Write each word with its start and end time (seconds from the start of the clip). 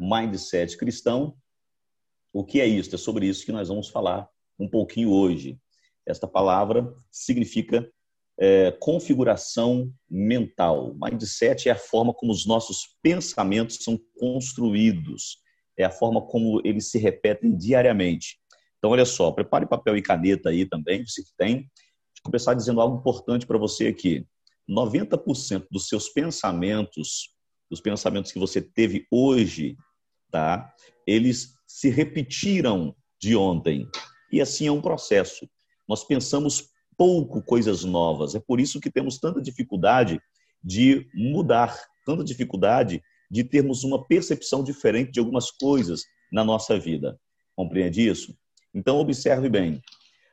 mindset 0.00 0.76
cristão. 0.76 1.34
O 2.32 2.44
que 2.44 2.60
é 2.60 2.66
isso? 2.66 2.94
É 2.94 2.98
sobre 2.98 3.26
isso 3.26 3.44
que 3.44 3.52
nós 3.52 3.68
vamos 3.68 3.88
falar 3.88 4.28
um 4.58 4.68
pouquinho 4.68 5.10
hoje. 5.10 5.58
Esta 6.06 6.26
palavra 6.26 6.92
significa 7.10 7.90
é, 8.38 8.70
configuração 8.70 9.92
mental. 10.08 10.94
Mindset 10.94 11.68
é 11.68 11.72
a 11.72 11.76
forma 11.76 12.14
como 12.14 12.32
os 12.32 12.46
nossos 12.46 12.96
pensamentos 13.02 13.78
são 13.82 13.98
construídos, 14.18 15.38
é 15.76 15.84
a 15.84 15.90
forma 15.90 16.20
como 16.22 16.60
eles 16.64 16.90
se 16.90 16.98
repetem 16.98 17.56
diariamente. 17.56 18.38
Então, 18.78 18.90
olha 18.90 19.04
só, 19.04 19.32
prepare 19.32 19.66
papel 19.66 19.96
e 19.96 20.02
caneta 20.02 20.50
aí 20.50 20.64
também, 20.64 21.04
se 21.06 21.24
tem. 21.36 21.56
Vou 21.58 22.24
começar 22.24 22.54
dizendo 22.54 22.80
algo 22.80 22.98
importante 22.98 23.46
para 23.46 23.58
você 23.58 23.88
aqui. 23.88 24.24
90% 24.70 25.66
dos 25.70 25.88
seus 25.88 26.08
pensamentos, 26.08 27.30
dos 27.70 27.80
pensamentos 27.80 28.30
que 28.30 28.38
você 28.38 28.60
teve 28.60 29.06
hoje, 29.10 29.76
tá? 30.30 30.72
Eles 31.06 31.54
se 31.66 31.88
repetiram 31.88 32.94
de 33.20 33.36
ontem. 33.36 33.88
E 34.32 34.40
assim 34.40 34.66
é 34.66 34.72
um 34.72 34.80
processo. 34.80 35.48
Nós 35.88 36.04
pensamos 36.04 36.68
pouco 36.96 37.42
coisas 37.42 37.84
novas. 37.84 38.34
É 38.34 38.40
por 38.40 38.60
isso 38.60 38.80
que 38.80 38.90
temos 38.90 39.18
tanta 39.18 39.40
dificuldade 39.40 40.20
de 40.62 41.06
mudar, 41.14 41.78
tanta 42.04 42.24
dificuldade 42.24 43.02
de 43.30 43.44
termos 43.44 43.84
uma 43.84 44.06
percepção 44.06 44.62
diferente 44.64 45.12
de 45.12 45.20
algumas 45.20 45.50
coisas 45.50 46.02
na 46.32 46.44
nossa 46.44 46.78
vida. 46.78 47.18
Compreende 47.54 48.06
isso? 48.06 48.36
Então 48.74 48.98
observe 48.98 49.48
bem. 49.48 49.80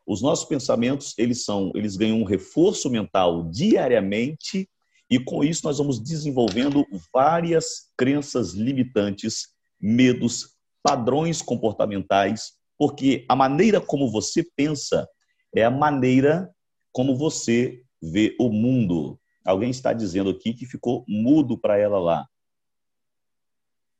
Os 0.08 0.22
nossos 0.22 0.46
pensamentos, 0.46 1.14
eles 1.18 1.44
são, 1.44 1.72
eles 1.74 1.96
ganham 1.96 2.20
um 2.20 2.24
reforço 2.24 2.90
mental 2.90 3.50
diariamente 3.50 4.70
e 5.10 5.20
com 5.20 5.44
isso 5.44 5.62
nós 5.64 5.78
vamos 5.78 6.00
desenvolvendo 6.00 6.86
várias 7.14 7.92
crenças 7.98 8.54
limitantes, 8.54 9.48
medos, 9.86 10.58
padrões 10.82 11.44
comportamentais, 11.44 12.54
porque 12.76 13.24
a 13.30 13.36
maneira 13.36 13.80
como 13.80 14.12
você 14.12 14.44
pensa 14.56 15.08
é 15.56 15.64
a 15.64 15.70
maneira 15.70 16.52
como 16.92 17.16
você 17.16 17.84
vê 18.02 18.36
o 18.40 18.50
mundo. 18.50 19.20
Alguém 19.46 19.70
está 19.70 19.94
dizendo 19.94 20.32
aqui 20.32 20.56
que 20.56 20.66
ficou 20.66 21.06
mudo 21.08 21.56
para 21.56 21.78
ela 21.78 22.00
lá. 22.00 22.28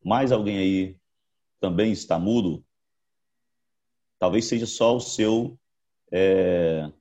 Mais 0.04 0.32
alguém 0.32 0.58
aí 0.58 0.98
também 1.60 1.92
está 1.92 2.18
mudo? 2.18 2.66
Talvez 4.18 4.46
seja 4.46 4.66
só 4.66 4.96
o 4.96 5.00
seu 5.00 5.60
é, 6.12 6.92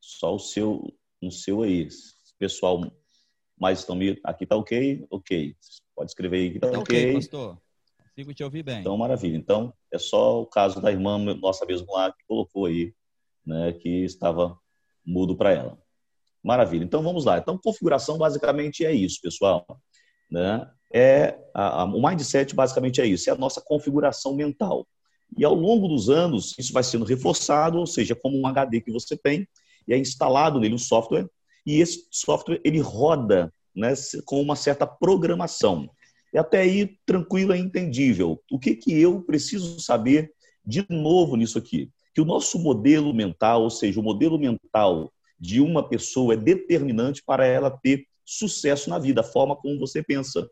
só 0.00 0.34
o 0.34 0.38
seu 0.38 0.92
no 1.22 1.30
seu 1.30 1.62
aí. 1.62 1.88
Pessoal, 2.38 2.92
mais 3.56 3.80
estão 3.80 3.96
aqui 4.24 4.46
tá 4.46 4.56
OK? 4.56 5.06
OK. 5.10 5.56
Pode 5.98 6.12
escrever 6.12 6.36
aí 6.36 6.50
que 6.52 6.60
tá, 6.60 6.70
tá 6.70 6.78
OK. 6.78 7.14
pastor. 7.14 7.58
Consigo 8.10 8.32
te 8.32 8.44
ouvir 8.44 8.62
bem. 8.62 8.78
Então, 8.78 8.96
maravilha. 8.96 9.36
Então, 9.36 9.74
é 9.92 9.98
só 9.98 10.42
o 10.42 10.46
caso 10.46 10.80
da 10.80 10.92
irmã 10.92 11.18
nossa 11.34 11.66
mesmo 11.66 11.92
lá 11.92 12.12
que 12.12 12.24
colocou 12.24 12.66
aí, 12.66 12.94
né, 13.44 13.72
que 13.72 14.04
estava 14.04 14.56
mudo 15.04 15.36
para 15.36 15.52
ela. 15.52 15.76
Maravilha. 16.40 16.84
Então, 16.84 17.02
vamos 17.02 17.24
lá. 17.24 17.38
Então, 17.38 17.58
configuração 17.58 18.16
basicamente 18.16 18.84
é 18.84 18.92
isso, 18.92 19.20
pessoal. 19.20 19.66
Né? 20.30 20.70
É 20.94 21.36
a, 21.52 21.82
a, 21.82 21.84
o 21.84 22.00
mindset 22.00 22.54
basicamente 22.54 23.00
é 23.00 23.06
isso, 23.06 23.28
é 23.28 23.32
a 23.32 23.36
nossa 23.36 23.60
configuração 23.60 24.36
mental. 24.36 24.86
E 25.36 25.44
ao 25.44 25.54
longo 25.54 25.88
dos 25.88 26.08
anos, 26.08 26.56
isso 26.56 26.72
vai 26.72 26.84
sendo 26.84 27.04
reforçado, 27.04 27.76
ou 27.76 27.88
seja, 27.88 28.14
como 28.14 28.38
um 28.38 28.46
HD 28.46 28.82
que 28.82 28.92
você 28.92 29.16
tem, 29.16 29.48
e 29.88 29.92
é 29.92 29.98
instalado 29.98 30.60
nele 30.60 30.76
um 30.76 30.78
software, 30.78 31.28
e 31.66 31.80
esse 31.80 32.06
software 32.12 32.60
ele 32.64 32.78
roda 32.78 33.52
né, 33.78 33.94
com 34.24 34.40
uma 34.40 34.56
certa 34.56 34.86
programação. 34.86 35.88
E 36.32 36.38
até 36.38 36.60
aí, 36.60 36.98
tranquilo, 37.06 37.52
é 37.52 37.58
entendível. 37.58 38.42
O 38.50 38.58
que, 38.58 38.74
que 38.74 39.00
eu 39.00 39.22
preciso 39.22 39.80
saber 39.80 40.32
de 40.64 40.84
novo 40.90 41.36
nisso 41.36 41.58
aqui? 41.58 41.90
Que 42.14 42.20
o 42.20 42.24
nosso 42.24 42.58
modelo 42.58 43.14
mental, 43.14 43.62
ou 43.62 43.70
seja, 43.70 43.98
o 43.98 44.02
modelo 44.02 44.38
mental 44.38 45.10
de 45.38 45.60
uma 45.60 45.88
pessoa 45.88 46.34
é 46.34 46.36
determinante 46.36 47.22
para 47.24 47.46
ela 47.46 47.70
ter 47.70 48.04
sucesso 48.24 48.90
na 48.90 48.98
vida, 48.98 49.20
a 49.20 49.24
forma 49.24 49.56
como 49.56 49.78
você 49.78 50.02
pensa. 50.02 50.48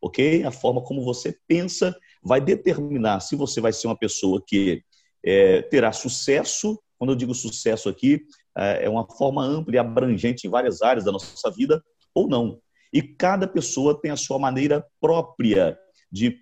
Ok? 0.00 0.42
A 0.42 0.50
forma 0.50 0.82
como 0.82 1.04
você 1.04 1.38
pensa 1.46 1.96
vai 2.24 2.40
determinar 2.40 3.20
se 3.20 3.36
você 3.36 3.60
vai 3.60 3.72
ser 3.72 3.86
uma 3.86 3.96
pessoa 3.96 4.42
que 4.44 4.82
é, 5.24 5.62
terá 5.62 5.92
sucesso. 5.92 6.82
Quando 6.98 7.10
eu 7.10 7.16
digo 7.16 7.34
sucesso 7.34 7.88
aqui, 7.88 8.22
é, 8.56 8.86
é 8.86 8.88
uma 8.88 9.06
forma 9.06 9.44
ampla 9.44 9.76
e 9.76 9.78
abrangente 9.78 10.46
em 10.46 10.50
várias 10.50 10.82
áreas 10.82 11.04
da 11.04 11.12
nossa 11.12 11.50
vida, 11.50 11.82
ou 12.14 12.28
não. 12.28 12.60
E 12.92 13.02
cada 13.02 13.46
pessoa 13.46 14.00
tem 14.00 14.10
a 14.10 14.16
sua 14.16 14.38
maneira 14.38 14.86
própria 15.00 15.78
de 16.10 16.38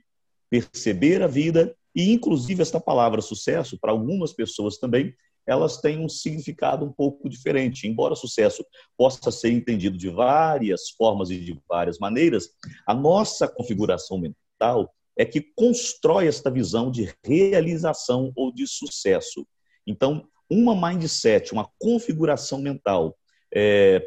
perceber 0.48 1.22
a 1.22 1.26
vida 1.26 1.74
e, 1.94 2.12
inclusive, 2.12 2.62
esta 2.62 2.80
palavra 2.80 3.20
sucesso, 3.20 3.78
para 3.78 3.92
algumas 3.92 4.32
pessoas 4.32 4.78
também, 4.78 5.14
elas 5.46 5.78
têm 5.78 5.98
um 5.98 6.08
significado 6.08 6.84
um 6.84 6.92
pouco 6.92 7.28
diferente. 7.28 7.86
Embora 7.86 8.14
sucesso 8.14 8.64
possa 8.96 9.30
ser 9.30 9.50
entendido 9.50 9.96
de 9.96 10.08
várias 10.08 10.90
formas 10.90 11.30
e 11.30 11.38
de 11.38 11.60
várias 11.68 11.98
maneiras, 11.98 12.50
a 12.86 12.94
nossa 12.94 13.48
configuração 13.48 14.18
mental 14.18 14.92
é 15.16 15.24
que 15.24 15.40
constrói 15.40 16.26
esta 16.26 16.50
visão 16.50 16.90
de 16.90 17.12
realização 17.24 18.32
ou 18.36 18.52
de 18.52 18.66
sucesso. 18.66 19.46
Então, 19.86 20.24
uma 20.48 20.74
mindset, 20.74 21.52
uma 21.52 21.68
configuração 21.78 22.60
mental 22.60 23.16
é, 23.52 24.02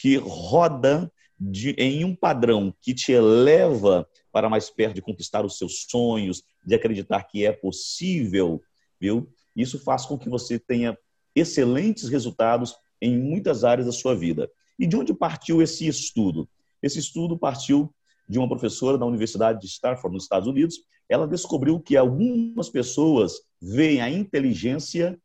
que 0.00 0.16
roda 0.16 1.10
de, 1.38 1.70
em 1.72 2.04
um 2.04 2.14
padrão 2.14 2.74
que 2.80 2.94
te 2.94 3.12
eleva 3.12 4.08
para 4.32 4.48
mais 4.48 4.70
perto 4.70 4.94
de 4.94 5.02
conquistar 5.02 5.44
os 5.44 5.56
seus 5.56 5.86
sonhos, 5.88 6.42
de 6.64 6.74
acreditar 6.74 7.24
que 7.24 7.46
é 7.46 7.52
possível, 7.52 8.62
viu? 9.00 9.28
Isso 9.54 9.78
faz 9.78 10.04
com 10.06 10.18
que 10.18 10.28
você 10.28 10.58
tenha 10.58 10.96
excelentes 11.34 12.08
resultados 12.08 12.74
em 13.00 13.16
muitas 13.16 13.64
áreas 13.64 13.86
da 13.86 13.92
sua 13.92 14.14
vida. 14.14 14.50
E 14.78 14.86
de 14.86 14.96
onde 14.96 15.14
partiu 15.14 15.62
esse 15.62 15.86
estudo? 15.86 16.48
Esse 16.82 16.98
estudo 16.98 17.38
partiu 17.38 17.92
de 18.28 18.38
uma 18.38 18.48
professora 18.48 18.98
da 18.98 19.06
Universidade 19.06 19.60
de 19.60 19.66
Stanford, 19.66 20.14
nos 20.14 20.24
Estados 20.24 20.48
Unidos. 20.48 20.80
Ela 21.08 21.26
descobriu 21.26 21.80
que 21.80 21.96
algumas 21.96 22.68
pessoas 22.68 23.32
veem 23.60 24.00
a 24.00 24.10
inteligência 24.10 25.18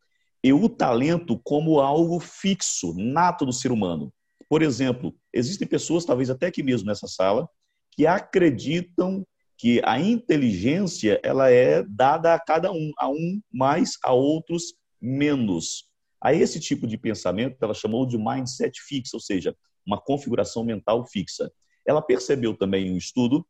e 0.43 0.51
o 0.51 0.67
talento 0.67 1.39
como 1.43 1.79
algo 1.79 2.19
fixo, 2.19 2.93
nato 2.97 3.45
do 3.45 3.53
ser 3.53 3.71
humano. 3.71 4.11
Por 4.53 4.61
exemplo, 4.61 5.15
existem 5.33 5.67
pessoas, 5.67 6.05
talvez 6.05 6.29
até 6.29 6.45
aqui 6.45 6.61
mesmo 6.61 6.85
nessa 6.85 7.07
sala, 7.07 7.49
que 7.89 8.05
acreditam 8.05 9.25
que 9.57 9.81
a 9.83 9.99
inteligência 9.99 11.19
ela 11.23 11.49
é 11.49 11.81
dada 11.81 12.35
a 12.35 12.39
cada 12.39 12.71
um, 12.71 12.91
a 12.99 13.09
um 13.09 13.41
mais, 13.51 13.97
a 14.03 14.13
outros 14.13 14.75
menos. 15.01 15.89
A 16.21 16.35
esse 16.35 16.59
tipo 16.59 16.85
de 16.85 16.99
pensamento 16.99 17.57
ela 17.63 17.73
chamou 17.73 18.05
de 18.05 18.15
mindset 18.15 18.79
fixo, 18.79 19.15
ou 19.15 19.19
seja, 19.19 19.57
uma 19.83 19.99
configuração 19.99 20.63
mental 20.63 21.03
fixa. 21.03 21.51
Ela 21.83 21.99
percebeu 21.99 22.55
também 22.55 22.89
em 22.89 22.93
um 22.93 22.97
estudo 22.97 23.43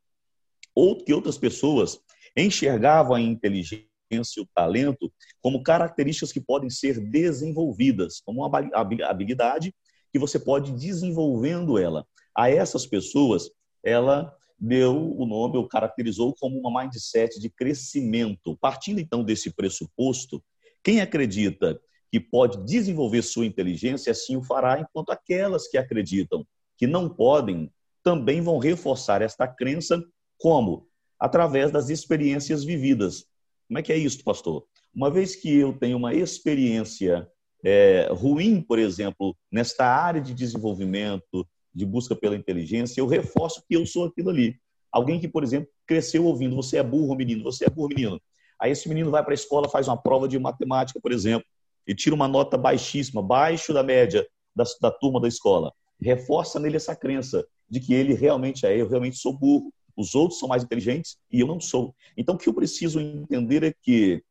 que 1.06 1.14
outras 1.14 1.38
pessoas 1.38 2.00
enxergavam 2.34 3.18
a 3.18 3.22
inteligência 3.22 3.90
e 4.10 4.40
o 4.40 4.48
talento 4.56 5.12
como 5.42 5.64
características 5.64 6.32
que 6.32 6.40
podem 6.40 6.70
ser 6.70 6.98
desenvolvidas, 7.02 8.22
como 8.22 8.48
uma 8.48 8.70
habilidade 9.04 9.76
que 10.14 10.20
você 10.20 10.38
pode 10.38 10.72
ir 10.72 10.76
desenvolvendo 10.76 11.80
ela. 11.80 12.06
A 12.38 12.50
essas 12.50 12.86
pessoas, 12.86 13.50
ela 13.84 14.32
deu 14.60 15.14
o 15.18 15.26
nome, 15.26 15.58
ou 15.58 15.68
caracterizou 15.68 16.34
como 16.40 16.60
uma 16.60 16.84
mindset 16.84 17.40
de 17.40 17.50
crescimento. 17.50 18.56
Partindo 18.62 19.00
então 19.00 19.24
desse 19.24 19.52
pressuposto, 19.52 20.42
quem 20.84 21.02
acredita 21.02 21.82
que 22.12 22.20
pode 22.20 22.64
desenvolver 22.64 23.24
sua 23.24 23.46
inteligência, 23.46 24.12
assim 24.12 24.38
o 24.38 24.44
fará, 24.44 24.80
enquanto 24.80 25.10
aquelas 25.10 25.68
que 25.68 25.78
acreditam 25.78 26.46
que 26.78 26.86
não 26.86 27.10
podem, 27.10 27.72
também 28.04 28.40
vão 28.40 28.60
reforçar 28.60 29.22
esta 29.22 29.48
crença, 29.48 30.00
como? 30.38 30.88
Através 31.20 31.72
das 31.72 31.90
experiências 31.90 32.64
vividas. 32.64 33.26
Como 33.68 33.80
é 33.80 33.82
que 33.82 33.92
é 33.92 33.98
isso, 33.98 34.24
pastor? 34.24 34.68
Uma 34.94 35.10
vez 35.10 35.36
que 35.36 35.52
eu 35.56 35.74
tenho 35.74 35.98
uma 35.98 36.14
experiência 36.14 37.28
é, 37.64 38.10
ruim, 38.12 38.62
por 38.62 38.78
exemplo, 38.78 39.36
nesta 39.52 39.86
área 39.86 40.20
de 40.20 40.34
desenvolvimento, 40.34 41.48
de 41.74 41.86
busca 41.86 42.16
pela 42.16 42.36
inteligência, 42.36 43.00
eu 43.00 43.08
reforço 43.08 43.64
que 43.68 43.76
eu 43.76 43.86
sou 43.86 44.06
aquilo 44.06 44.30
ali. 44.30 44.60
Alguém 44.92 45.20
que, 45.20 45.28
por 45.28 45.44
exemplo, 45.44 45.70
cresceu 45.88 46.26
ouvindo, 46.26 46.56
você 46.56 46.78
é 46.78 46.84
burro, 46.84 47.16
menino, 47.16 47.44
você 47.44 47.66
é 47.66 47.70
burro, 47.70 47.90
menino. 47.90 48.22
Aí 48.60 48.72
esse 48.72 48.88
menino 48.88 49.10
vai 49.10 49.24
para 49.24 49.34
a 49.34 49.36
escola, 49.36 49.68
faz 49.68 49.88
uma 49.88 49.98
prova 49.98 50.28
de 50.28 50.38
matemática, 50.38 51.00
por 51.02 51.12
exemplo, 51.12 51.48
e 51.88 51.96
tira 51.96 52.14
uma 52.14 52.28
nota 52.28 52.58
baixíssima, 52.58 53.22
baixo 53.22 53.74
da 53.74 53.82
média 53.82 54.26
da, 54.56 54.64
da 54.82 54.92
turma 54.92 55.20
da 55.20 55.28
escola. 55.28 55.74
Reforça 56.00 56.60
nele 56.60 56.78
essa 56.78 56.96
crença 56.96 57.46
de 57.70 57.80
que 57.80 57.94
ele 57.94 58.14
realmente 58.14 58.66
é, 58.66 58.80
eu 58.80 58.88
realmente 58.88 59.18
sou 59.18 59.34
burro. 59.34 59.74
Os 59.96 60.16
outros 60.16 60.40
são 60.40 60.48
mais 60.48 60.64
inteligentes 60.64 61.18
e 61.32 61.40
eu 61.40 61.48
não 61.48 61.60
sou. 61.60 61.96
Então, 62.16 62.36
o 62.36 62.38
que 62.38 62.48
eu 62.48 62.54
preciso 62.54 63.00
entender 63.00 63.64
é 63.64 63.74
que, 63.82 64.24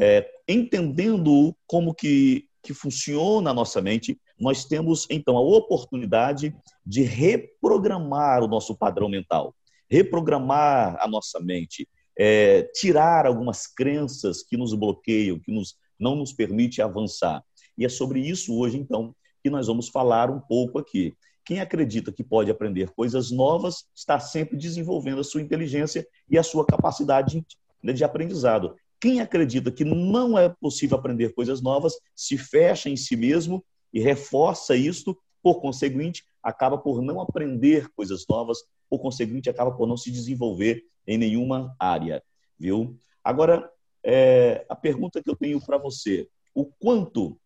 é, 0.00 0.28
entendendo 0.48 1.54
como 1.66 1.94
que 1.94 2.47
que 2.62 2.74
funciona 2.74 3.50
a 3.50 3.54
nossa 3.54 3.80
mente, 3.80 4.18
nós 4.38 4.64
temos 4.64 5.06
então 5.10 5.36
a 5.36 5.40
oportunidade 5.40 6.54
de 6.84 7.02
reprogramar 7.02 8.42
o 8.42 8.48
nosso 8.48 8.76
padrão 8.76 9.08
mental. 9.08 9.54
reprogramar 9.90 10.98
a 11.00 11.08
nossa 11.08 11.40
mente, 11.40 11.88
é, 12.18 12.62
tirar 12.74 13.24
algumas 13.24 13.66
crenças 13.66 14.42
que 14.42 14.54
nos 14.54 14.74
bloqueiam, 14.74 15.38
que 15.38 15.50
nos, 15.50 15.76
não 15.98 16.14
nos 16.14 16.32
permite 16.32 16.82
avançar. 16.82 17.42
E 17.76 17.86
é 17.86 17.88
sobre 17.88 18.20
isso 18.20 18.54
hoje, 18.58 18.76
então, 18.76 19.14
que 19.42 19.48
nós 19.48 19.66
vamos 19.66 19.88
falar 19.88 20.30
um 20.30 20.40
pouco 20.40 20.78
aqui. 20.78 21.16
Quem 21.44 21.60
acredita 21.60 22.12
que 22.12 22.22
pode 22.22 22.50
aprender 22.50 22.90
coisas 22.90 23.30
novas 23.30 23.86
está 23.94 24.20
sempre 24.20 24.58
desenvolvendo 24.58 25.20
a 25.20 25.24
sua 25.24 25.40
inteligência 25.40 26.06
e 26.28 26.36
a 26.36 26.42
sua 26.42 26.66
capacidade 26.66 27.42
de, 27.82 27.92
de 27.94 28.04
aprendizado. 28.04 28.76
Quem 29.00 29.20
acredita 29.20 29.70
que 29.70 29.84
não 29.84 30.36
é 30.36 30.48
possível 30.48 30.98
aprender 30.98 31.34
coisas 31.34 31.62
novas 31.62 31.94
se 32.14 32.36
fecha 32.36 32.88
em 32.88 32.96
si 32.96 33.16
mesmo 33.16 33.64
e 33.92 34.00
reforça 34.00 34.74
isto, 34.74 35.16
por 35.42 35.60
conseguinte, 35.60 36.24
acaba 36.42 36.76
por 36.76 37.00
não 37.00 37.20
aprender 37.20 37.88
coisas 37.94 38.24
novas, 38.28 38.58
por 38.88 38.98
conseguinte, 38.98 39.48
acaba 39.48 39.70
por 39.72 39.86
não 39.86 39.96
se 39.96 40.10
desenvolver 40.10 40.82
em 41.06 41.16
nenhuma 41.16 41.74
área, 41.78 42.22
viu? 42.58 42.98
Agora, 43.22 43.70
é, 44.04 44.64
a 44.68 44.74
pergunta 44.74 45.22
que 45.22 45.30
eu 45.30 45.36
tenho 45.36 45.60
para 45.64 45.78
você: 45.78 46.28
o 46.54 46.64
quanto 46.64 47.40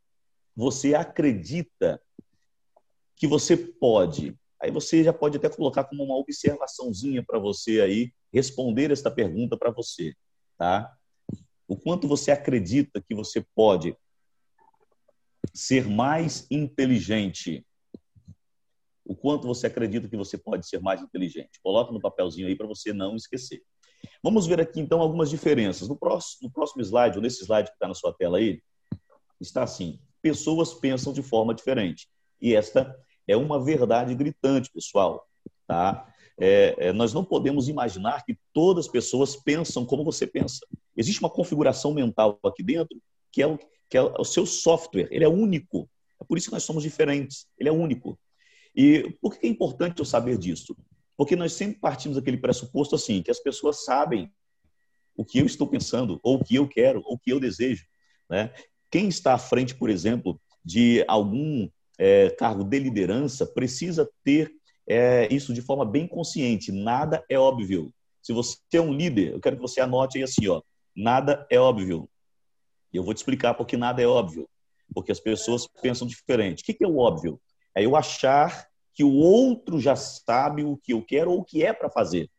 você 0.55 0.95
acredita 0.95 2.01
que 3.17 3.27
você 3.27 3.57
pode? 3.57 4.37
Aí 4.61 4.71
você 4.71 5.03
já 5.03 5.13
pode 5.13 5.37
até 5.37 5.49
colocar 5.49 5.85
como 5.85 6.05
uma 6.05 6.17
observaçãozinha 6.17 7.23
para 7.25 7.39
você 7.39 7.81
aí 7.81 8.13
responder 8.33 8.91
esta 8.91 9.11
pergunta 9.11 9.57
para 9.57 9.71
você, 9.71 10.15
tá? 10.57 10.93
O 11.73 11.77
quanto 11.77 12.07
você 12.07 12.31
acredita 12.31 13.01
que 13.01 13.15
você 13.15 13.43
pode 13.55 13.97
ser 15.55 15.89
mais 15.89 16.47
inteligente? 16.51 17.67
O 19.03 19.17
quanto 19.17 19.47
você 19.47 19.69
acredita 19.69 20.07
que 20.07 20.15
você 20.15 20.37
pode 20.37 20.69
ser 20.69 20.83
mais 20.83 21.01
inteligente? 21.01 21.59
Coloca 21.63 21.91
no 21.91 21.99
papelzinho 21.99 22.47
aí 22.47 22.55
para 22.55 22.67
você 22.67 22.93
não 22.93 23.17
esquecer. 23.17 23.63
Vamos 24.23 24.47
ver 24.47 24.61
aqui 24.61 24.81
então 24.81 25.01
algumas 25.01 25.31
diferenças. 25.31 25.89
No 25.89 25.97
próximo, 25.97 26.41
no 26.43 26.53
próximo 26.53 26.83
slide, 26.83 27.17
ou 27.17 27.23
nesse 27.23 27.43
slide 27.43 27.71
que 27.71 27.75
está 27.75 27.89
na 27.89 27.95
sua 27.95 28.13
tela 28.13 28.37
aí, 28.37 28.63
está 29.41 29.63
assim: 29.63 29.99
pessoas 30.21 30.75
pensam 30.75 31.11
de 31.11 31.23
forma 31.23 31.55
diferente. 31.55 32.07
E 32.39 32.55
esta 32.55 32.95
é 33.27 33.35
uma 33.35 33.59
verdade 33.59 34.15
gritante, 34.15 34.71
pessoal. 34.71 35.27
Tá? 35.67 36.12
É, 36.39 36.75
é, 36.79 36.93
nós 36.93 37.13
não 37.13 37.25
podemos 37.25 37.69
imaginar 37.69 38.25
que 38.25 38.37
todas 38.53 38.87
as 38.87 38.91
pessoas 38.91 39.37
pensam 39.37 39.85
como 39.85 40.05
você 40.05 40.27
pensa. 40.27 40.67
Existe 40.97 41.21
uma 41.21 41.31
configuração 41.31 41.93
mental 41.93 42.39
aqui 42.45 42.63
dentro 42.63 43.01
que 43.31 43.43
é 43.43 43.47
o, 43.47 43.59
que 43.89 43.97
é 43.97 44.03
o 44.03 44.25
seu 44.25 44.45
software. 44.45 45.09
Ele 45.11 45.25
é 45.25 45.29
único. 45.29 45.89
É 46.21 46.25
por 46.25 46.37
isso 46.37 46.49
que 46.49 46.53
nós 46.53 46.63
somos 46.63 46.83
diferentes. 46.83 47.47
Ele 47.59 47.69
é 47.69 47.73
único. 47.73 48.19
E 48.77 49.17
por 49.21 49.39
que 49.39 49.47
é 49.47 49.51
importante 49.51 49.99
eu 49.99 50.05
saber 50.05 50.39
disso? 50.39 50.77
Porque 51.17 51.35
nós 51.35 51.53
sempre 51.53 51.81
partimos 51.81 52.17
daquele 52.17 52.37
pressuposto 52.37 52.95
assim, 52.95 53.23
que 53.23 53.31
as 53.31 53.41
pessoas 53.41 53.85
sabem 53.85 54.31
o 55.17 55.25
que 55.25 55.39
eu 55.39 55.47
estou 55.47 55.67
pensando, 55.67 56.19
ou 56.23 56.37
o 56.37 56.45
que 56.45 56.55
eu 56.55 56.69
quero, 56.69 57.03
ou 57.05 57.15
o 57.15 57.19
que 57.19 57.33
eu 57.33 57.41
desejo. 57.41 57.85
Né? 58.29 58.53
Quem 58.91 59.09
está 59.09 59.35
à 59.35 59.39
frente, 59.39 59.75
por 59.75 59.91
exemplo, 59.91 60.41
de 60.65 61.05
algum 61.07 61.69
é, 61.99 62.31
cargo 62.31 62.65
de 62.65 62.79
liderança 62.79 63.47
precisa 63.47 64.09
ter 64.25 64.53
é, 64.89 65.33
isso 65.33 65.53
de 65.55 65.63
forma 65.63 65.85
bem 65.85 66.07
consciente. 66.07 66.73
Nada 66.73 67.25
é 67.29 67.39
óbvio. 67.39 67.93
Se 68.21 68.33
você 68.33 68.57
é 68.73 68.81
um 68.81 68.93
líder, 68.93 69.33
eu 69.33 69.41
quero 69.41 69.57
que 69.57 69.63
você 69.63 69.81
anote 69.81 70.19
aí 70.19 70.25
assim, 70.25 70.47
ó, 70.49 70.63
nada 70.95 71.47
é 71.51 71.59
óbvio. 71.59 72.09
E 72.93 72.97
eu 72.97 73.03
vou 73.03 73.15
te 73.15 73.19
explicar 73.19 73.55
porque 73.55 73.77
nada 73.77 74.03
é 74.03 74.07
óbvio. 74.07 74.49
Porque 74.95 75.11
as 75.11 75.21
pessoas 75.21 75.67
pensam 75.81 76.07
diferente. 76.07 76.63
O 76.63 76.65
que 76.65 76.85
é 76.85 76.87
o 76.87 76.99
óbvio? 76.99 77.41
É 77.75 77.85
eu 77.85 77.97
achar 77.97 78.67
que 78.95 79.03
o 79.03 79.15
outro 79.15 79.81
já 79.81 79.97
sabe 79.97 80.63
o 80.63 80.77
que 80.77 80.93
eu 80.93 81.03
quero 81.03 81.33
ou 81.33 81.41
o 81.41 81.45
que 81.45 81.65
é 81.65 81.73
para 81.73 81.91
fazer. 81.91 82.31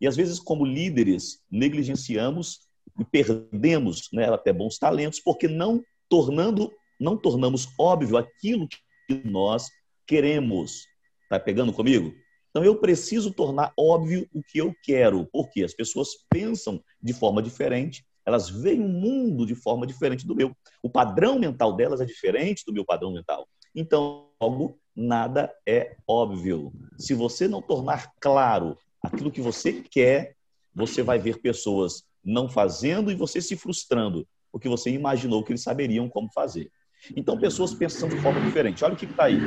E 0.00 0.06
às 0.06 0.16
vezes, 0.16 0.38
como 0.38 0.64
líderes, 0.64 1.42
negligenciamos 1.50 2.60
e 2.98 3.04
perdemos 3.04 4.08
né, 4.12 4.32
até 4.32 4.52
bons 4.52 4.78
talentos 4.78 5.20
porque 5.20 5.46
não 5.46 5.82
tornando, 6.08 6.72
não 6.98 7.16
tornamos 7.16 7.68
óbvio 7.78 8.16
aquilo 8.16 8.66
que 8.68 9.22
nós 9.24 9.68
queremos. 10.06 10.86
Tá 11.28 11.38
pegando 11.38 11.72
comigo? 11.72 12.14
Então 12.50 12.64
eu 12.64 12.76
preciso 12.76 13.32
tornar 13.32 13.72
óbvio 13.78 14.26
o 14.32 14.42
que 14.42 14.58
eu 14.58 14.74
quero, 14.82 15.26
porque 15.32 15.62
as 15.62 15.74
pessoas 15.74 16.08
pensam 16.30 16.82
de 17.00 17.12
forma 17.12 17.42
diferente, 17.42 18.04
elas 18.24 18.48
veem 18.48 18.80
o 18.80 18.88
mundo 18.88 19.46
de 19.46 19.54
forma 19.54 19.86
diferente 19.86 20.26
do 20.26 20.34
meu. 20.34 20.54
O 20.82 20.90
padrão 20.90 21.38
mental 21.38 21.74
delas 21.74 22.00
é 22.00 22.04
diferente 22.04 22.64
do 22.66 22.72
meu 22.72 22.84
padrão 22.84 23.12
mental. 23.12 23.48
Então, 23.74 24.28
logo, 24.40 24.78
nada 24.94 25.52
é 25.66 25.96
óbvio. 26.06 26.72
Se 26.98 27.14
você 27.14 27.46
não 27.46 27.62
tornar 27.62 28.12
claro 28.20 28.76
aquilo 29.02 29.30
que 29.30 29.40
você 29.40 29.82
quer, 29.82 30.34
você 30.74 31.02
vai 31.02 31.18
ver 31.18 31.40
pessoas 31.40 32.04
não 32.24 32.48
fazendo 32.48 33.10
e 33.10 33.14
você 33.14 33.40
se 33.40 33.56
frustrando, 33.56 34.26
porque 34.52 34.68
você 34.68 34.90
imaginou 34.90 35.42
que 35.42 35.52
eles 35.52 35.62
saberiam 35.62 36.08
como 36.08 36.30
fazer. 36.32 36.70
Então, 37.16 37.38
pessoas 37.38 37.72
pensam 37.74 38.08
de 38.08 38.20
forma 38.20 38.40
diferente. 38.40 38.84
Olha 38.84 38.94
o 38.94 38.96
que 38.96 39.06
está 39.06 39.24
aí. 39.24 39.38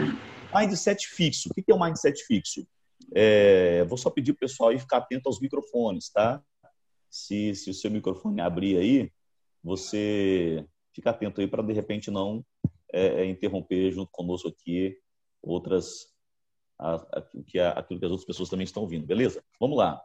Mindset 0.53 1.07
fixo. 1.07 1.49
O 1.49 1.53
que 1.53 1.71
é 1.71 1.73
o 1.73 1.77
um 1.77 1.83
mindset 1.83 2.23
fixo? 2.25 2.67
É, 3.15 3.83
vou 3.85 3.97
só 3.97 4.09
pedir 4.09 4.31
o 4.31 4.37
pessoal 4.37 4.69
aí 4.69 4.79
ficar 4.79 4.97
atento 4.97 5.27
aos 5.27 5.39
microfones, 5.39 6.09
tá? 6.09 6.41
Se, 7.09 7.55
se 7.55 7.69
o 7.69 7.73
seu 7.73 7.91
microfone 7.91 8.41
abrir 8.41 8.77
aí, 8.77 9.11
você 9.63 10.65
fica 10.93 11.09
atento 11.09 11.41
aí 11.41 11.47
para, 11.47 11.63
de 11.63 11.73
repente, 11.73 12.11
não 12.11 12.45
é, 12.91 13.21
é, 13.21 13.25
interromper 13.25 13.91
junto 13.91 14.11
conosco 14.11 14.49
aqui 14.49 14.97
outras 15.41 16.11
a, 16.79 16.95
a, 16.95 17.21
que 17.47 17.59
a, 17.59 17.71
aquilo 17.71 17.99
que 17.99 18.05
as 18.05 18.11
outras 18.11 18.27
pessoas 18.27 18.49
também 18.49 18.63
estão 18.63 18.83
ouvindo, 18.83 19.05
beleza? 19.05 19.43
Vamos 19.59 19.77
lá. 19.77 20.01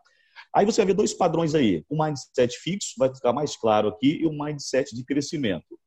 Aí 0.54 0.64
você 0.66 0.80
vai 0.80 0.86
ver 0.86 0.94
dois 0.94 1.14
padrões 1.14 1.54
aí. 1.54 1.84
O 1.88 2.02
mindset 2.02 2.56
fixo 2.58 2.94
vai 2.98 3.12
ficar 3.14 3.32
mais 3.32 3.56
claro 3.56 3.88
aqui 3.88 4.18
e 4.20 4.26
o 4.26 4.32
mindset 4.32 4.94
de 4.94 5.04
crescimento. 5.04 5.78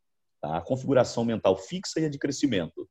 Tá? 0.41 0.57
A 0.57 0.61
configuração 0.61 1.23
mental 1.23 1.57
fixa 1.57 1.99
e 1.99 2.05
a 2.05 2.09
de 2.09 2.17
crescimento. 2.17 2.89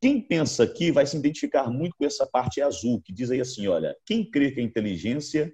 Quem 0.00 0.20
pensa 0.20 0.62
aqui 0.62 0.92
vai 0.92 1.06
se 1.06 1.16
identificar 1.16 1.68
muito 1.70 1.96
com 1.96 2.04
essa 2.04 2.26
parte 2.26 2.62
azul, 2.62 3.00
que 3.02 3.12
diz 3.12 3.30
aí 3.30 3.40
assim, 3.40 3.66
olha, 3.66 3.96
quem 4.06 4.28
crê 4.28 4.52
que 4.52 4.60
a 4.60 4.62
inteligência, 4.62 5.52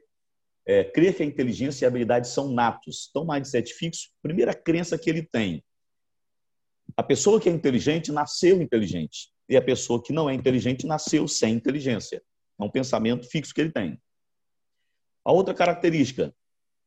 é, 0.66 0.84
crê 0.84 1.12
que 1.12 1.22
a 1.22 1.26
inteligência 1.26 1.84
e 1.84 1.86
a 1.86 1.88
habilidade 1.88 2.28
são 2.28 2.52
natos. 2.52 3.08
Então, 3.10 3.26
mindset 3.26 3.72
fixo, 3.72 4.10
primeira 4.22 4.52
crença 4.52 4.98
que 4.98 5.08
ele 5.08 5.22
tem. 5.22 5.64
A 6.96 7.02
pessoa 7.02 7.40
que 7.40 7.48
é 7.48 7.52
inteligente 7.52 8.12
nasceu 8.12 8.60
inteligente. 8.60 9.32
E 9.48 9.56
a 9.56 9.62
pessoa 9.62 10.02
que 10.02 10.12
não 10.12 10.28
é 10.28 10.34
inteligente 10.34 10.86
nasceu 10.86 11.26
sem 11.26 11.54
inteligência. 11.54 12.22
É 12.60 12.64
um 12.64 12.70
pensamento 12.70 13.28
fixo 13.28 13.54
que 13.54 13.60
ele 13.60 13.72
tem. 13.72 13.98
A 15.24 15.32
outra 15.32 15.54
característica, 15.54 16.34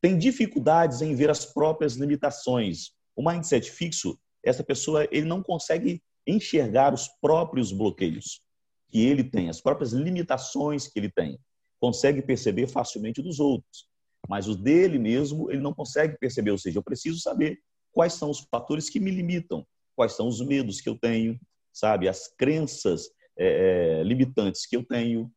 tem 0.00 0.16
dificuldades 0.16 1.02
em 1.02 1.14
ver 1.14 1.28
as 1.28 1.44
próprias 1.44 1.94
limitações. 1.94 2.92
O 3.16 3.28
mindset 3.28 3.70
fixo, 3.70 4.18
essa 4.44 4.62
pessoa 4.62 5.08
ele 5.10 5.26
não 5.26 5.42
consegue 5.42 6.00
enxergar 6.28 6.92
os 6.92 7.08
próprios 7.20 7.72
bloqueios 7.72 8.42
que 8.88 9.04
ele 9.04 9.24
tem, 9.24 9.48
as 9.48 9.60
próprias 9.60 9.92
limitações 9.92 10.86
que 10.86 10.98
ele 10.98 11.10
tem. 11.10 11.38
Consegue 11.80 12.22
perceber 12.22 12.66
facilmente 12.66 13.22
dos 13.22 13.40
outros, 13.40 13.88
mas 14.28 14.46
os 14.46 14.56
dele 14.56 14.98
mesmo 14.98 15.50
ele 15.50 15.60
não 15.60 15.74
consegue 15.74 16.18
perceber. 16.18 16.50
Ou 16.50 16.58
seja, 16.58 16.78
eu 16.78 16.82
preciso 16.82 17.18
saber 17.20 17.58
quais 17.92 18.12
são 18.12 18.30
os 18.30 18.40
fatores 18.50 18.90
que 18.90 19.00
me 19.00 19.10
limitam, 19.10 19.66
quais 19.96 20.12
são 20.12 20.28
os 20.28 20.40
medos 20.40 20.80
que 20.80 20.88
eu 20.88 20.98
tenho, 20.98 21.38
sabe, 21.72 22.08
as 22.08 22.28
crenças 22.28 23.08
é, 23.36 24.02
limitantes 24.04 24.66
que 24.66 24.76
eu 24.76 24.84
tenho, 24.84 25.32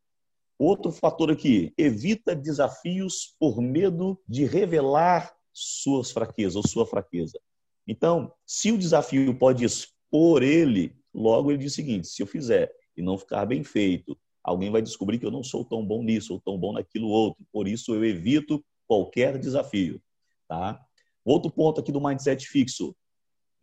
Outro 0.63 0.91
fator 0.91 1.31
aqui, 1.31 1.73
evita 1.75 2.35
desafios 2.35 3.35
por 3.39 3.59
medo 3.59 4.21
de 4.27 4.45
revelar 4.45 5.33
suas 5.51 6.11
fraquezas 6.11 6.55
ou 6.55 6.61
sua 6.67 6.85
fraqueza. 6.85 7.39
Então, 7.87 8.31
se 8.45 8.71
o 8.71 8.77
desafio 8.77 9.35
pode 9.39 9.65
expor 10.11 10.43
ele, 10.43 10.95
logo 11.13 11.51
ele 11.51 11.57
diz 11.57 11.73
o 11.73 11.75
seguinte: 11.75 12.07
se 12.07 12.21
eu 12.21 12.27
fizer 12.27 12.71
e 12.95 13.01
não 13.01 13.17
ficar 13.17 13.45
bem 13.45 13.63
feito, 13.63 14.17
alguém 14.43 14.69
vai 14.69 14.81
descobrir 14.81 15.17
que 15.17 15.25
eu 15.25 15.31
não 15.31 15.43
sou 15.43 15.63
tão 15.63 15.85
bom 15.85 16.03
nisso 16.03 16.33
ou 16.33 16.41
tão 16.41 16.57
bom 16.57 16.73
naquilo 16.73 17.07
outro. 17.07 17.45
Por 17.51 17.67
isso 17.67 17.93
eu 17.93 18.03
evito 18.03 18.63
qualquer 18.87 19.37
desafio, 19.37 20.01
tá? 20.47 20.79
Outro 21.23 21.51
ponto 21.51 21.79
aqui 21.79 21.91
do 21.91 22.01
mindset 22.01 22.47
fixo: 22.47 22.95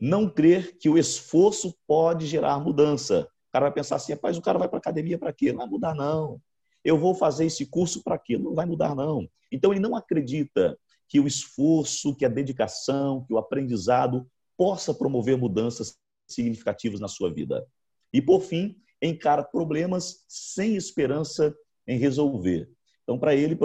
não 0.00 0.28
crer 0.28 0.78
que 0.78 0.88
o 0.88 0.96
esforço 0.96 1.76
pode 1.86 2.26
gerar 2.26 2.58
mudança. 2.58 3.28
O 3.48 3.52
cara 3.52 3.66
vai 3.66 3.74
pensar 3.74 3.96
assim: 3.96 4.12
rapaz, 4.12 4.36
o 4.36 4.42
cara 4.42 4.58
vai 4.58 4.68
para 4.68 4.78
academia 4.78 5.18
para 5.18 5.32
quê? 5.32 5.52
Não 5.52 5.58
vai 5.58 5.68
mudar 5.68 5.94
não 5.94 6.40
eu 6.84 6.98
vou 6.98 7.14
fazer 7.14 7.46
esse 7.46 7.66
curso 7.66 8.02
para 8.02 8.18
quê? 8.18 8.38
Não 8.38 8.54
vai 8.54 8.64
mudar, 8.64 8.94
não. 8.94 9.28
Então, 9.50 9.72
ele 9.72 9.80
não 9.80 9.96
acredita 9.96 10.78
que 11.08 11.20
o 11.20 11.26
esforço, 11.26 12.14
que 12.14 12.24
a 12.24 12.28
dedicação, 12.28 13.24
que 13.24 13.32
o 13.32 13.38
aprendizado 13.38 14.26
possa 14.56 14.92
promover 14.92 15.36
mudanças 15.36 15.96
significativas 16.28 17.00
na 17.00 17.08
sua 17.08 17.32
vida. 17.32 17.66
E, 18.12 18.20
por 18.20 18.42
fim, 18.42 18.76
encara 19.00 19.42
problemas 19.42 20.24
sem 20.28 20.76
esperança 20.76 21.54
em 21.86 21.98
resolver. 21.98 22.68
Então, 23.02 23.18
para 23.18 23.34
ele, 23.34 23.56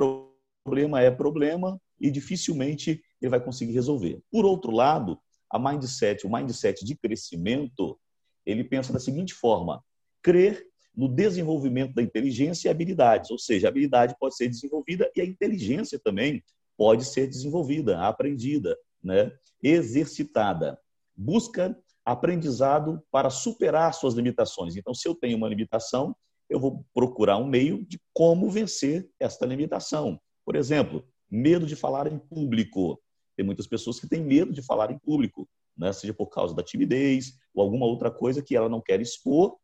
problema 0.64 1.02
é 1.02 1.12
problema 1.12 1.80
e 2.00 2.10
dificilmente 2.10 3.02
ele 3.22 3.30
vai 3.30 3.44
conseguir 3.44 3.74
resolver. 3.74 4.22
Por 4.32 4.46
outro 4.46 4.72
lado, 4.72 5.20
a 5.50 5.60
mindset, 5.60 6.26
o 6.26 6.32
mindset 6.32 6.84
de 6.84 6.96
crescimento, 6.96 8.00
ele 8.46 8.64
pensa 8.64 8.92
da 8.92 9.00
seguinte 9.00 9.34
forma: 9.34 9.84
crer 10.22 10.66
no 10.96 11.08
desenvolvimento 11.08 11.94
da 11.94 12.02
inteligência 12.02 12.68
e 12.68 12.72
habilidades, 12.72 13.32
ou 13.32 13.38
seja, 13.38 13.68
a 13.68 13.70
habilidade 13.70 14.16
pode 14.20 14.36
ser 14.36 14.48
desenvolvida 14.48 15.12
e 15.16 15.22
a 15.22 15.26
inteligência 15.26 16.00
também 16.00 16.44
pode 16.78 17.06
ser 17.06 17.28
desenvolvida, 17.28 18.00
aprendida, 18.00 18.78
né? 19.04 19.32
exercitada. 19.62 20.80
Busca 21.16 21.78
aprendizado 22.06 23.02
para 23.12 23.30
superar 23.30 23.94
suas 23.94 24.14
limitações. 24.14 24.76
Então, 24.76 24.94
se 24.94 25.08
eu 25.08 25.16
tenho 25.16 25.38
uma 25.38 25.48
limitação, 25.48 26.16
eu 26.50 26.60
vou 26.60 26.86
procurar 26.94 27.38
um 27.38 27.48
meio 27.48 27.86
de 27.86 28.00
como 28.14 28.50
vencer 28.50 29.10
esta 29.20 29.46
limitação. 29.46 30.20
Por 30.46 30.56
exemplo, 30.56 31.08
medo 31.30 31.66
de 31.66 31.76
falar 31.76 32.12
em 32.12 32.20
público. 32.20 33.02
Tem 33.36 33.46
muitas 33.46 33.66
pessoas 33.66 34.00
que 34.00 34.08
têm 34.08 34.22
medo 34.22 34.54
de 34.54 34.62
falar 34.62 34.92
em 34.92 35.00
público, 35.00 35.50
né? 35.76 35.92
seja 35.92 36.14
por 36.14 36.28
causa 36.28 36.54
da 36.54 36.62
timidez 36.62 37.34
ou 37.54 37.64
alguma 37.64 37.86
outra 37.86 38.12
coisa 38.12 38.44
que 38.44 38.56
ela 38.56 38.70
não 38.70 38.82
quer 38.82 39.02
expor 39.02 39.58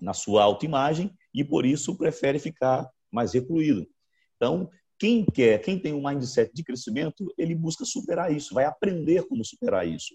na 0.00 0.12
sua 0.12 0.42
autoimagem 0.42 1.14
e 1.32 1.44
por 1.44 1.64
isso 1.64 1.96
prefere 1.96 2.38
ficar 2.38 2.88
mais 3.10 3.32
recluído. 3.32 3.86
Então, 4.36 4.68
quem 4.98 5.24
quer, 5.24 5.58
quem 5.60 5.78
tem 5.78 5.92
um 5.92 6.06
mindset 6.06 6.52
de 6.52 6.62
crescimento, 6.62 7.32
ele 7.38 7.54
busca 7.54 7.84
superar 7.84 8.32
isso, 8.32 8.54
vai 8.54 8.64
aprender 8.64 9.26
como 9.26 9.44
superar 9.44 9.86
isso. 9.88 10.14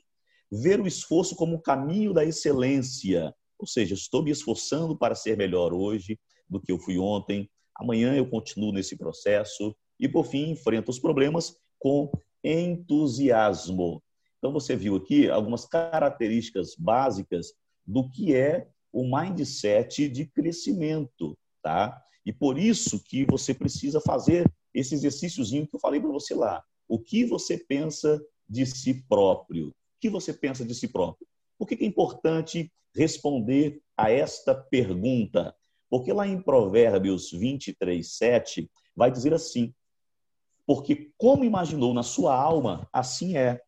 Ver 0.52 0.80
o 0.80 0.88
esforço 0.88 1.36
como 1.36 1.56
o 1.56 1.62
caminho 1.62 2.14
da 2.14 2.26
excelência, 2.26 3.34
ou 3.58 3.68
seja, 3.68 3.94
estou 3.94 4.24
me 4.24 4.32
esforçando 4.32 4.98
para 4.98 5.16
ser 5.16 5.38
melhor 5.38 5.74
hoje 5.74 6.20
do 6.50 6.60
que 6.60 6.72
eu 6.72 6.80
fui 6.80 6.98
ontem, 6.98 7.50
amanhã 7.76 8.16
eu 8.16 8.28
continuo 8.28 8.72
nesse 8.72 8.98
processo 8.98 9.76
e, 10.00 10.08
por 10.08 10.26
fim, 10.26 10.52
enfrento 10.52 10.90
os 10.90 11.00
problemas 11.00 11.56
com 11.78 12.12
entusiasmo. 12.44 14.02
Então, 14.38 14.52
você 14.52 14.76
viu 14.76 14.96
aqui 14.96 15.30
algumas 15.30 15.66
características 15.66 16.76
básicas 16.78 17.54
do 17.86 18.10
que 18.10 18.34
é 18.34 18.68
o 18.92 19.04
mindset 19.04 20.08
de 20.10 20.26
crescimento, 20.26 21.38
tá? 21.62 22.02
E 22.26 22.34
por 22.34 22.58
isso 22.58 23.04
que 23.04 23.26
você 23.26 23.54
precisa 23.54 24.00
fazer 24.02 24.50
esse 24.74 24.96
exercíciozinho 24.96 25.68
que 25.68 25.76
eu 25.76 25.80
falei 25.80 26.00
para 26.00 26.12
você 26.12 26.34
lá. 26.34 26.64
O 26.88 27.00
que 27.00 27.26
você 27.26 27.58
pensa 27.58 28.20
de 28.48 28.66
si 28.66 29.06
próprio? 29.08 29.74
Que 30.00 30.10
você 30.10 30.34
pensa 30.34 30.66
de 30.66 30.74
si 30.74 30.88
próprio? 30.88 31.28
Por 31.58 31.68
que 31.68 31.76
é 31.84 31.88
importante 31.88 32.72
responder 32.96 33.82
a 33.98 34.12
esta 34.12 34.56
pergunta? 34.56 35.56
Porque 35.90 36.14
lá 36.14 36.28
em 36.28 36.42
Provérbios 36.42 37.32
23, 37.32 38.08
7, 38.08 38.72
vai 38.96 39.12
dizer 39.12 39.34
assim: 39.34 39.74
Porque 40.66 41.12
como 41.18 41.44
imaginou 41.44 41.94
na 41.94 42.04
sua 42.04 42.36
alma, 42.36 42.88
assim 42.94 43.38
é. 43.38 43.62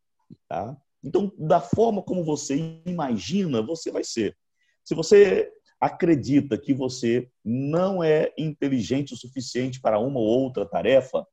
Tá? 0.47 0.77
Então, 1.03 1.31
da 1.37 1.59
forma 1.59 2.01
como 2.01 2.23
você 2.23 2.81
imagina, 2.85 3.61
você 3.61 3.91
vai 3.91 4.03
ser. 4.03 4.37
Se 4.83 4.93
você 4.93 5.51
acredita 5.79 6.57
que 6.57 6.73
você 6.73 7.27
não 7.43 8.03
é 8.03 8.31
inteligente 8.37 9.13
o 9.13 9.17
suficiente 9.17 9.81
para 9.81 9.97
uma 9.97 10.19
ou 10.19 10.25
outra 10.25 10.63
tarefa, 10.63 11.25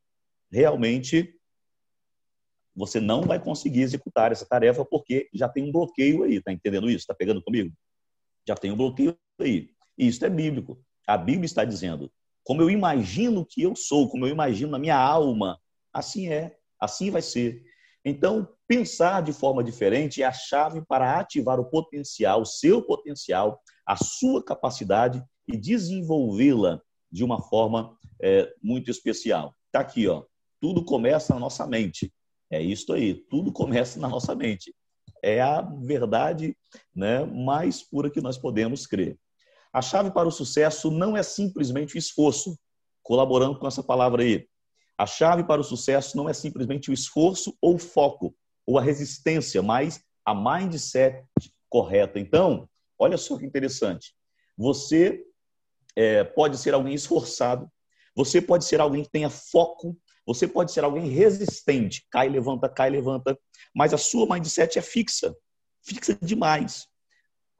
realmente 0.50 1.37
você 2.78 3.00
não 3.00 3.22
vai 3.22 3.40
conseguir 3.42 3.82
executar 3.82 4.30
essa 4.30 4.46
tarefa 4.46 4.84
porque 4.84 5.28
já 5.34 5.48
tem 5.48 5.64
um 5.64 5.72
bloqueio 5.72 6.22
aí, 6.22 6.40
tá 6.40 6.52
entendendo 6.52 6.88
isso? 6.88 7.06
Tá 7.06 7.14
pegando 7.14 7.42
comigo? 7.42 7.72
Já 8.46 8.54
tem 8.54 8.70
um 8.70 8.76
bloqueio 8.76 9.18
aí. 9.40 9.70
E 9.98 10.06
isso 10.06 10.24
é 10.24 10.30
bíblico. 10.30 10.80
A 11.06 11.18
Bíblia 11.18 11.46
está 11.46 11.64
dizendo: 11.64 12.10
como 12.44 12.62
eu 12.62 12.70
imagino 12.70 13.44
que 13.44 13.62
eu 13.62 13.74
sou, 13.74 14.08
como 14.08 14.26
eu 14.26 14.30
imagino 14.30 14.70
na 14.70 14.78
minha 14.78 14.96
alma, 14.96 15.58
assim 15.92 16.28
é, 16.28 16.56
assim 16.80 17.10
vai 17.10 17.20
ser. 17.20 17.62
Então, 18.04 18.48
pensar 18.66 19.22
de 19.22 19.32
forma 19.32 19.62
diferente 19.62 20.22
é 20.22 20.26
a 20.26 20.32
chave 20.32 20.80
para 20.86 21.18
ativar 21.18 21.58
o 21.58 21.68
potencial, 21.68 22.42
o 22.42 22.46
seu 22.46 22.80
potencial, 22.80 23.60
a 23.84 23.96
sua 23.96 24.42
capacidade 24.42 25.22
e 25.46 25.56
desenvolvê-la 25.56 26.80
de 27.10 27.24
uma 27.24 27.42
forma 27.42 27.96
é, 28.22 28.52
muito 28.62 28.90
especial. 28.90 29.54
Está 29.66 29.80
aqui, 29.80 30.06
ó. 30.06 30.24
Tudo 30.60 30.84
começa 30.84 31.34
na 31.34 31.40
nossa 31.40 31.66
mente. 31.66 32.12
É 32.50 32.60
isso 32.60 32.92
aí. 32.92 33.14
Tudo 33.14 33.52
começa 33.52 33.98
na 33.98 34.08
nossa 34.08 34.34
mente. 34.34 34.74
É 35.22 35.40
a 35.40 35.60
verdade 35.60 36.56
né, 36.94 37.24
mais 37.24 37.82
pura 37.82 38.10
que 38.10 38.20
nós 38.20 38.38
podemos 38.38 38.86
crer. 38.86 39.18
A 39.72 39.82
chave 39.82 40.10
para 40.10 40.28
o 40.28 40.32
sucesso 40.32 40.90
não 40.90 41.16
é 41.16 41.22
simplesmente 41.22 41.96
o 41.96 41.98
esforço, 41.98 42.58
colaborando 43.02 43.58
com 43.58 43.66
essa 43.66 43.82
palavra 43.82 44.22
aí. 44.22 44.48
A 44.96 45.06
chave 45.06 45.44
para 45.44 45.60
o 45.60 45.64
sucesso 45.64 46.16
não 46.16 46.28
é 46.28 46.32
simplesmente 46.32 46.90
o 46.90 46.94
esforço 46.94 47.56
ou 47.60 47.74
o 47.74 47.78
foco, 47.78 48.34
ou 48.66 48.78
a 48.78 48.82
resistência, 48.82 49.62
mas 49.62 50.02
a 50.24 50.34
mindset 50.34 51.24
correta. 51.68 52.18
Então, 52.18 52.68
Olha 52.98 53.16
só 53.16 53.38
que 53.38 53.46
interessante. 53.46 54.12
Você 54.56 55.24
é, 55.94 56.24
pode 56.24 56.58
ser 56.58 56.74
alguém 56.74 56.94
esforçado, 56.94 57.70
você 58.14 58.42
pode 58.42 58.64
ser 58.64 58.80
alguém 58.80 59.04
que 59.04 59.10
tenha 59.10 59.30
foco, 59.30 59.96
você 60.28 60.46
pode 60.46 60.72
ser 60.72 60.84
alguém 60.84 61.08
resistente, 61.08 62.06
cai, 62.10 62.28
levanta, 62.28 62.68
cai, 62.68 62.90
levanta, 62.90 63.38
mas 63.74 63.94
a 63.94 63.96
sua 63.96 64.26
mindset 64.26 64.78
é 64.78 64.82
fixa, 64.82 65.34
fixa 65.82 66.14
demais. 66.20 66.86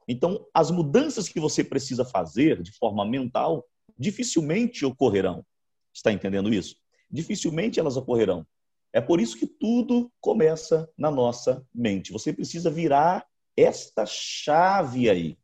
Então, 0.07 0.45
as 0.53 0.69
mudanças 0.69 1.27
que 1.27 1.39
você 1.39 1.63
precisa 1.63 2.05
fazer 2.05 2.61
de 2.61 2.71
forma 2.73 3.03
mental 3.03 3.65
dificilmente 3.97 4.85
ocorrerão. 4.85 5.43
Está 5.91 6.11
entendendo 6.11 6.53
isso? 6.53 6.75
Dificilmente 7.09 7.79
elas 7.79 7.97
ocorrerão. 7.97 8.45
É 8.93 9.01
por 9.01 9.19
isso 9.19 9.39
que 9.39 9.47
tudo 9.47 10.11
começa 10.21 10.87
na 10.95 11.09
nossa 11.09 11.65
mente. 11.73 12.11
Você 12.11 12.31
precisa 12.31 12.69
virar 12.69 13.25
esta 13.57 14.05
chave 14.05 15.09
aí, 15.09 15.39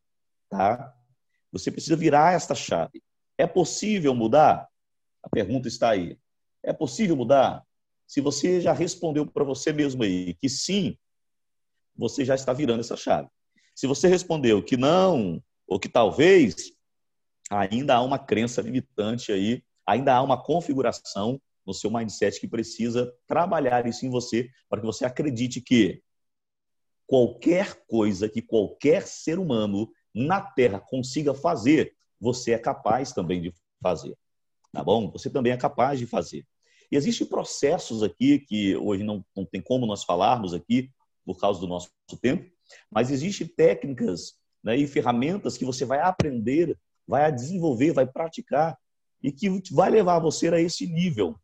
tá? 0.48 0.94
Você 1.52 1.72
precisa 1.72 1.96
virar 1.96 2.36
esta 2.36 2.54
chave. 2.54 3.02
É 3.36 3.48
possível 3.48 4.14
mudar? 4.14 4.70
A 5.24 5.30
pergunta 5.30 5.68
está 5.68 5.90
aí. 5.90 6.20
É 6.66 6.74
possível 6.74 7.16
mudar? 7.16 7.64
Se 8.08 8.20
você 8.20 8.60
já 8.60 8.74
respondeu 8.74 9.26
para 9.26 9.44
você 9.44 9.72
mesmo 9.72 10.04
aí 10.04 10.34
que 10.34 10.50
sim, 10.50 10.98
você 11.96 12.26
já 12.26 12.34
está 12.34 12.52
virando 12.52 12.80
essa 12.80 12.98
chave. 12.98 13.30
Se 13.76 13.86
você 13.86 14.08
respondeu 14.08 14.64
que 14.64 14.76
não, 14.76 15.42
ou 15.68 15.80
que 15.80 15.88
talvez, 15.88 16.72
ainda 17.50 17.96
há 17.96 18.02
uma 18.02 18.18
crença 18.18 18.62
limitante 18.62 19.32
aí, 19.32 19.64
ainda 19.86 20.16
há 20.16 20.22
uma 20.22 20.42
configuração 20.42 21.40
no 21.66 21.74
seu 21.74 21.92
mindset 21.92 22.40
que 22.40 22.48
precisa 22.48 23.14
trabalhar 23.28 23.86
isso 23.86 24.06
em 24.06 24.10
você 24.10 24.50
para 24.68 24.80
que 24.80 24.86
você 24.86 25.06
acredite 25.06 25.62
que 25.62 26.02
qualquer 27.08 27.86
coisa 27.88 28.28
que 28.28 28.42
qualquer 28.42 29.06
ser 29.06 29.38
humano 29.38 29.92
na 30.14 30.42
Terra 30.42 30.80
consiga 30.80 31.34
fazer, 31.34 31.96
você 32.20 32.54
é 32.54 32.58
capaz 32.58 33.12
também 33.12 33.42
de 33.42 33.54
fazer. 33.82 34.18
Tá 34.72 34.84
bom? 34.84 35.12
Você 35.12 35.30
também 35.30 35.52
é 35.54 35.58
capaz 35.58 36.00
de 36.00 36.08
fazer. 36.08 36.46
E 36.92 36.96
existem 36.96 37.28
processos 37.28 38.04
aqui 38.04 38.40
que 38.40 38.76
hoje 38.76 39.04
não, 39.04 39.24
não 39.36 39.46
tem 39.46 39.62
como 39.62 39.86
nós 39.86 40.04
falarmos 40.04 40.54
aqui 40.54 40.90
por 41.26 41.40
causa 41.40 41.60
do 41.60 41.68
nosso 41.68 41.90
tempo, 42.22 42.50
mas 42.92 43.12
existem 43.12 43.48
técnicas 43.48 44.34
né, 44.64 44.78
e 44.78 44.88
ferramentas 44.88 45.58
que 45.58 45.66
você 45.66 45.86
vai 45.86 46.00
aprender, 46.00 46.78
vai 47.08 47.32
desenvolver, 47.32 47.94
vai 47.94 48.06
praticar 48.06 48.78
e 49.22 49.32
que 49.32 49.50
vai 49.72 49.90
levar 49.90 50.20
você 50.20 50.50
a 50.50 50.62
esse 50.62 50.86
nível, 50.86 51.36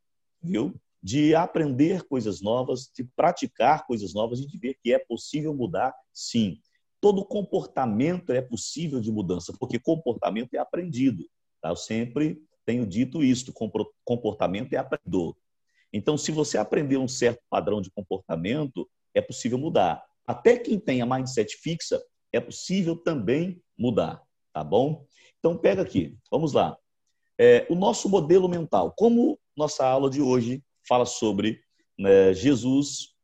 viu? 0.42 0.74
de 1.02 1.34
aprender 1.34 2.04
coisas 2.04 2.42
novas, 2.42 2.92
de 2.96 3.04
praticar 3.04 3.88
coisas 3.88 4.14
novas 4.14 4.40
e 4.40 4.46
de 4.46 4.58
ver 4.58 4.78
que 4.82 4.94
é 4.94 5.00
possível 5.00 5.54
mudar, 5.54 5.94
sim. 6.14 6.60
Todo 7.00 7.26
comportamento 7.26 8.32
é 8.32 8.42
possível 8.42 9.02
de 9.02 9.12
mudança, 9.12 9.52
porque 9.60 9.80
comportamento 9.80 10.54
é 10.54 10.60
aprendido. 10.60 11.26
Tá? 11.60 11.70
Eu 11.70 11.76
sempre 11.76 12.40
tenho 12.72 12.88
dito 12.88 13.22
isso: 13.22 13.54
comportamento 14.06 14.74
é 14.74 14.78
aprendedor. 14.78 15.36
Então, 15.92 16.18
se 16.18 16.32
você 16.32 16.58
aprender 16.58 16.98
um 16.98 17.08
certo 17.08 17.42
padrão 17.50 17.82
de 17.82 17.92
comportamento, 17.92 18.90
é 19.14 19.22
possível 19.22 19.58
mudar. 19.58 20.02
Até 20.26 20.58
quem 20.58 20.80
tem 20.80 21.02
a 21.02 21.06
mindset 21.06 21.58
fixa, 21.58 22.02
é 22.32 22.40
possível 22.40 22.96
também 22.96 23.62
mudar, 23.78 24.24
tá 24.54 24.64
bom? 24.64 25.06
Então, 25.38 25.58
pega 25.58 25.82
aqui, 25.82 26.18
vamos 26.32 26.54
lá. 26.54 26.78
É, 27.38 27.68
o 27.70 27.76
nosso 27.76 28.08
modelo 28.08 28.48
mental. 28.48 28.94
Como 28.98 29.38
nossa 29.58 29.86
aula 29.86 30.10
de 30.10 30.22
hoje 30.22 30.64
fala 30.88 31.06
sobre 31.06 31.62
né, 32.00 32.34
Jesus, 32.34 33.16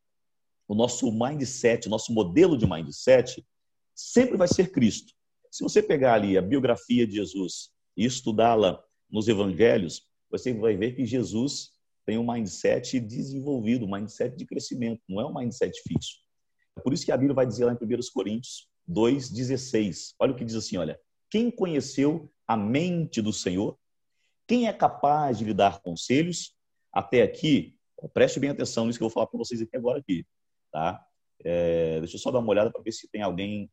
o 0.68 0.76
nosso 0.76 1.10
mindset, 1.10 1.88
o 1.88 1.90
nosso 1.90 2.12
modelo 2.12 2.58
de 2.58 2.68
mindset, 2.68 3.46
sempre 3.96 4.36
vai 4.36 4.48
ser 4.48 4.72
Cristo. 4.72 5.14
Se 5.50 5.64
você 5.64 5.82
pegar 5.82 6.16
ali 6.16 6.38
a 6.38 6.42
biografia 6.42 7.08
de 7.08 7.16
Jesus 7.16 7.70
e 7.96 8.04
estudá-la 8.04 8.84
nos 9.10 9.28
evangelhos, 9.28 10.08
você 10.30 10.54
vai 10.54 10.76
ver 10.76 10.96
que 10.96 11.06
Jesus 11.06 11.72
tem 12.06 12.18
um 12.18 12.32
mindset 12.32 13.00
desenvolvido, 13.00 13.86
um 13.86 13.92
mindset 13.92 14.36
de 14.36 14.46
crescimento, 14.46 15.02
não 15.08 15.22
é 15.22 15.26
um 15.26 15.34
mindset 15.34 15.82
fixo. 15.82 16.20
É 16.78 16.82
por 16.82 16.94
isso 16.94 17.06
que 17.06 17.12
a 17.12 17.18
Bíblia 17.18 17.36
vai 17.36 17.46
dizer 17.46 17.66
lá 17.66 17.74
em 17.74 17.76
1 17.76 18.00
Coríntios 18.14 18.70
2,16. 18.90 20.14
Olha 20.20 20.32
o 20.32 20.36
que 20.36 20.46
diz 20.46 20.56
assim: 20.56 20.78
olha, 20.78 21.00
quem 21.30 21.52
conheceu 21.52 22.32
a 22.48 22.56
mente 22.56 23.22
do 23.22 23.34
Senhor? 23.34 23.78
Quem 24.48 24.68
é 24.68 24.74
capaz 24.74 25.38
de 25.38 25.46
lhe 25.46 25.54
dar 25.54 25.82
conselhos? 25.82 26.56
Até 26.94 27.22
aqui, 27.22 27.76
preste 28.14 28.40
bem 28.40 28.50
atenção 28.50 28.86
nisso 28.86 28.98
que 28.98 29.04
eu 29.04 29.10
vou 29.10 29.14
falar 29.14 29.28
para 29.28 29.38
vocês 29.38 29.62
aqui 29.62 29.76
agora 29.76 30.00
aqui, 30.00 30.26
tá? 30.72 31.06
É, 31.44 32.00
deixa 32.00 32.16
eu 32.16 32.20
só 32.20 32.32
dar 32.32 32.40
uma 32.40 32.50
olhada 32.50 32.72
para 32.72 32.82
ver 32.82 32.92
se 32.92 33.10
tem 33.10 33.22
alguém 33.22 33.70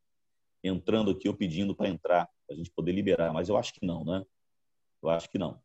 entrando 0.62 1.11
aqui 1.11 1.29
ou 1.29 1.35
pedindo 1.35 1.76
para 1.76 1.88
entrar, 1.88 2.29
para 2.47 2.55
a 2.55 2.57
gente 2.57 2.71
poder 2.71 2.93
liberar, 2.93 3.33
mas 3.33 3.49
eu 3.49 3.57
acho 3.57 3.73
que 3.73 3.87
não, 3.87 4.05
né? 4.05 4.25
Eu 5.05 5.11
acho 5.11 5.29
que 5.29 5.39
não. 5.39 5.61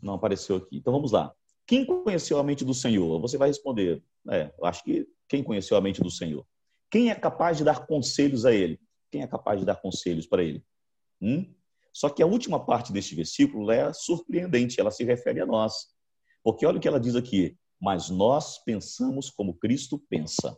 Não 0.00 0.14
apareceu 0.14 0.56
aqui. 0.56 0.76
Então 0.76 0.92
vamos 0.92 1.10
lá. 1.10 1.34
Quem 1.66 1.84
conheceu 1.84 2.38
a 2.38 2.44
mente 2.44 2.64
do 2.64 2.72
Senhor? 2.72 3.20
Você 3.20 3.36
vai 3.36 3.48
responder. 3.48 4.02
É, 4.30 4.54
eu 4.56 4.64
acho 4.64 4.84
que 4.84 5.06
quem 5.28 5.42
conheceu 5.42 5.76
a 5.76 5.80
mente 5.80 6.00
do 6.00 6.10
Senhor? 6.10 6.46
Quem 6.90 7.10
é 7.10 7.14
capaz 7.14 7.58
de 7.58 7.64
dar 7.64 7.86
conselhos 7.86 8.46
a 8.46 8.52
ele? 8.52 8.80
Quem 9.10 9.22
é 9.22 9.26
capaz 9.26 9.58
de 9.58 9.66
dar 9.66 9.76
conselhos 9.76 10.26
para 10.26 10.44
ele? 10.44 10.64
Hum? 11.20 11.52
Só 11.92 12.08
que 12.08 12.22
a 12.22 12.26
última 12.26 12.64
parte 12.64 12.92
deste 12.92 13.14
versículo 13.16 13.70
é 13.70 13.92
surpreendente, 13.92 14.80
ela 14.80 14.90
se 14.90 15.02
refere 15.04 15.40
a 15.40 15.46
nós. 15.46 15.88
Porque 16.42 16.64
olha 16.66 16.78
o 16.78 16.80
que 16.80 16.86
ela 16.86 17.00
diz 17.00 17.16
aqui: 17.16 17.56
Mas 17.80 18.10
nós 18.10 18.62
pensamos 18.62 19.30
como 19.30 19.54
Cristo 19.54 19.98
pensa. 20.08 20.56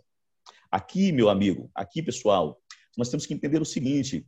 Aqui, 0.70 1.10
meu 1.12 1.30
amigo, 1.30 1.70
aqui, 1.74 2.02
pessoal, 2.02 2.60
nós 2.98 3.08
temos 3.08 3.24
que 3.24 3.32
entender 3.32 3.62
o 3.62 3.66
seguinte: 3.66 4.26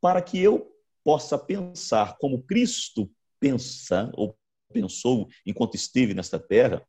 para 0.00 0.20
que 0.20 0.38
eu 0.38 0.75
possa 1.06 1.38
pensar 1.38 2.18
como 2.18 2.42
Cristo 2.42 3.08
pensa 3.38 4.10
ou 4.14 4.36
pensou 4.72 5.28
enquanto 5.46 5.76
esteve 5.76 6.12
nesta 6.12 6.36
terra, 6.36 6.84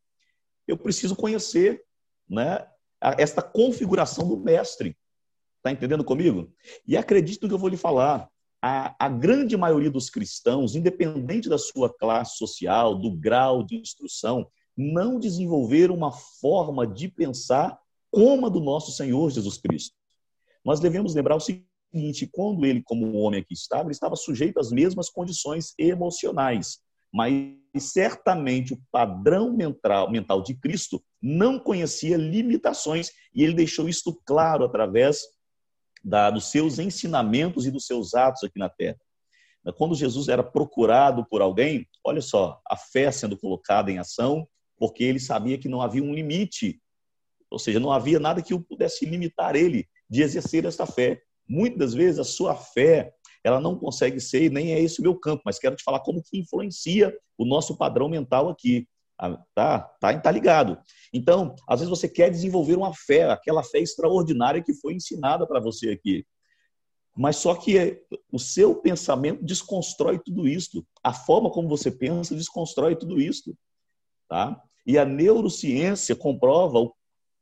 eu 0.68 0.76
preciso 0.76 1.16
conhecer 1.16 1.84
né, 2.28 2.68
esta 3.00 3.44
configuração 3.44 4.28
do 4.28 4.36
mestre. 4.36 4.98
Está 5.58 5.72
entendendo 5.72 6.04
comigo? 6.04 6.52
E 6.88 6.98
acredito 6.98 7.48
que 7.48 7.54
eu 7.54 7.60
vou 7.60 7.70
lhe 7.70 7.78
falar. 7.78 8.28
A, 8.60 9.06
a, 9.06 9.08
grande 9.08 9.56
maioria 9.56 9.92
dos 9.92 10.10
cristãos, 10.10 10.76
independente 10.76 11.48
da 11.48 11.60
sua 11.60 11.94
classe 11.94 12.38
social, 12.38 12.96
do 12.96 13.16
grau 13.16 13.62
de 13.62 13.76
instrução, 13.76 14.50
não 14.76 15.20
desenvolveram 15.20 15.94
uma 15.94 16.12
forma 16.12 16.88
de 16.88 17.08
pensar 17.08 17.78
como 18.10 18.48
a 18.48 18.50
do 18.50 18.60
nosso 18.60 18.92
Senhor 18.92 19.30
Jesus 19.30 19.60
Cristo. 19.60 19.96
Nós 20.66 20.80
devemos 20.80 21.14
lembrar 21.14 21.36
o 21.36 21.40
seguinte: 21.40 21.68
quando 22.32 22.66
ele, 22.66 22.82
como 22.84 23.18
homem 23.18 23.40
aqui 23.40 23.54
estava, 23.54 23.84
ele 23.84 23.92
estava 23.92 24.16
sujeito 24.16 24.60
às 24.60 24.72
mesmas 24.72 25.10
condições 25.10 25.74
emocionais 25.78 26.80
mas 27.14 27.56
certamente 27.80 28.74
o 28.74 28.82
padrão 28.92 29.52
mental, 29.52 30.10
mental 30.10 30.42
de 30.42 30.56
Cristo 30.56 31.04
não 31.22 31.60
conhecia 31.60 32.18
limitações 32.18 33.12
e 33.34 33.44
ele 33.44 33.54
deixou 33.54 33.88
isto 33.88 34.20
claro 34.26 34.66
através 34.66 35.22
da, 36.04 36.30
dos 36.30 36.52
seus 36.52 36.80
ensinamentos 36.80 37.66
e 37.66 37.72
dos 37.72 37.86
seus 37.86 38.14
atos 38.14 38.44
aqui 38.44 38.60
na 38.60 38.70
terra. 38.70 38.98
Quando 39.76 39.96
Jesus 39.96 40.30
era 40.30 40.44
procurado 40.44 41.26
por 41.30 41.42
alguém, 41.42 41.86
olha 42.04 42.22
só, 42.22 42.62
a 42.66 42.78
fé 42.78 43.12
sendo 43.12 43.38
colocada 43.38 43.92
em 43.92 44.00
ação, 44.00 44.48
porque 44.78 45.04
ele 45.04 45.20
sabia 45.20 45.58
que 45.58 45.68
não 45.68 45.82
havia 45.82 46.04
um 46.04 46.14
limite, 46.14 46.80
ou 47.50 47.60
seja, 47.60 47.80
não 47.80 47.92
havia 47.92 48.20
nada 48.20 48.42
que 48.42 48.54
o 48.54 48.62
pudesse 48.62 49.06
limitar 49.06 49.56
ele 49.56 49.88
de 50.10 50.22
exercer 50.22 50.66
esta 50.66 50.86
fé. 50.86 51.22
Muitas 51.48 51.94
vezes 51.94 52.20
a 52.20 52.24
sua 52.24 52.56
fé 52.56 53.14
ela 53.44 53.62
não 53.62 53.78
consegue 53.78 54.20
ser, 54.20 54.52
nem 54.52 54.74
é 54.74 54.82
esse 54.82 55.00
o 55.00 55.04
meu 55.04 55.16
campo, 55.16 55.44
mas 55.46 55.58
quero 55.58 55.76
te 55.76 55.84
falar 55.84 56.02
como 56.02 56.22
que 56.22 56.38
influencia 56.38 57.18
o 57.38 57.46
nosso 57.46 57.78
padrão 57.78 58.10
mental 58.10 58.50
aqui. 58.50 58.88
Ah, 59.18 59.38
tá, 59.56 59.80
tá, 59.80 60.20
tá 60.20 60.32
ligado. 60.32 60.78
Então, 61.14 61.56
às 61.68 61.80
vezes 61.80 61.90
você 61.90 62.10
quer 62.10 62.30
desenvolver 62.30 62.76
uma 62.76 62.94
fé, 62.94 63.24
aquela 63.30 63.64
fé 63.64 63.80
extraordinária 63.80 64.62
que 64.62 64.74
foi 64.74 64.94
ensinada 64.94 65.48
para 65.48 65.60
você 65.60 65.90
aqui. 65.90 66.26
Mas 67.18 67.38
só 67.38 67.56
que 67.56 68.00
o 68.32 68.38
seu 68.38 68.76
pensamento 68.76 69.44
desconstrói 69.44 70.20
tudo 70.20 70.48
isso. 70.48 70.86
A 71.04 71.12
forma 71.12 71.50
como 71.50 71.68
você 71.68 71.90
pensa 71.90 72.36
desconstrói 72.36 72.96
tudo 72.96 73.20
isso. 73.20 73.58
Tá? 74.30 74.62
E 74.86 75.00
a 75.00 75.06
neurociência 75.06 76.16
comprova 76.16 76.78
o 76.80 76.94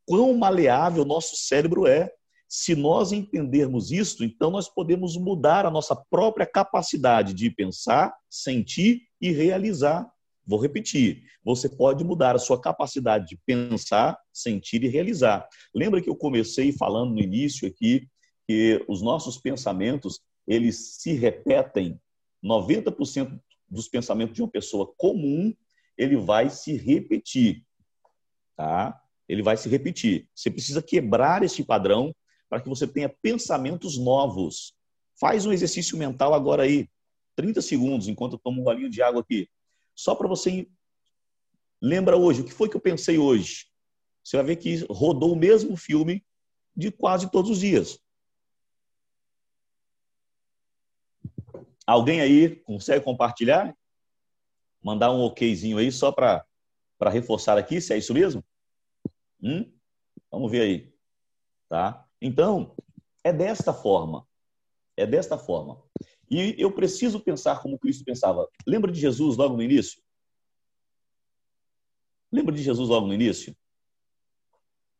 quão 0.06 0.32
maleável 0.34 1.02
o 1.02 1.06
nosso 1.06 1.36
cérebro 1.36 1.86
é. 1.86 2.10
Se 2.48 2.74
nós 2.74 3.12
entendermos 3.12 3.90
isso, 3.90 4.24
então 4.24 4.50
nós 4.50 4.68
podemos 4.68 5.16
mudar 5.16 5.66
a 5.66 5.70
nossa 5.70 5.96
própria 5.96 6.46
capacidade 6.46 7.34
de 7.34 7.50
pensar, 7.50 8.14
sentir 8.30 9.02
e 9.20 9.32
realizar. 9.32 10.08
Vou 10.46 10.60
repetir: 10.60 11.24
você 11.44 11.68
pode 11.68 12.04
mudar 12.04 12.36
a 12.36 12.38
sua 12.38 12.60
capacidade 12.60 13.26
de 13.26 13.38
pensar, 13.44 14.16
sentir 14.32 14.84
e 14.84 14.88
realizar. 14.88 15.48
Lembra 15.74 16.00
que 16.00 16.08
eu 16.08 16.14
comecei 16.14 16.72
falando 16.72 17.14
no 17.14 17.20
início 17.20 17.66
aqui 17.66 18.08
que 18.46 18.84
os 18.86 19.02
nossos 19.02 19.38
pensamentos 19.38 20.20
eles 20.46 20.98
se 20.98 21.12
repetem. 21.12 22.00
90% 22.44 23.40
dos 23.68 23.88
pensamentos 23.88 24.36
de 24.36 24.42
uma 24.42 24.50
pessoa 24.50 24.92
comum 24.96 25.52
ele 25.98 26.16
vai 26.16 26.50
se 26.50 26.76
repetir, 26.76 27.64
tá? 28.54 29.00
Ele 29.28 29.42
vai 29.42 29.56
se 29.56 29.68
repetir. 29.68 30.28
Você 30.34 30.50
precisa 30.50 30.82
quebrar 30.82 31.42
esse 31.42 31.64
padrão 31.64 32.14
para 32.48 32.60
que 32.60 32.68
você 32.68 32.86
tenha 32.86 33.08
pensamentos 33.08 33.98
novos. 33.98 34.74
Faz 35.18 35.46
um 35.46 35.52
exercício 35.52 35.96
mental 35.96 36.34
agora 36.34 36.62
aí, 36.64 36.88
30 37.34 37.60
segundos, 37.62 38.08
enquanto 38.08 38.34
eu 38.34 38.38
tomo 38.38 38.60
um 38.60 38.64
golinho 38.64 38.90
de 38.90 39.02
água 39.02 39.20
aqui. 39.20 39.48
Só 39.94 40.14
para 40.14 40.28
você 40.28 40.68
lembra 41.80 42.16
hoje, 42.16 42.40
o 42.40 42.44
que 42.44 42.52
foi 42.52 42.68
que 42.68 42.76
eu 42.76 42.80
pensei 42.80 43.18
hoje? 43.18 43.66
Você 44.22 44.36
vai 44.36 44.46
ver 44.46 44.56
que 44.56 44.84
rodou 44.90 45.32
o 45.32 45.36
mesmo 45.36 45.76
filme 45.76 46.24
de 46.76 46.90
quase 46.90 47.30
todos 47.30 47.50
os 47.50 47.60
dias. 47.60 47.98
Alguém 51.86 52.20
aí 52.20 52.56
consegue 52.56 53.04
compartilhar? 53.04 53.74
Mandar 54.82 55.12
um 55.12 55.22
okzinho 55.22 55.78
aí 55.78 55.90
só 55.92 56.10
para 56.10 56.44
reforçar 57.10 57.56
aqui, 57.56 57.80
se 57.80 57.94
é 57.94 57.98
isso 57.98 58.12
mesmo? 58.12 58.44
Hum? 59.42 59.72
Vamos 60.30 60.50
ver 60.50 60.62
aí. 60.62 60.94
Tá? 61.68 62.05
Então, 62.20 62.74
é 63.22 63.32
desta 63.32 63.72
forma. 63.72 64.26
É 64.96 65.06
desta 65.06 65.36
forma. 65.36 65.82
E 66.30 66.54
eu 66.58 66.72
preciso 66.72 67.20
pensar 67.20 67.62
como 67.62 67.78
Cristo 67.78 68.04
pensava. 68.04 68.48
Lembra 68.66 68.90
de 68.90 68.98
Jesus 68.98 69.36
logo 69.36 69.56
no 69.56 69.62
início? 69.62 70.02
Lembra 72.32 72.54
de 72.54 72.62
Jesus 72.62 72.88
logo 72.88 73.06
no 73.06 73.14
início? 73.14 73.56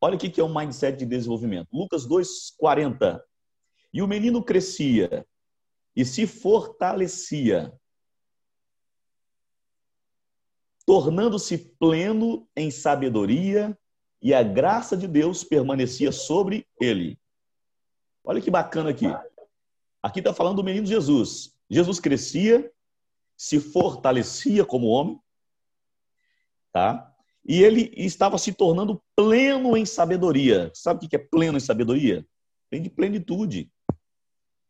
Olha 0.01 0.17
o 0.17 0.19
que 0.19 0.41
é 0.41 0.45
um 0.45 0.55
mindset 0.55 0.99
de 0.99 1.07
desenvolvimento. 1.07 1.69
Lucas 1.73 2.07
2,40. 2.07 3.21
E 3.93 4.03
o 4.03 4.07
menino 4.07 4.45
crescia 4.45 5.27
e 5.95 6.05
se 6.05 6.27
fortalecia, 6.27 7.73
tornando-se 10.85 11.57
pleno 11.79 12.47
em 12.55 12.71
sabedoria 12.71 13.77
e 14.27 14.35
a 14.35 14.43
graça 14.43 14.97
de 14.97 15.07
Deus 15.07 15.45
permanecia 15.45 16.11
sobre 16.11 16.67
ele. 16.81 17.17
Olha 18.25 18.41
que 18.41 18.51
bacana 18.51 18.91
aqui. 18.91 19.07
Aqui 20.03 20.19
está 20.19 20.35
falando 20.35 20.57
do 20.57 20.65
menino 20.65 20.85
Jesus. 20.85 21.57
Jesus 21.71 22.01
crescia, 22.01 22.69
se 23.37 23.61
fortalecia 23.61 24.65
como 24.65 24.89
homem, 24.89 25.21
tá? 26.73 27.15
E 27.45 27.63
ele 27.63 27.93
estava 27.97 28.37
se 28.37 28.53
tornando 28.53 29.01
pleno 29.15 29.77
em 29.77 29.87
sabedoria. 29.87 30.73
Sabe 30.75 31.07
o 31.07 31.09
que 31.09 31.15
é 31.15 31.21
pleno 31.21 31.57
em 31.57 31.61
sabedoria? 31.61 32.27
Vem 32.69 32.83
de 32.83 32.91
plenitude. 32.91 33.71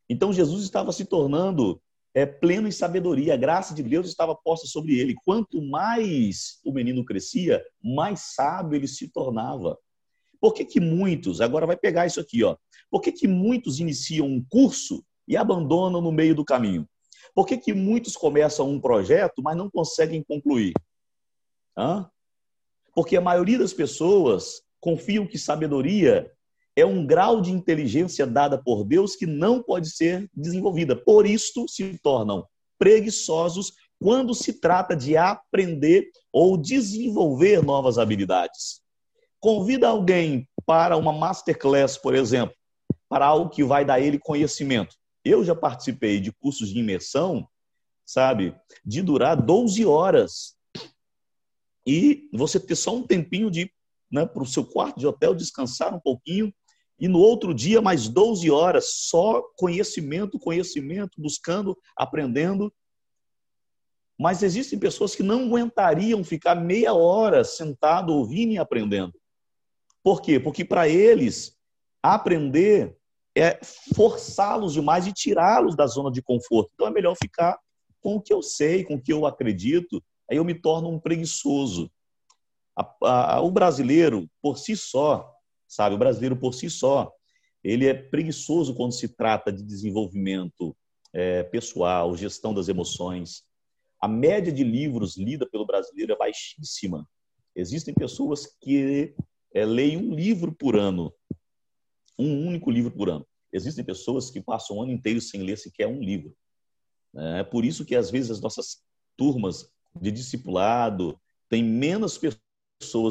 Então 0.07 0.35
Jesus 0.35 0.65
estava 0.65 0.93
se 0.93 1.07
tornando 1.07 1.81
é, 2.17 2.25
pleno 2.25 2.67
em 2.67 2.73
sabedoria, 2.73 3.35
a 3.35 3.37
graça 3.37 3.75
de 3.75 3.83
Deus 3.83 4.09
estava 4.09 4.35
posta 4.35 4.67
sobre 4.67 4.99
ele. 4.99 5.15
Quanto 5.23 5.61
mais 5.61 6.59
o 6.65 6.73
menino 6.73 7.05
crescia, 7.05 7.63
mais 7.85 8.35
sábio 8.35 8.75
ele 8.75 8.89
se 8.89 9.07
tornava. 9.09 9.77
Por 10.41 10.55
que, 10.55 10.65
que 10.65 10.81
muitos, 10.81 11.43
agora 11.43 11.67
vai 11.67 11.77
pegar 11.77 12.07
isso 12.07 12.19
aqui, 12.19 12.43
ó. 12.43 12.57
Por 12.91 13.03
que, 13.03 13.13
que 13.13 13.29
muitos 13.29 13.81
iniciam 13.81 14.27
um 14.27 14.43
curso 14.49 15.05
e 15.29 15.37
abandonam 15.37 16.01
no 16.01 16.11
meio 16.11 16.35
do 16.35 16.43
caminho? 16.43 16.89
Por 17.35 17.47
que, 17.47 17.59
que 17.59 17.75
muitos 17.75 18.17
começam 18.17 18.71
um 18.71 18.81
projeto, 18.81 19.43
mas 19.43 19.55
não 19.55 19.69
conseguem 19.69 20.25
concluir? 20.25 20.73
Hã? 21.77 22.11
Porque 22.95 23.15
a 23.19 23.21
maioria 23.21 23.59
das 23.59 23.75
pessoas 23.75 24.63
confiam 24.81 25.27
que 25.27 25.37
sabedoria 25.37 26.33
é 26.77 26.85
um 26.85 27.07
grau 27.07 27.41
de 27.41 27.51
inteligência 27.51 28.27
dada 28.27 28.63
por 28.63 28.85
Deus 28.85 29.17
que 29.17 29.27
não 29.27 29.63
pode 29.63 29.91
ser 29.91 30.31
desenvolvida. 30.35 30.95
Por 30.95 31.27
isto 31.27 31.67
se 31.67 31.99
tornam 32.03 32.47
preguiçosos 32.79 33.73
quando 33.99 34.35
se 34.35 34.61
trata 34.61 34.95
de 34.95 35.17
aprender 35.17 36.11
ou 36.31 36.59
desenvolver 36.59 37.65
novas 37.65 37.97
habilidades. 37.97 38.83
Convida 39.41 39.89
alguém 39.89 40.47
para 40.67 40.99
uma 40.99 41.13
masterclass, 41.15 41.97
por 41.97 42.15
exemplo, 42.15 42.55
para 43.09 43.25
algo 43.25 43.49
que 43.49 43.65
vai 43.65 43.83
dar 43.83 43.99
ele 43.99 44.19
conhecimento. 44.19 44.95
Eu 45.25 45.43
já 45.43 45.55
participei 45.55 46.21
de 46.21 46.31
cursos 46.31 46.69
de 46.69 46.79
imersão, 46.79 47.49
sabe, 48.05 48.55
de 48.85 49.01
durar 49.01 49.41
12 49.41 49.87
horas. 49.87 50.57
E 51.87 52.29
você 52.35 52.61
ter 52.61 52.77
só 52.77 52.95
um 52.95 53.03
tempinho 53.03 53.51
de 53.51 53.73
né, 54.11 54.27
para 54.27 54.43
o 54.43 54.47
seu 54.47 54.65
quarto 54.65 55.01
de 55.01 55.07
hotel 55.07 55.35
descansar 55.35 55.95
um 55.95 56.01
pouquinho 56.01 56.53
e 56.99 57.09
no 57.09 57.19
outro 57.19 57.53
dia 57.53 57.83
mais 57.83 58.09
12 58.09 58.51
horas 58.51 58.91
só 58.91 59.43
conhecimento, 59.57 60.39
conhecimento, 60.39 61.21
buscando, 61.21 61.77
aprendendo. 61.97 62.73
Mas 64.19 64.43
existem 64.43 64.79
pessoas 64.79 65.15
que 65.15 65.23
não 65.23 65.45
aguentariam 65.45 66.25
ficar 66.25 66.55
meia 66.55 66.95
hora 66.95 67.45
sentado 67.45 68.15
ouvindo 68.15 68.53
e 68.53 68.59
aprendendo. 68.59 69.13
Por 70.03 70.23
quê? 70.23 70.41
Porque 70.41 70.65
para 70.65 70.89
eles 70.89 71.55
aprender 72.03 72.97
é 73.37 73.61
forçá-los 73.95 74.73
demais 74.73 75.07
e 75.07 75.13
tirá-los 75.13 75.77
da 75.77 75.87
zona 75.87 76.11
de 76.11 76.23
conforto. 76.23 76.71
Então 76.73 76.87
é 76.87 76.91
melhor 76.91 77.15
ficar 77.15 77.59
com 78.01 78.17
o 78.17 78.23
que 78.23 78.33
eu 78.33 78.41
sei, 78.41 78.85
com 78.85 78.95
o 78.95 79.03
que 79.03 79.13
eu 79.13 79.27
acredito, 79.27 80.03
aí 80.31 80.39
eu 80.39 80.45
me 80.45 80.55
torno 80.55 80.89
um 80.89 80.99
preguiçoso. 80.99 81.91
O 83.43 83.51
brasileiro, 83.51 84.27
por 84.41 84.57
si 84.57 84.75
só, 84.75 85.36
sabe, 85.69 85.95
o 85.95 85.99
brasileiro 85.99 86.37
por 86.37 86.55
si 86.55 86.71
só, 86.71 87.13
ele 87.63 87.87
é 87.87 87.95
preguiçoso 87.95 88.75
quando 88.75 88.93
se 88.93 89.09
trata 89.09 89.53
de 89.53 89.63
desenvolvimento 89.63 90.77
é, 91.13 91.43
pessoal, 91.43 92.17
gestão 92.17 92.55
das 92.55 92.69
emoções. 92.69 93.43
A 94.01 94.07
média 94.07 94.53
de 94.53 94.63
livros 94.63 95.17
lida 95.17 95.49
pelo 95.49 95.67
brasileiro 95.67 96.13
é 96.13 96.17
baixíssima. 96.17 97.09
Existem 97.55 97.95
pessoas 97.95 98.47
que 98.61 99.15
é, 99.55 99.65
leem 99.65 99.97
um 99.97 100.15
livro 100.15 100.55
por 100.55 100.77
ano, 100.77 101.13
um 102.19 102.47
único 102.47 102.71
livro 102.71 102.91
por 102.91 103.09
ano. 103.09 103.27
Existem 103.53 103.85
pessoas 103.85 104.31
que 104.31 104.41
passam 104.41 104.77
o 104.77 104.83
ano 104.83 104.93
inteiro 104.93 105.21
sem 105.21 105.43
ler 105.43 105.57
sequer 105.57 105.87
um 105.87 106.01
livro. 106.01 106.37
É 107.39 107.43
por 107.43 107.65
isso 107.65 107.85
que, 107.85 107.97
às 107.97 108.11
vezes, 108.11 108.31
as 108.31 108.41
nossas 108.41 108.83
turmas 109.17 109.71
de 109.99 110.13
discipulado 110.13 111.19
têm 111.49 111.65
menos 111.65 112.19
pessoas 112.19 112.46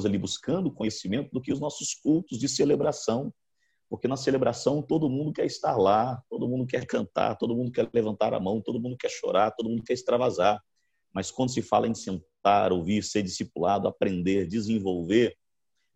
ali 0.05 0.17
buscando 0.17 0.71
conhecimento 0.71 1.31
do 1.31 1.41
que 1.41 1.51
os 1.51 1.59
nossos 1.59 1.93
cultos 1.93 2.37
de 2.37 2.47
celebração. 2.47 3.33
Porque 3.89 4.07
na 4.07 4.17
celebração 4.17 4.81
todo 4.81 5.09
mundo 5.09 5.31
quer 5.31 5.45
estar 5.45 5.77
lá, 5.77 6.21
todo 6.29 6.47
mundo 6.47 6.65
quer 6.65 6.85
cantar, 6.85 7.35
todo 7.35 7.55
mundo 7.55 7.71
quer 7.71 7.89
levantar 7.93 8.33
a 8.33 8.39
mão, 8.39 8.61
todo 8.61 8.79
mundo 8.79 8.97
quer 8.97 9.09
chorar, 9.09 9.51
todo 9.51 9.69
mundo 9.69 9.83
quer 9.83 9.93
extravasar. 9.93 10.61
Mas 11.13 11.31
quando 11.31 11.51
se 11.51 11.61
fala 11.61 11.87
em 11.87 11.93
sentar, 11.93 12.71
ouvir, 12.71 13.03
ser 13.03 13.21
discipulado, 13.21 13.87
aprender, 13.87 14.47
desenvolver, 14.47 15.35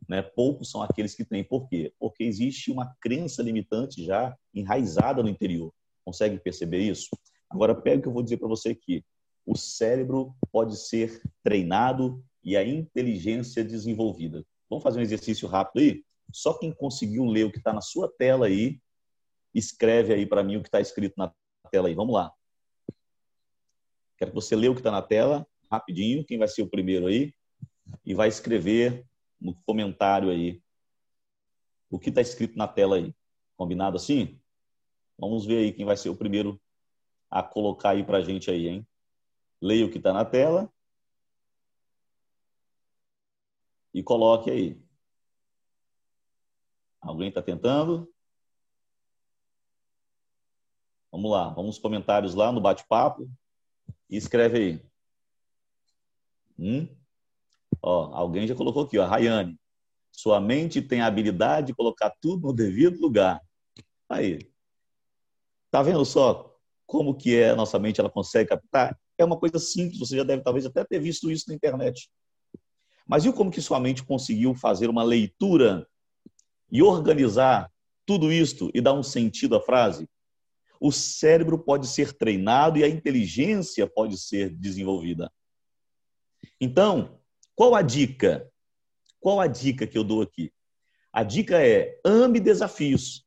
né, 0.07 0.21
poucos 0.21 0.69
são 0.71 0.81
aqueles 0.81 1.15
que 1.15 1.25
têm. 1.25 1.43
Por 1.43 1.67
quê? 1.67 1.93
Porque 1.99 2.23
existe 2.23 2.71
uma 2.71 2.95
crença 3.01 3.41
limitante 3.41 4.03
já 4.03 4.35
enraizada 4.53 5.21
no 5.21 5.29
interior. 5.29 5.73
Consegue 6.05 6.39
perceber 6.39 6.79
isso? 6.79 7.09
Agora, 7.49 7.75
pega 7.75 7.99
o 7.99 8.01
que 8.03 8.07
eu 8.07 8.13
vou 8.13 8.23
dizer 8.23 8.37
para 8.37 8.47
você 8.47 8.69
aqui. 8.69 9.03
O 9.45 9.55
cérebro 9.55 10.35
pode 10.51 10.77
ser 10.77 11.21
treinado 11.43 12.23
e 12.43 12.55
a 12.55 12.63
inteligência 12.63 13.63
desenvolvida. 13.63 14.45
Vamos 14.69 14.83
fazer 14.83 14.99
um 14.99 15.03
exercício 15.03 15.47
rápido 15.47 15.81
aí? 15.81 16.03
Só 16.31 16.53
quem 16.53 16.73
conseguiu 16.73 17.25
ler 17.25 17.45
o 17.45 17.51
que 17.51 17.57
está 17.57 17.73
na 17.73 17.81
sua 17.81 18.07
tela 18.07 18.45
aí, 18.45 18.79
escreve 19.53 20.13
aí 20.13 20.25
para 20.25 20.43
mim 20.43 20.57
o 20.57 20.61
que 20.61 20.67
está 20.67 20.79
escrito 20.79 21.15
na 21.17 21.33
tela 21.71 21.87
aí. 21.87 21.95
Vamos 21.95 22.13
lá. 22.13 22.31
Quero 24.17 24.31
que 24.31 24.35
você 24.35 24.55
leia 24.55 24.71
o 24.71 24.75
que 24.75 24.81
está 24.81 24.91
na 24.91 25.01
tela, 25.01 25.47
rapidinho. 25.71 26.25
Quem 26.25 26.37
vai 26.37 26.47
ser 26.47 26.61
o 26.61 26.69
primeiro 26.69 27.07
aí? 27.07 27.33
E 28.05 28.13
vai 28.13 28.27
escrever 28.27 29.05
no 29.39 29.55
comentário 29.65 30.29
aí 30.29 30.61
o 31.89 31.97
que 31.97 32.09
está 32.09 32.21
escrito 32.21 32.57
na 32.57 32.67
tela 32.67 32.97
aí. 32.97 33.13
Combinado 33.57 33.97
assim? 33.97 34.39
Vamos 35.17 35.45
ver 35.45 35.57
aí 35.57 35.71
quem 35.71 35.85
vai 35.85 35.97
ser 35.97 36.09
o 36.09 36.15
primeiro 36.15 36.61
a 37.29 37.41
colocar 37.41 37.91
aí 37.91 38.03
para 38.03 38.21
gente 38.21 38.51
aí, 38.51 38.67
hein? 38.67 38.87
Leia 39.61 39.85
o 39.85 39.89
que 39.89 39.97
está 39.97 40.13
na 40.13 40.23
tela 40.23 40.71
e 43.93 44.03
coloque 44.03 44.49
aí. 44.49 44.81
Alguém 47.01 47.29
está 47.29 47.41
tentando? 47.41 48.11
Vamos 51.11 51.31
lá, 51.31 51.49
vamos 51.49 51.79
comentários 51.79 52.35
lá 52.35 52.51
no 52.51 52.61
bate-papo 52.61 53.29
e 54.09 54.17
escreve 54.17 54.57
aí. 54.57 54.89
Hum? 56.59 56.87
Ó, 57.81 58.13
alguém 58.13 58.47
já 58.47 58.53
colocou 58.53 58.83
aqui, 58.83 58.97
ó, 58.97 59.05
Rayane. 59.05 59.57
Sua 60.11 60.39
mente 60.39 60.81
tem 60.81 61.01
a 61.01 61.07
habilidade 61.07 61.67
de 61.67 61.73
colocar 61.73 62.13
tudo 62.21 62.47
no 62.47 62.53
devido 62.53 62.99
lugar. 62.99 63.41
Aí. 64.07 64.51
Tá 65.71 65.81
vendo 65.81 66.03
só 66.05 66.49
como 66.85 67.15
que 67.15 67.35
é 67.35 67.51
a 67.51 67.55
nossa 67.55 67.77
mente, 67.77 67.99
ela 67.99 68.09
consegue 68.09 68.49
captar? 68.49 68.99
É 69.17 69.23
uma 69.23 69.39
coisa 69.39 69.59
simples, 69.59 69.99
você 69.99 70.17
já 70.17 70.23
deve 70.23 70.41
talvez 70.41 70.65
até 70.65 70.83
ter 70.83 70.99
visto 70.99 71.29
isso 71.29 71.45
na 71.47 71.53
internet. 71.55 72.09
Mas 73.09 73.23
viu 73.23 73.33
como 73.33 73.49
que 73.49 73.59
sua 73.59 73.79
mente 73.79 74.03
conseguiu 74.03 74.53
fazer 74.53 74.87
uma 74.87 75.01
leitura 75.01 75.89
e 76.71 76.83
organizar 76.83 77.73
tudo 78.05 78.31
isto 78.31 78.69
e 78.71 78.79
dar 78.79 78.93
um 78.93 79.01
sentido 79.01 79.55
à 79.55 79.61
frase? 79.61 80.07
O 80.79 80.91
cérebro 80.91 81.57
pode 81.57 81.87
ser 81.87 82.13
treinado 82.13 82.77
e 82.77 82.83
a 82.83 82.87
inteligência 82.87 83.87
pode 83.87 84.15
ser 84.15 84.55
desenvolvida. 84.55 85.33
Então, 86.61 87.19
qual 87.55 87.73
a 87.73 87.81
dica? 87.81 88.47
Qual 89.19 89.41
a 89.41 89.47
dica 89.47 89.87
que 89.87 89.97
eu 89.97 90.03
dou 90.03 90.21
aqui? 90.21 90.53
A 91.11 91.23
dica 91.23 91.59
é: 91.65 91.99
ame 92.05 92.39
desafios. 92.39 93.25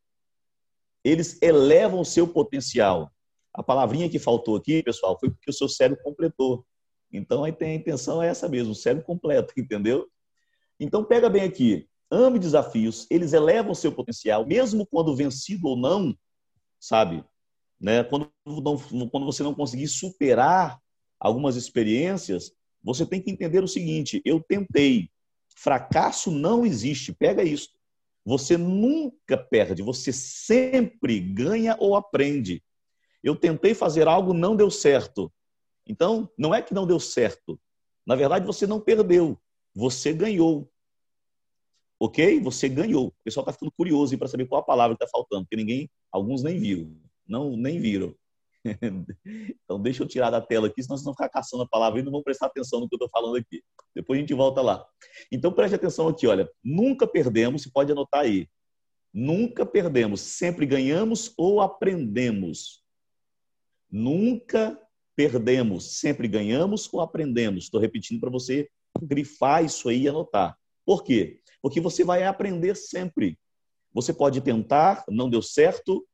Eles 1.02 1.42
elevam 1.42 2.02
o 2.02 2.04
seu 2.04 2.28
potencial. 2.28 3.12
A 3.52 3.64
palavrinha 3.64 4.08
que 4.08 4.20
faltou 4.20 4.54
aqui, 4.54 4.80
pessoal, 4.80 5.18
foi 5.18 5.28
porque 5.28 5.50
o 5.50 5.52
seu 5.52 5.68
cérebro 5.68 6.04
completou. 6.04 6.64
Então, 7.12 7.44
a 7.44 7.48
intenção 7.48 8.22
é 8.22 8.28
essa 8.28 8.48
mesmo, 8.48 8.74
cérebro 8.74 9.04
completo, 9.04 9.52
entendeu? 9.58 10.08
Então, 10.80 11.04
pega 11.04 11.28
bem 11.28 11.42
aqui. 11.42 11.88
Ame 12.10 12.38
desafios, 12.38 13.06
eles 13.10 13.32
elevam 13.32 13.74
seu 13.74 13.90
potencial, 13.90 14.46
mesmo 14.46 14.86
quando 14.86 15.16
vencido 15.16 15.68
ou 15.68 15.76
não, 15.76 16.14
sabe? 16.78 17.24
Né? 17.80 18.04
Quando, 18.04 18.30
não, 18.44 19.08
quando 19.08 19.24
você 19.26 19.42
não 19.42 19.54
conseguir 19.54 19.88
superar 19.88 20.78
algumas 21.18 21.56
experiências, 21.56 22.52
você 22.82 23.06
tem 23.06 23.20
que 23.20 23.30
entender 23.30 23.62
o 23.62 23.68
seguinte: 23.68 24.20
eu 24.24 24.40
tentei. 24.40 25.10
Fracasso 25.54 26.30
não 26.30 26.66
existe. 26.66 27.12
Pega 27.12 27.42
isso. 27.42 27.68
Você 28.24 28.56
nunca 28.56 29.36
perde, 29.36 29.82
você 29.82 30.12
sempre 30.12 31.18
ganha 31.18 31.76
ou 31.78 31.96
aprende. 31.96 32.62
Eu 33.22 33.34
tentei 33.36 33.74
fazer 33.74 34.06
algo, 34.06 34.32
não 34.32 34.54
deu 34.54 34.70
certo. 34.70 35.32
Então, 35.86 36.30
não 36.38 36.54
é 36.54 36.62
que 36.62 36.74
não 36.74 36.86
deu 36.86 37.00
certo. 37.00 37.58
Na 38.06 38.14
verdade, 38.14 38.46
você 38.46 38.66
não 38.66 38.80
perdeu, 38.80 39.38
você 39.74 40.12
ganhou. 40.12 40.68
Ok? 42.00 42.40
Você 42.40 42.68
ganhou. 42.68 43.08
O 43.08 43.14
pessoal 43.24 43.42
está 43.42 43.52
ficando 43.52 43.72
curioso 43.72 44.16
para 44.18 44.26
saber 44.26 44.46
qual 44.46 44.60
a 44.60 44.64
palavra 44.64 44.96
que 44.96 45.04
está 45.04 45.10
faltando, 45.16 45.44
porque 45.44 45.56
ninguém, 45.56 45.88
alguns 46.10 46.42
nem 46.42 46.58
viram. 46.58 46.96
Não, 47.26 47.56
nem 47.56 47.80
viram. 47.80 48.14
então, 49.64 49.80
deixa 49.80 50.02
eu 50.02 50.08
tirar 50.08 50.30
da 50.30 50.40
tela 50.40 50.66
aqui, 50.66 50.82
senão 50.82 50.96
vocês 50.96 51.04
vão 51.04 51.14
ficar 51.14 51.28
caçando 51.28 51.62
a 51.62 51.68
palavra 51.68 52.00
e 52.00 52.02
não 52.02 52.12
vão 52.12 52.22
prestar 52.22 52.46
atenção 52.46 52.80
no 52.80 52.88
que 52.88 52.94
eu 52.94 52.96
estou 52.96 53.08
falando 53.08 53.36
aqui. 53.36 53.62
Depois 53.94 54.18
a 54.18 54.20
gente 54.20 54.34
volta 54.34 54.60
lá. 54.60 54.84
Então, 55.30 55.52
preste 55.52 55.74
atenção 55.74 56.08
aqui, 56.08 56.26
olha. 56.26 56.50
Nunca 56.62 57.06
perdemos, 57.06 57.62
você 57.62 57.70
pode 57.70 57.92
anotar 57.92 58.22
aí. 58.22 58.48
Nunca 59.12 59.66
perdemos, 59.66 60.20
sempre 60.22 60.64
ganhamos 60.64 61.34
ou 61.36 61.60
aprendemos. 61.60 62.82
Nunca 63.90 64.80
perdemos, 65.22 66.00
sempre 66.00 66.26
ganhamos 66.26 66.92
ou 66.92 67.00
aprendemos. 67.00 67.64
Estou 67.64 67.80
repetindo 67.80 68.18
para 68.18 68.30
você 68.30 68.68
grifar 69.00 69.64
isso 69.64 69.88
aí 69.88 70.02
e 70.02 70.08
anotar. 70.08 70.58
Por 70.84 71.04
quê? 71.04 71.40
Porque 71.60 71.80
você 71.80 72.02
vai 72.02 72.24
aprender 72.24 72.74
sempre. 72.74 73.38
Você 73.94 74.12
pode 74.12 74.40
tentar, 74.40 75.04
não 75.08 75.30
deu 75.30 75.40
certo, 75.40 76.04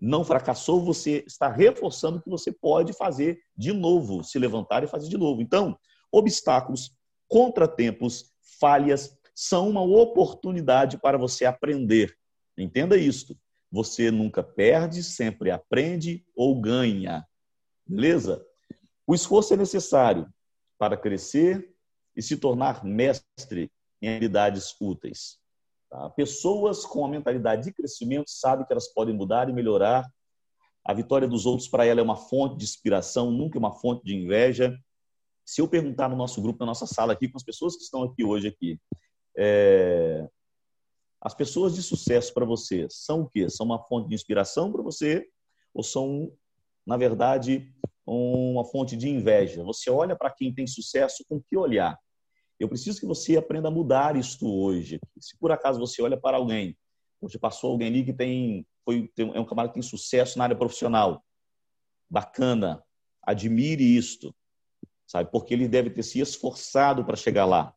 não 0.00 0.24
fracassou, 0.24 0.80
você 0.80 1.22
está 1.28 1.48
reforçando 1.48 2.20
que 2.20 2.28
você 2.28 2.50
pode 2.50 2.92
fazer 2.92 3.38
de 3.56 3.72
novo, 3.72 4.24
se 4.24 4.36
levantar 4.36 4.82
e 4.82 4.88
fazer 4.88 5.08
de 5.08 5.16
novo. 5.16 5.40
Então, 5.40 5.78
obstáculos, 6.10 6.92
contratempos, 7.28 8.32
falhas 8.58 9.16
são 9.32 9.68
uma 9.68 9.82
oportunidade 9.82 10.98
para 10.98 11.16
você 11.16 11.44
aprender. 11.44 12.16
Entenda 12.58 12.96
isto. 12.96 13.38
Você 13.70 14.10
nunca 14.10 14.42
perde, 14.42 15.04
sempre 15.04 15.52
aprende 15.52 16.24
ou 16.34 16.60
ganha. 16.60 17.24
Beleza? 17.90 18.46
O 19.04 19.14
esforço 19.16 19.52
é 19.52 19.56
necessário 19.56 20.32
para 20.78 20.96
crescer 20.96 21.74
e 22.14 22.22
se 22.22 22.36
tornar 22.36 22.84
mestre 22.84 23.68
em 24.00 24.08
habilidades 24.08 24.76
úteis. 24.80 25.40
Tá? 25.90 26.08
Pessoas 26.10 26.86
com 26.86 27.04
a 27.04 27.08
mentalidade 27.08 27.64
de 27.64 27.72
crescimento 27.72 28.30
sabem 28.30 28.64
que 28.64 28.72
elas 28.72 28.86
podem 28.86 29.12
mudar 29.12 29.48
e 29.48 29.52
melhorar. 29.52 30.08
A 30.84 30.94
vitória 30.94 31.26
dos 31.26 31.46
outros 31.46 31.68
para 31.68 31.84
ela 31.84 31.98
é 31.98 32.02
uma 32.02 32.14
fonte 32.14 32.58
de 32.58 32.64
inspiração, 32.64 33.32
nunca 33.32 33.58
uma 33.58 33.72
fonte 33.72 34.04
de 34.04 34.14
inveja. 34.14 34.78
Se 35.44 35.60
eu 35.60 35.66
perguntar 35.66 36.08
no 36.08 36.16
nosso 36.16 36.40
grupo, 36.40 36.60
na 36.60 36.66
nossa 36.66 36.86
sala 36.86 37.12
aqui, 37.12 37.28
com 37.28 37.38
as 37.38 37.42
pessoas 37.42 37.74
que 37.74 37.82
estão 37.82 38.04
aqui 38.04 38.22
hoje 38.22 38.46
aqui, 38.46 38.80
é... 39.36 40.28
as 41.20 41.34
pessoas 41.34 41.74
de 41.74 41.82
sucesso 41.82 42.32
para 42.32 42.46
você 42.46 42.86
são 42.88 43.22
o 43.22 43.28
quê? 43.28 43.50
São 43.50 43.66
uma 43.66 43.82
fonte 43.82 44.08
de 44.08 44.14
inspiração 44.14 44.70
para 44.70 44.80
você 44.80 45.26
ou 45.74 45.82
são, 45.82 46.32
na 46.90 46.96
verdade, 46.96 47.72
uma 48.04 48.64
fonte 48.64 48.96
de 48.96 49.08
inveja? 49.08 49.62
Você 49.62 49.88
olha 49.88 50.16
para 50.16 50.28
quem 50.28 50.52
tem 50.52 50.66
sucesso 50.66 51.24
com 51.28 51.40
que 51.40 51.56
olhar? 51.56 51.96
Eu 52.58 52.68
preciso 52.68 52.98
que 52.98 53.06
você 53.06 53.36
aprenda 53.36 53.68
a 53.68 53.70
mudar 53.70 54.16
isto 54.16 54.44
hoje. 54.52 54.98
Se 55.20 55.38
por 55.38 55.52
acaso 55.52 55.78
você 55.78 56.02
olha 56.02 56.16
para 56.20 56.36
alguém, 56.36 56.76
você 57.20 57.38
passou 57.38 57.70
alguém 57.70 57.86
ali 57.86 58.04
que 58.04 58.12
tem, 58.12 58.66
foi, 58.84 59.08
tem, 59.14 59.30
é 59.36 59.38
um 59.38 59.44
camarada 59.44 59.72
que 59.72 59.80
tem 59.80 59.88
sucesso 59.88 60.36
na 60.36 60.44
área 60.44 60.56
profissional, 60.56 61.24
bacana, 62.10 62.82
admire 63.22 63.84
isto, 63.84 64.34
sabe? 65.06 65.30
Porque 65.30 65.54
ele 65.54 65.68
deve 65.68 65.90
ter 65.90 66.02
se 66.02 66.18
esforçado 66.18 67.04
para 67.04 67.14
chegar 67.14 67.44
lá. 67.44 67.72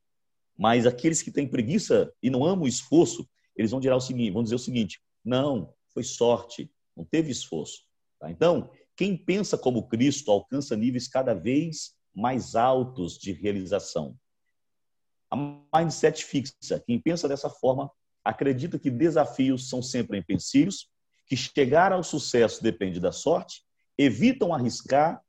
Mas 0.58 0.88
aqueles 0.88 1.22
que 1.22 1.30
têm 1.30 1.48
preguiça 1.48 2.12
e 2.20 2.32
não 2.32 2.44
amam 2.44 2.66
o 2.66 2.68
esforço, 2.68 3.30
eles 3.56 3.70
vão 3.70 3.80
dizer 3.80 3.94
o 3.94 4.02
seguinte, 4.02 4.32
vão 4.32 4.42
dizer 4.42 4.56
o 4.56 4.60
seguinte: 4.60 5.00
não, 5.24 5.72
foi 5.90 6.04
sorte, 6.04 6.68
não 6.98 7.06
teve 7.06 7.32
esforço. 7.32 7.84
Tá? 8.20 8.32
Então, 8.32 8.72
quem 8.96 9.18
pensa 9.18 9.58
como 9.58 9.88
Cristo 9.88 10.32
alcança 10.32 10.76
níveis 10.76 11.08
cada 11.08 11.34
vez 11.34 11.96
mais 12.14 12.56
altos 12.56 13.18
de 13.18 13.32
realização. 13.32 14.16
A 15.30 15.36
mindset 15.76 16.24
fixa. 16.24 16.80
Quem 16.86 17.00
pensa 17.00 17.28
dessa 17.28 17.50
forma 17.50 17.92
acredita 18.24 18.78
que 18.78 18.92
desafios 18.92 19.68
são 19.68 19.82
sempre 19.82 20.20
empecilhos, 20.20 20.90
que 21.26 21.36
chegar 21.36 21.92
ao 21.92 22.04
sucesso 22.04 22.62
depende 22.62 23.00
da 23.00 23.12
sorte, 23.12 23.66
evitam 23.98 24.54
arriscar 24.54 25.24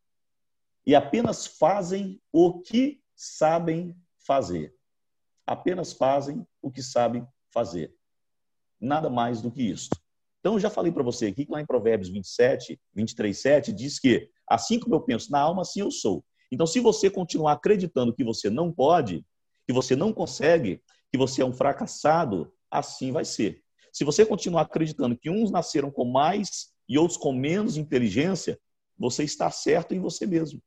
e 0.86 0.94
apenas 0.94 1.46
fazem 1.46 2.20
o 2.30 2.60
que 2.60 3.00
sabem 3.16 3.96
fazer. 4.18 4.74
Apenas 5.46 5.92
fazem 5.92 6.46
o 6.60 6.70
que 6.70 6.82
sabem 6.82 7.26
fazer. 7.50 7.94
Nada 8.78 9.08
mais 9.08 9.40
do 9.40 9.50
que 9.50 9.62
isso. 9.62 9.88
Então, 10.44 10.56
eu 10.56 10.60
já 10.60 10.68
falei 10.68 10.92
para 10.92 11.02
você 11.02 11.28
aqui 11.28 11.46
que 11.46 11.50
lá 11.50 11.58
em 11.58 11.64
Provérbios 11.64 12.10
27, 12.10 12.78
23, 12.92 13.40
7, 13.40 13.72
diz 13.72 13.98
que 13.98 14.28
assim 14.46 14.78
como 14.78 14.94
eu 14.94 15.00
penso 15.00 15.32
na 15.32 15.40
alma, 15.40 15.62
assim 15.62 15.80
eu 15.80 15.90
sou. 15.90 16.22
Então, 16.52 16.66
se 16.66 16.80
você 16.80 17.08
continuar 17.08 17.52
acreditando 17.52 18.14
que 18.14 18.22
você 18.22 18.50
não 18.50 18.70
pode, 18.70 19.24
que 19.66 19.72
você 19.72 19.96
não 19.96 20.12
consegue, 20.12 20.82
que 21.10 21.16
você 21.16 21.40
é 21.40 21.46
um 21.46 21.52
fracassado, 21.54 22.52
assim 22.70 23.10
vai 23.10 23.24
ser. 23.24 23.62
Se 23.90 24.04
você 24.04 24.26
continuar 24.26 24.62
acreditando 24.62 25.16
que 25.16 25.30
uns 25.30 25.50
nasceram 25.50 25.90
com 25.90 26.04
mais 26.04 26.74
e 26.86 26.98
outros 26.98 27.16
com 27.16 27.32
menos 27.32 27.78
inteligência, 27.78 28.60
você 28.98 29.24
está 29.24 29.50
certo 29.50 29.94
em 29.94 29.98
você 29.98 30.26
mesmo. 30.26 30.62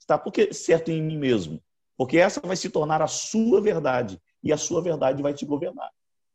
Está 0.00 0.18
porque 0.18 0.52
certo 0.52 0.90
em 0.90 1.00
mim 1.00 1.18
mesmo, 1.18 1.62
porque 1.96 2.18
essa 2.18 2.40
vai 2.40 2.56
se 2.56 2.68
tornar 2.68 3.00
a 3.00 3.06
sua 3.06 3.60
verdade 3.60 4.20
e 4.42 4.52
a 4.52 4.56
sua 4.56 4.82
verdade 4.82 5.22
vai 5.22 5.32
te 5.32 5.46
governar, 5.46 5.92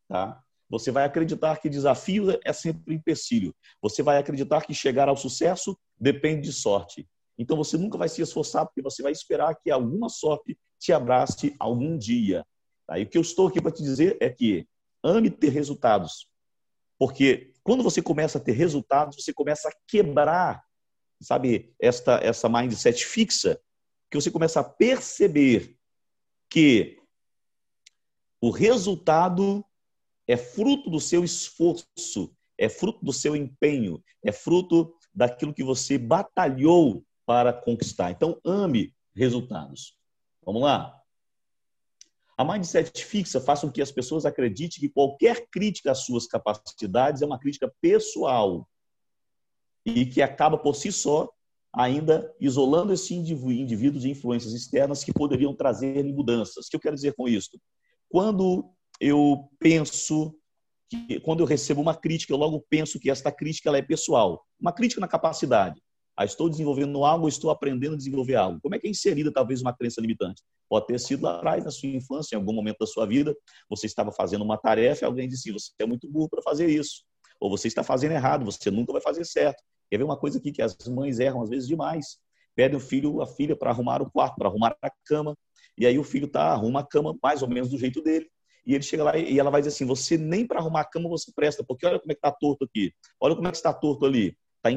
tá? 0.08 0.42
Você 0.74 0.90
vai 0.90 1.04
acreditar 1.04 1.58
que 1.58 1.70
desafio 1.70 2.36
é 2.44 2.52
sempre 2.52 2.96
empecilho. 2.96 3.56
Você 3.80 4.02
vai 4.02 4.18
acreditar 4.18 4.66
que 4.66 4.74
chegar 4.74 5.08
ao 5.08 5.16
sucesso 5.16 5.78
depende 6.00 6.42
de 6.42 6.52
sorte. 6.52 7.08
Então 7.38 7.56
você 7.56 7.78
nunca 7.78 7.96
vai 7.96 8.10
se 8.10 8.24
esforçar 8.24 8.66
porque 8.66 8.82
você 8.82 9.04
vai 9.04 9.12
esperar 9.12 9.54
que 9.54 9.70
alguma 9.70 10.10
sorte 10.10 10.58
te 10.80 10.92
abrace 10.92 11.56
algum 11.60 11.96
dia. 11.96 12.44
Tá? 12.88 12.98
E 12.98 13.04
o 13.04 13.08
que 13.08 13.20
eu 13.20 13.22
estou 13.22 13.50
aqui 13.50 13.62
para 13.62 13.72
te 13.72 13.84
dizer 13.84 14.18
é 14.20 14.32
que 14.32 14.68
ame 15.04 15.30
ter 15.30 15.50
resultados. 15.50 16.28
Porque 16.98 17.54
quando 17.64 17.84
você 17.84 18.02
começa 18.02 18.40
a 18.40 18.42
ter 18.42 18.54
resultados, 18.54 19.24
você 19.24 19.32
começa 19.32 19.70
a 19.70 19.74
quebrar, 19.88 20.64
sabe, 21.22 21.72
esta 21.80 22.16
essa 22.16 22.50
mindset 22.50 23.06
fixa, 23.06 23.62
que 24.10 24.20
você 24.20 24.32
começa 24.32 24.60
a 24.60 24.64
perceber 24.64 25.78
que 26.50 26.98
o 28.42 28.50
resultado 28.50 29.64
é 30.28 30.38
fruto 30.38 30.90
do 30.90 31.00
seu 31.00 31.24
esforço, 31.24 32.34
é 32.58 32.70
fruto 32.70 33.04
do 33.04 33.14
seu 33.14 33.36
empenho, 33.36 34.02
é 34.24 34.32
fruto 34.32 34.94
daquilo 35.14 35.54
que 35.54 35.64
você 35.64 35.98
batalhou 35.98 37.04
para 37.26 37.54
conquistar. 37.54 38.12
Então, 38.12 38.40
ame 38.44 38.94
resultados. 39.16 39.98
Vamos 40.46 40.62
lá? 40.62 41.00
A 42.38 42.44
mindset 42.44 43.06
fixa 43.06 43.40
faz 43.40 43.62
com 43.62 43.72
que 43.72 43.82
as 43.82 43.92
pessoas 43.92 44.26
acreditem 44.26 44.80
que 44.80 44.90
qualquer 44.90 45.48
crítica 45.50 45.92
às 45.92 46.00
suas 46.00 46.26
capacidades 46.26 47.22
é 47.22 47.26
uma 47.26 47.40
crítica 47.40 47.72
pessoal 47.80 48.68
e 49.86 50.06
que 50.06 50.22
acaba 50.22 50.58
por 50.58 50.76
si 50.76 50.92
só 50.92 51.30
ainda 51.72 52.34
isolando 52.40 52.94
esse 52.94 53.14
indivíduo 53.14 54.00
de 54.00 54.10
influências 54.10 54.54
externas 54.54 55.04
que 55.04 55.14
poderiam 55.14 55.56
trazer 55.56 56.04
mudanças. 56.04 56.66
O 56.66 56.70
que 56.70 56.76
eu 56.76 56.80
quero 56.80 56.96
dizer 56.96 57.14
com 57.14 57.28
isso? 57.28 57.60
Quando 58.10 58.72
eu 59.04 59.50
penso 59.60 60.34
que 60.90 61.20
quando 61.20 61.42
eu 61.42 61.46
recebo 61.46 61.82
uma 61.82 61.94
crítica, 61.94 62.32
eu 62.32 62.38
logo 62.38 62.66
penso 62.70 62.98
que 62.98 63.10
esta 63.10 63.30
crítica 63.34 63.68
ela 63.68 63.78
é 63.78 63.82
pessoal. 63.82 64.46
Uma 64.58 64.72
crítica 64.72 65.02
na 65.02 65.10
capacidade. 65.10 65.82
Ah, 66.16 66.24
estou 66.24 66.50
desenvolvendo 66.50 67.04
algo, 67.04 67.28
estou 67.28 67.50
aprendendo 67.50 67.96
a 67.96 67.98
desenvolver 67.98 68.36
algo. 68.36 68.62
Como 68.62 68.76
é 68.76 68.80
que 68.80 68.88
é 68.88 68.90
inserida 68.90 69.30
talvez 69.30 69.62
uma 69.62 69.76
crença 69.76 70.00
limitante? 70.00 70.42
Pode 70.70 70.88
ter 70.88 70.98
sido 71.00 71.24
lá 71.24 71.36
atrás, 71.36 71.66
na 71.66 71.72
sua 71.72 71.90
infância, 71.90 72.36
em 72.36 72.40
algum 72.40 72.54
momento 72.54 72.78
da 72.80 72.88
sua 72.88 73.06
vida, 73.06 73.36
você 73.70 73.88
estava 73.88 74.10
fazendo 74.12 74.44
uma 74.44 74.58
tarefa 74.58 75.04
e 75.04 75.06
alguém 75.06 75.28
disse: 75.28 75.52
você 75.52 75.72
é 75.80 75.86
muito 75.86 76.10
burro 76.10 76.30
para 76.30 76.42
fazer 76.42 76.70
isso. 76.70 77.04
Ou 77.42 77.50
você 77.50 77.68
está 77.68 77.84
fazendo 77.84 78.14
errado, 78.14 78.46
você 78.46 78.72
nunca 78.72 78.94
vai 78.94 79.02
fazer 79.02 79.26
certo. 79.26 79.62
Quer 79.92 79.98
ver 79.98 80.04
uma 80.06 80.18
coisa 80.18 80.38
aqui 80.38 80.52
que 80.52 80.62
as 80.62 80.78
mães 80.88 81.20
erram 81.20 81.42
às 81.42 81.50
vezes 81.50 81.68
demais? 81.68 82.20
Pedem 82.56 82.78
o 82.78 82.80
filho, 82.80 83.22
a 83.22 83.28
filha 83.28 83.56
para 83.56 83.72
arrumar 83.72 84.02
o 84.02 84.10
quarto, 84.10 84.36
para 84.36 84.48
arrumar 84.48 84.78
a 84.82 84.92
cama, 85.04 85.36
e 85.78 85.86
aí 85.86 86.00
o 86.00 86.04
filho 86.04 86.28
tá 86.28 86.52
arruma 86.52 86.80
a 86.82 86.88
cama 86.88 87.18
mais 87.22 87.42
ou 87.42 87.50
menos 87.50 87.70
do 87.70 87.78
jeito 87.78 88.02
dele, 88.02 88.30
e 88.66 88.74
ele 88.74 88.84
chega 88.84 89.04
lá 89.04 89.18
e 89.18 89.40
ela 89.40 89.50
vai 89.50 89.62
dizer 89.62 89.74
assim: 89.74 89.86
você 89.86 90.18
nem 90.18 90.46
para 90.46 90.60
arrumar 90.60 90.82
a 90.82 90.86
cama 90.86 91.10
você 91.10 91.32
presta, 91.36 91.64
porque 91.64 91.86
olha 91.86 92.00
como 92.00 92.12
é 92.12 92.16
que 92.16 92.20
está 92.20 92.32
torto 92.32 92.66
aqui, 92.66 92.94
olha 93.20 93.36
como 93.36 93.48
é 93.48 93.52
que 93.52 93.58
está 93.58 93.74
torto 93.74 94.06
ali. 94.06 94.38
Está 94.58 94.72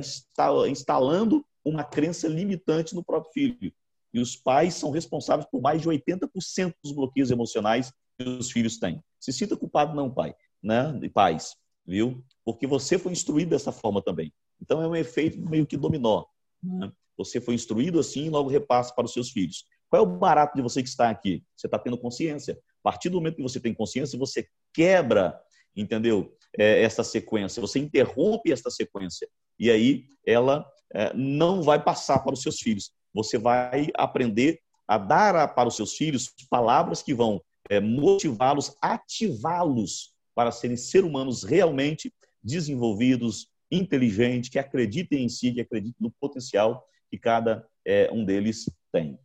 instalando 0.68 1.44
uma 1.64 1.84
crença 1.84 2.26
limitante 2.26 2.94
no 2.94 3.04
próprio 3.04 3.32
filho. 3.32 3.72
E 4.12 4.18
os 4.18 4.34
pais 4.34 4.74
são 4.74 4.90
responsáveis 4.90 5.48
por 5.50 5.60
mais 5.60 5.80
de 5.82 5.88
80% 5.88 6.74
dos 6.82 6.92
bloqueios 6.92 7.30
emocionais 7.30 7.92
que 8.18 8.28
os 8.28 8.50
filhos 8.50 8.78
têm. 8.78 9.00
Se 9.20 9.32
sinta 9.32 9.56
culpado, 9.56 9.94
não, 9.94 10.10
pai, 10.10 10.34
né? 10.62 10.92
De 10.92 11.08
pais, 11.08 11.54
viu? 11.86 12.24
Porque 12.44 12.66
você 12.66 12.98
foi 12.98 13.12
instruído 13.12 13.50
dessa 13.50 13.70
forma 13.70 14.02
também. 14.02 14.32
Então 14.60 14.82
é 14.82 14.88
um 14.88 14.96
efeito 14.96 15.38
meio 15.38 15.66
que 15.66 15.76
dominó. 15.76 16.24
Né? 16.62 16.90
Você 17.16 17.40
foi 17.40 17.54
instruído 17.54 18.00
assim 18.00 18.26
e 18.26 18.30
logo 18.30 18.48
repassa 18.48 18.92
para 18.94 19.04
os 19.04 19.12
seus 19.12 19.30
filhos. 19.30 19.64
Qual 19.88 20.02
é 20.02 20.06
o 20.06 20.18
barato 20.18 20.56
de 20.56 20.62
você 20.62 20.82
que 20.82 20.88
está 20.88 21.10
aqui? 21.10 21.44
Você 21.56 21.66
está 21.66 21.78
tendo 21.78 21.98
consciência. 21.98 22.58
A 22.86 22.92
partir 22.92 23.08
do 23.08 23.16
momento 23.16 23.34
que 23.34 23.42
você 23.42 23.58
tem 23.58 23.74
consciência, 23.74 24.16
você 24.16 24.46
quebra, 24.72 25.36
entendeu? 25.74 26.32
É, 26.56 26.84
essa 26.84 27.02
sequência, 27.02 27.60
você 27.60 27.80
interrompe 27.80 28.52
essa 28.52 28.70
sequência. 28.70 29.28
E 29.58 29.72
aí 29.72 30.04
ela 30.24 30.64
é, 30.94 31.12
não 31.12 31.64
vai 31.64 31.82
passar 31.82 32.20
para 32.20 32.32
os 32.34 32.42
seus 32.42 32.60
filhos. 32.60 32.92
Você 33.12 33.38
vai 33.38 33.88
aprender 33.96 34.60
a 34.86 34.98
dar 34.98 35.52
para 35.52 35.68
os 35.68 35.74
seus 35.74 35.96
filhos 35.96 36.32
palavras 36.48 37.02
que 37.02 37.12
vão 37.12 37.42
é, 37.68 37.80
motivá-los, 37.80 38.76
ativá-los 38.80 40.14
para 40.32 40.52
serem 40.52 40.76
seres 40.76 41.08
humanos 41.08 41.42
realmente 41.42 42.14
desenvolvidos, 42.40 43.48
inteligentes, 43.68 44.48
que 44.48 44.60
acreditem 44.60 45.24
em 45.24 45.28
si, 45.28 45.52
que 45.52 45.60
acreditem 45.60 45.96
no 45.98 46.12
potencial 46.20 46.86
que 47.10 47.18
cada 47.18 47.66
é, 47.84 48.08
um 48.12 48.24
deles 48.24 48.70
tem. 48.92 49.18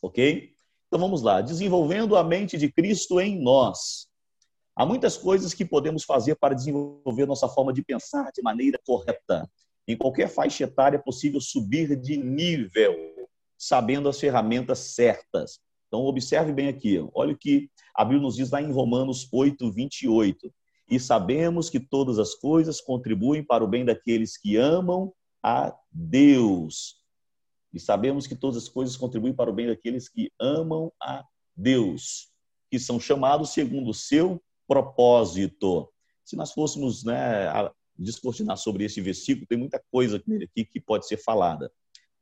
Ok? 0.00 0.54
Então 0.92 1.00
vamos 1.00 1.22
lá, 1.22 1.40
desenvolvendo 1.40 2.18
a 2.18 2.22
mente 2.22 2.58
de 2.58 2.70
Cristo 2.70 3.18
em 3.18 3.40
nós. 3.40 4.08
Há 4.76 4.84
muitas 4.84 5.16
coisas 5.16 5.54
que 5.54 5.64
podemos 5.64 6.04
fazer 6.04 6.34
para 6.34 6.54
desenvolver 6.54 7.24
nossa 7.24 7.48
forma 7.48 7.72
de 7.72 7.82
pensar 7.82 8.30
de 8.30 8.42
maneira 8.42 8.78
correta. 8.86 9.50
Em 9.88 9.96
qualquer 9.96 10.28
faixa 10.28 10.64
etária 10.64 10.98
é 10.98 11.02
possível 11.02 11.40
subir 11.40 11.96
de 11.98 12.18
nível, 12.18 12.94
sabendo 13.56 14.06
as 14.06 14.20
ferramentas 14.20 14.80
certas. 14.80 15.60
Então, 15.88 16.00
observe 16.00 16.52
bem 16.52 16.68
aqui. 16.68 17.02
Olha 17.14 17.32
o 17.32 17.38
que 17.38 17.70
a 17.96 18.04
Bíblia 18.04 18.20
nos 18.20 18.36
diz 18.36 18.50
lá 18.50 18.60
em 18.60 18.70
Romanos 18.70 19.26
8, 19.32 19.72
28. 19.72 20.52
E 20.90 21.00
sabemos 21.00 21.70
que 21.70 21.80
todas 21.80 22.18
as 22.18 22.34
coisas 22.34 22.82
contribuem 22.82 23.42
para 23.42 23.64
o 23.64 23.66
bem 23.66 23.82
daqueles 23.82 24.36
que 24.36 24.58
amam 24.58 25.10
a 25.42 25.74
Deus 25.90 27.01
e 27.72 27.80
sabemos 27.80 28.26
que 28.26 28.34
todas 28.34 28.62
as 28.62 28.68
coisas 28.68 28.96
contribuem 28.96 29.32
para 29.32 29.50
o 29.50 29.52
bem 29.52 29.66
daqueles 29.66 30.08
que 30.08 30.30
amam 30.38 30.92
a 31.00 31.24
Deus, 31.56 32.30
que 32.70 32.78
são 32.78 33.00
chamados 33.00 33.50
segundo 33.50 33.90
o 33.90 33.94
seu 33.94 34.42
propósito. 34.66 35.88
Se 36.24 36.36
nós 36.36 36.52
fôssemos 36.52 37.04
né, 37.04 37.48
sobre 38.56 38.84
esse 38.84 39.00
versículo, 39.00 39.46
tem 39.46 39.58
muita 39.58 39.82
coisa 39.90 40.16
aqui 40.16 40.64
que 40.64 40.80
pode 40.80 41.06
ser 41.06 41.16
falada. 41.16 41.72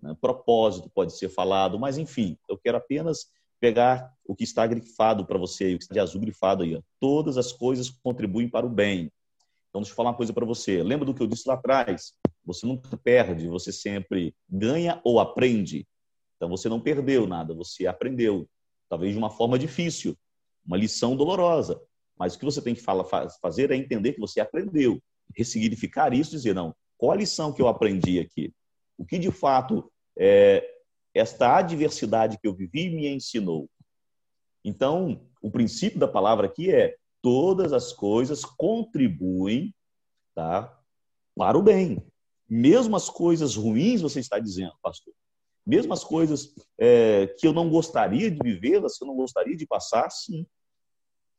Né? 0.01 0.17
Propósito 0.21 0.91
pode 0.95 1.17
ser 1.17 1.29
falado, 1.29 1.79
mas 1.79 1.99
enfim, 1.99 2.39
eu 2.49 2.57
quero 2.57 2.79
apenas 2.79 3.27
pegar 3.61 4.13
o 4.25 4.35
que 4.35 4.45
está 4.45 4.67
grifado 4.67 5.27
para 5.27 5.39
você, 5.39 5.75
o 5.75 5.79
que 5.79 5.85
está 5.85 5.93
de 5.93 6.01
azul 6.01 6.21
grifado 6.21 6.63
aí. 6.63 6.77
Ó. 6.77 6.83
Todas 6.99 7.37
as 7.37 7.53
coisas 7.53 7.91
contribuem 7.91 8.49
para 8.49 8.67
o 8.67 8.71
bem. 8.71 9.13
Então, 9.69 9.83
deixa 9.83 9.93
eu 9.93 9.97
falar 9.97 10.11
uma 10.11 10.17
coisa 10.17 10.33
para 10.33 10.47
você. 10.47 10.83
Lembra 10.83 11.05
do 11.05 11.15
que 11.15 11.23
eu 11.23 11.27
disse 11.27 11.47
lá 11.47 11.55
atrás? 11.55 12.15
Você 12.45 12.67
nunca 12.67 12.97
perde, 12.97 13.49
você 13.49 13.73
sempre 13.73 14.35
ganha 14.49 15.01
ou 15.05 15.21
aprende. 15.21 15.87
Então 16.37 16.49
você 16.49 16.69
não 16.69 16.81
perdeu 16.81 17.27
nada, 17.27 17.55
você 17.55 17.87
aprendeu. 17.87 18.49
Talvez 18.89 19.13
de 19.13 19.19
uma 19.19 19.31
forma 19.31 19.59
difícil, 19.59 20.17
uma 20.65 20.77
lição 20.77 21.15
dolorosa. 21.15 21.81
Mas 22.19 22.35
o 22.35 22.39
que 22.39 22.45
você 22.45 22.61
tem 22.61 22.75
que 22.75 22.83
fazer 23.41 23.71
é 23.71 23.77
entender 23.77 24.13
que 24.13 24.21
você 24.21 24.41
aprendeu. 24.41 25.01
Ressignificar 25.37 26.13
isso 26.13 26.31
dizer, 26.31 26.55
não, 26.55 26.75
qual 26.99 27.13
a 27.13 27.17
lição 27.17 27.53
que 27.53 27.63
eu 27.63 27.69
aprendi 27.69 28.19
aqui? 28.19 28.53
O 28.99 29.07
que 29.07 29.19
de 29.19 29.31
fato 29.31 29.91
é, 30.19 30.67
esta 31.15 31.57
adversidade 31.57 32.39
que 32.39 32.47
eu 32.47 32.55
vivi 32.55 32.91
me 32.91 33.09
ensinou? 33.09 33.71
Então, 34.65 35.27
o 35.41 35.51
princípio 35.51 35.99
da 35.99 36.09
palavra 36.09 36.47
aqui 36.47 36.71
é 36.71 36.97
todas 37.23 37.73
as 37.73 37.93
coisas 37.93 38.45
contribuem 38.45 39.75
tá, 40.35 40.79
para 41.37 41.57
o 41.57 41.63
bem. 41.63 42.03
Mesmo 42.51 42.97
as 42.97 43.09
coisas 43.09 43.55
ruins, 43.55 44.03
você 44.03 44.19
está 44.19 44.41
dizendo, 44.41 44.75
pastor. 44.83 45.15
Mesmo 45.65 45.93
as 45.93 46.03
coisas 46.03 46.53
é, 46.77 47.29
que 47.39 47.47
eu 47.47 47.53
não 47.53 47.71
gostaria 47.71 48.29
de 48.29 48.39
vivê-las, 48.43 48.99
que 48.99 49.05
eu 49.05 49.09
não 49.09 49.15
gostaria 49.15 49.57
de 49.57 49.65
passar, 49.65 50.11
sim. 50.11 50.45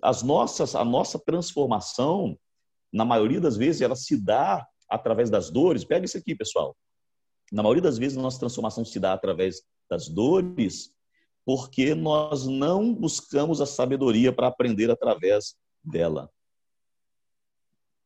As 0.01 0.23
nossas, 0.23 0.73
a 0.73 0.85
nossa 0.85 1.19
transformação 1.19 2.39
na 2.93 3.03
maioria 3.03 3.41
das 3.41 3.57
vezes, 3.57 3.81
ela 3.81 3.95
se 3.95 4.15
dá 4.15 4.65
através 4.89 5.29
das 5.29 5.49
dores. 5.49 5.83
Pega 5.83 6.05
isso 6.05 6.17
aqui, 6.17 6.33
pessoal. 6.33 6.75
Na 7.51 7.61
maioria 7.61 7.83
das 7.83 7.97
vezes, 7.97 8.17
a 8.17 8.21
nossa 8.21 8.39
transformação 8.39 8.85
se 8.85 8.97
dá 8.97 9.11
através 9.11 9.61
das 9.89 10.07
dores, 10.07 10.93
porque 11.45 11.93
nós 11.93 12.47
não 12.47 12.93
buscamos 12.93 13.59
a 13.59 13.65
sabedoria 13.65 14.31
para 14.31 14.47
aprender 14.47 14.89
através 14.89 15.55
dela. 15.83 16.29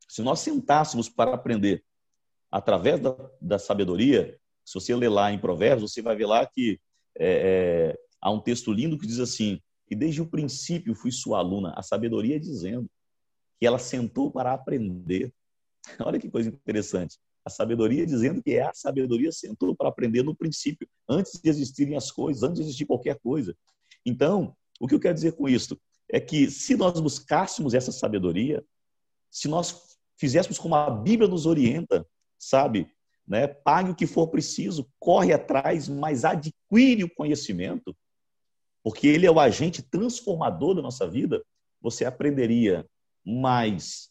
Se 0.09 0.23
nós 0.23 0.39
sentássemos 0.39 1.07
para 1.07 1.35
aprender 1.35 1.83
através 2.55 3.01
da, 3.01 3.13
da 3.41 3.59
sabedoria, 3.59 4.39
se 4.63 4.75
você 4.75 4.95
ler 4.95 5.09
lá 5.09 5.29
em 5.29 5.37
Provérbios, 5.37 5.91
você 5.91 6.01
vai 6.01 6.15
ver 6.15 6.25
lá 6.25 6.45
que 6.45 6.79
é, 7.19 7.27
é, 7.27 7.99
há 8.21 8.31
um 8.31 8.39
texto 8.39 8.71
lindo 8.71 8.97
que 8.97 9.05
diz 9.05 9.19
assim: 9.19 9.59
que 9.85 9.93
desde 9.93 10.21
o 10.21 10.25
princípio 10.25 10.95
fui 10.95 11.11
sua 11.11 11.39
aluna, 11.39 11.73
a 11.75 11.83
sabedoria 11.83 12.39
dizendo 12.39 12.89
que 13.59 13.67
ela 13.67 13.77
sentou 13.77 14.31
para 14.31 14.53
aprender. 14.53 15.33
Olha 15.99 16.17
que 16.17 16.31
coisa 16.31 16.47
interessante. 16.47 17.19
A 17.43 17.49
sabedoria 17.49 18.05
dizendo 18.05 18.41
que 18.41 18.51
é 18.51 18.61
a 18.61 18.73
sabedoria 18.73 19.33
sentou 19.33 19.75
para 19.75 19.89
aprender 19.89 20.23
no 20.23 20.33
princípio, 20.33 20.87
antes 21.09 21.33
de 21.41 21.49
existirem 21.49 21.97
as 21.97 22.09
coisas, 22.09 22.41
antes 22.41 22.59
de 22.59 22.67
existir 22.67 22.85
qualquer 22.85 23.19
coisa. 23.19 23.53
Então, 24.05 24.55
o 24.79 24.87
que 24.87 24.95
eu 24.95 24.99
quero 24.99 25.13
dizer 25.13 25.33
com 25.33 25.49
isso 25.49 25.77
é 26.09 26.21
que 26.21 26.49
se 26.49 26.77
nós 26.77 27.01
buscássemos 27.01 27.73
essa 27.73 27.91
sabedoria, 27.91 28.63
se 29.29 29.49
nós 29.49 29.97
fizéssemos 30.17 30.57
como 30.57 30.73
a 30.75 30.89
Bíblia 30.89 31.27
nos 31.27 31.45
orienta, 31.45 32.07
sabe? 32.37 32.89
Né? 33.27 33.47
Pague 33.47 33.91
o 33.91 33.95
que 33.95 34.05
for 34.05 34.27
preciso, 34.27 34.87
corre 34.99 35.33
atrás, 35.33 35.87
mas 35.87 36.23
adquire 36.23 37.03
o 37.03 37.13
conhecimento, 37.13 37.95
porque 38.83 39.07
ele 39.07 39.25
é 39.25 39.31
o 39.31 39.39
agente 39.39 39.81
transformador 39.81 40.75
da 40.75 40.81
nossa 40.81 41.07
vida. 41.07 41.43
Você 41.81 42.05
aprenderia 42.05 42.85
mais 43.25 44.09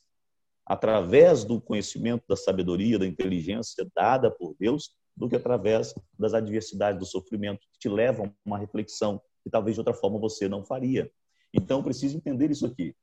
através 0.66 1.44
do 1.44 1.60
conhecimento, 1.60 2.24
da 2.28 2.36
sabedoria, 2.36 2.98
da 2.98 3.06
inteligência 3.06 3.86
dada 3.94 4.30
por 4.30 4.56
Deus, 4.58 4.96
do 5.16 5.28
que 5.28 5.36
através 5.36 5.94
das 6.18 6.34
adversidades, 6.34 6.98
do 6.98 7.06
sofrimento, 7.06 7.60
que 7.72 7.78
te 7.78 7.88
levam 7.88 8.26
a 8.26 8.30
uma 8.44 8.58
reflexão 8.58 9.20
que 9.42 9.50
talvez 9.50 9.76
de 9.76 9.80
outra 9.80 9.94
forma 9.94 10.18
você 10.18 10.48
não 10.48 10.64
faria. 10.64 11.10
Então, 11.52 11.82
preciso 11.82 12.16
entender 12.16 12.50
isso 12.50 12.66
aqui. 12.66 12.96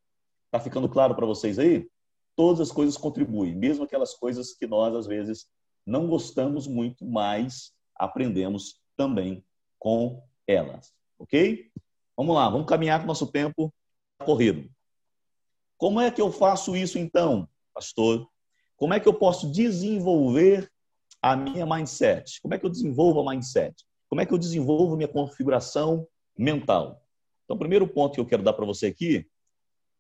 Está 0.48 0.60
ficando 0.60 0.90
claro 0.90 1.16
para 1.16 1.26
vocês 1.26 1.58
aí? 1.58 1.88
Todas 2.42 2.60
as 2.60 2.72
coisas 2.72 2.98
contribuem, 2.98 3.54
mesmo 3.54 3.84
aquelas 3.84 4.16
coisas 4.16 4.52
que 4.52 4.66
nós, 4.66 4.96
às 4.96 5.06
vezes, 5.06 5.46
não 5.86 6.08
gostamos 6.08 6.66
muito, 6.66 7.06
mas 7.06 7.72
aprendemos 7.96 8.82
também 8.98 9.46
com 9.78 10.24
elas. 10.48 10.92
Ok? 11.20 11.70
Vamos 12.18 12.34
lá, 12.36 12.50
vamos 12.50 12.66
caminhar 12.66 12.98
com 12.98 13.04
o 13.04 13.08
nosso 13.08 13.28
tempo 13.28 13.72
corrido. 14.26 14.68
Como 15.78 16.02
é 16.02 16.10
que 16.10 16.20
eu 16.20 16.32
faço 16.32 16.76
isso 16.76 16.98
então, 16.98 17.48
pastor? 17.76 18.28
Como 18.76 18.96
é 18.96 19.00
que 19.00 19.08
eu 19.08 19.14
posso 19.14 19.52
desenvolver 19.52 20.68
a 21.22 21.36
minha 21.36 21.64
mindset? 21.64 22.42
Como 22.42 22.56
é 22.56 22.58
que 22.58 22.66
eu 22.66 22.72
desenvolvo 22.72 23.20
a 23.20 23.32
mindset? 23.36 23.86
Como 24.10 24.20
é 24.20 24.26
que 24.26 24.34
eu 24.34 24.40
desenvolvo 24.40 24.96
minha 24.96 25.08
configuração 25.08 26.08
mental? 26.36 27.06
Então, 27.44 27.56
o 27.56 27.60
primeiro 27.60 27.88
ponto 27.88 28.16
que 28.16 28.20
eu 28.20 28.26
quero 28.26 28.42
dar 28.42 28.54
para 28.54 28.66
você 28.66 28.88
aqui 28.88 29.30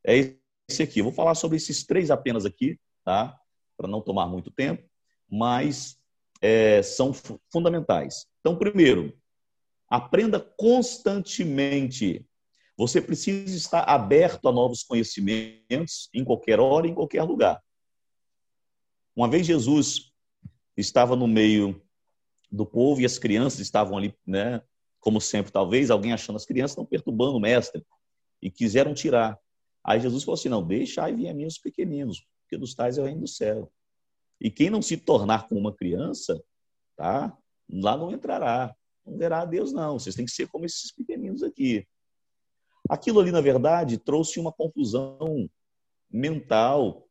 é 0.03 0.40
esse 0.71 0.83
aqui. 0.83 1.01
Vou 1.01 1.11
falar 1.11 1.35
sobre 1.35 1.57
esses 1.57 1.85
três 1.85 2.09
apenas 2.11 2.45
aqui, 2.45 2.79
tá? 3.03 3.37
Para 3.77 3.87
não 3.87 4.01
tomar 4.01 4.27
muito 4.27 4.49
tempo, 4.51 4.83
mas 5.29 5.97
é, 6.41 6.81
são 6.81 7.11
fundamentais. 7.51 8.25
Então, 8.39 8.55
primeiro, 8.55 9.13
aprenda 9.89 10.39
constantemente 10.39 12.25
você 12.81 12.99
precisa 12.99 13.55
estar 13.55 13.83
aberto 13.83 14.49
a 14.49 14.51
novos 14.51 14.81
conhecimentos 14.81 16.09
em 16.11 16.23
qualquer 16.23 16.59
hora, 16.59 16.87
em 16.87 16.95
qualquer 16.95 17.21
lugar. 17.21 17.61
Uma 19.15 19.29
vez 19.29 19.45
Jesus 19.45 20.11
estava 20.75 21.15
no 21.15 21.27
meio 21.27 21.79
do 22.51 22.65
povo 22.65 22.99
e 22.99 23.05
as 23.05 23.19
crianças 23.19 23.59
estavam 23.59 23.97
ali, 23.97 24.15
né? 24.25 24.63
Como 24.99 25.21
sempre, 25.21 25.51
talvez 25.51 25.91
alguém 25.91 26.11
achando 26.11 26.37
as 26.37 26.45
crianças 26.45 26.71
estão 26.71 26.83
perturbando 26.83 27.37
o 27.37 27.39
mestre 27.39 27.85
e 28.41 28.49
quiseram 28.49 28.95
tirar. 28.95 29.37
Aí 29.83 29.99
Jesus 29.99 30.23
falou 30.23 30.37
assim: 30.37 30.49
não, 30.49 30.65
deixa 30.65 31.03
aí 31.03 31.13
vir 31.13 31.29
a 31.29 31.33
mim 31.33 31.45
os 31.45 31.57
pequeninos, 31.57 32.25
porque 32.43 32.57
dos 32.57 32.73
tais 32.73 32.97
é 32.97 33.01
o 33.01 33.05
reino 33.05 33.21
do 33.21 33.27
céu. 33.27 33.71
E 34.39 34.49
quem 34.49 34.69
não 34.69 34.81
se 34.81 34.97
tornar 34.97 35.47
como 35.47 35.59
uma 35.59 35.73
criança, 35.73 36.43
tá? 36.95 37.35
Lá 37.69 37.95
não 37.95 38.11
entrará, 38.11 38.75
não 39.05 39.17
verá 39.17 39.41
a 39.41 39.45
Deus, 39.45 39.71
não. 39.71 39.99
Vocês 39.99 40.15
têm 40.15 40.25
que 40.25 40.31
ser 40.31 40.47
como 40.47 40.65
esses 40.65 40.91
pequeninos 40.91 41.43
aqui. 41.43 41.87
Aquilo 42.89 43.19
ali, 43.19 43.31
na 43.31 43.41
verdade, 43.41 43.97
trouxe 43.97 44.39
uma 44.39 44.51
confusão 44.51 45.49
mental 46.09 47.07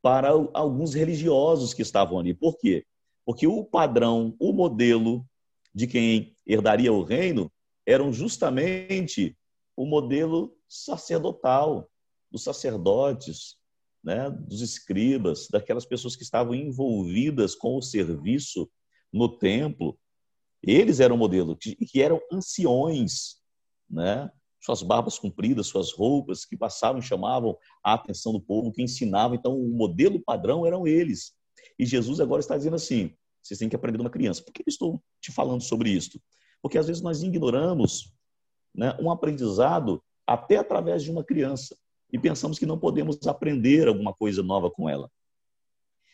para 0.00 0.30
alguns 0.54 0.94
religiosos 0.94 1.74
que 1.74 1.82
estavam 1.82 2.18
ali. 2.18 2.32
Por 2.32 2.56
quê? 2.56 2.86
Porque 3.24 3.46
o 3.46 3.64
padrão, 3.64 4.34
o 4.38 4.52
modelo 4.52 5.26
de 5.74 5.86
quem 5.86 6.36
herdaria 6.46 6.92
o 6.92 7.02
reino 7.02 7.52
eram 7.84 8.12
justamente 8.12 9.36
o 9.76 9.84
modelo 9.84 10.56
sacerdotal, 10.68 11.89
dos 12.30 12.42
sacerdotes, 12.42 13.56
né, 14.02 14.30
dos 14.30 14.60
escribas, 14.60 15.48
daquelas 15.50 15.84
pessoas 15.84 16.16
que 16.16 16.22
estavam 16.22 16.54
envolvidas 16.54 17.54
com 17.54 17.76
o 17.76 17.82
serviço 17.82 18.70
no 19.12 19.28
templo. 19.38 19.98
Eles 20.62 21.00
eram 21.00 21.16
o 21.16 21.18
modelo, 21.18 21.56
que, 21.56 21.74
que 21.76 22.00
eram 22.00 22.20
anciões, 22.32 23.36
né? 23.88 24.30
suas 24.62 24.82
barbas 24.82 25.18
compridas, 25.18 25.66
suas 25.66 25.92
roupas, 25.92 26.44
que 26.44 26.56
passavam 26.56 27.00
e 27.00 27.02
chamavam 27.02 27.56
a 27.82 27.94
atenção 27.94 28.32
do 28.32 28.40
povo, 28.40 28.72
que 28.72 28.82
ensinavam. 28.82 29.34
Então, 29.34 29.58
o 29.58 29.70
modelo 29.70 30.20
padrão 30.20 30.66
eram 30.66 30.86
eles. 30.86 31.32
E 31.78 31.86
Jesus 31.86 32.20
agora 32.20 32.40
está 32.40 32.56
dizendo 32.56 32.76
assim: 32.76 33.14
vocês 33.42 33.58
têm 33.58 33.68
que 33.68 33.76
aprender 33.76 33.96
de 33.96 34.02
uma 34.02 34.10
criança. 34.10 34.42
Por 34.42 34.52
que 34.52 34.62
eu 34.62 34.68
estou 34.68 35.02
te 35.20 35.32
falando 35.32 35.62
sobre 35.62 35.90
isso? 35.90 36.20
Porque 36.62 36.76
às 36.76 36.86
vezes 36.86 37.02
nós 37.02 37.22
ignoramos 37.22 38.12
né, 38.74 38.96
um 39.00 39.10
aprendizado 39.10 40.02
até 40.26 40.58
através 40.58 41.02
de 41.02 41.10
uma 41.10 41.24
criança 41.24 41.76
e 42.12 42.18
pensamos 42.18 42.58
que 42.58 42.66
não 42.66 42.78
podemos 42.78 43.26
aprender 43.26 43.88
alguma 43.88 44.12
coisa 44.12 44.42
nova 44.42 44.70
com 44.70 44.88
ela. 44.88 45.10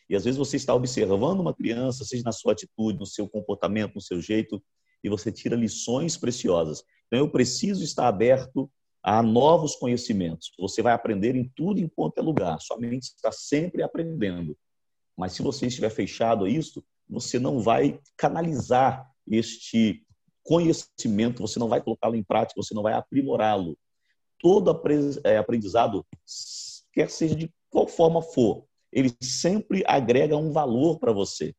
E 0.09 0.15
às 0.15 0.25
vezes 0.25 0.39
você 0.39 0.57
está 0.57 0.75
observando 0.75 1.41
uma 1.41 1.55
criança, 1.55 2.05
seja 2.05 2.23
na 2.25 2.33
sua 2.33 2.53
atitude, 2.53 2.99
no 2.99 3.07
seu 3.07 3.29
comportamento, 3.29 3.95
no 3.95 4.01
seu 4.01 4.21
jeito, 4.21 4.63
e 5.03 5.09
você 5.09 5.33
tira 5.33 5.57
lições 5.57 6.17
preciosas. 6.17 6.83
Então, 7.07 7.19
eu 7.19 7.31
preciso 7.31 7.83
estar 7.83 8.09
aberto 8.09 8.71
a 9.03 9.23
novos 9.23 9.77
conhecimentos. 9.77 10.53
Você 10.59 10.83
vai 10.83 10.93
aprender 10.93 11.37
em 11.37 11.49
tudo 11.55 11.81
em 11.81 11.89
quanto 11.89 12.19
é 12.19 12.23
lugar. 12.23 12.61
Sua 12.61 12.77
mente 12.77 13.05
está 13.05 13.31
sempre 13.31 13.83
aprendendo. 13.83 14.57
Mas 15.17 15.33
se 15.33 15.43
você 15.43 15.67
estiver 15.67 15.91
fechado 15.91 16.45
a 16.45 16.49
isso, 16.49 16.85
você 17.09 17.39
não 17.39 17.61
vai 17.61 18.01
canalizar 18.17 19.09
este 19.27 20.05
conhecimento, 20.43 21.41
você 21.41 21.59
não 21.59 21.69
vai 21.69 21.81
colocá-lo 21.81 22.17
em 22.17 22.23
prática, 22.23 22.61
você 22.61 22.75
não 22.75 22.83
vai 22.83 22.95
aprimorá-lo. 22.95 23.77
Todo 24.39 24.71
é, 25.25 25.39
aprendizado, 25.39 26.05
quer 26.93 27.11
seja 27.11 27.35
de 27.35 27.51
qual 27.71 27.87
forma 27.87 28.23
for, 28.23 28.65
ele 28.93 29.15
sempre 29.21 29.83
agrega 29.87 30.37
um 30.37 30.53
valor 30.53 30.99
para 30.99 31.13
você. 31.13 31.55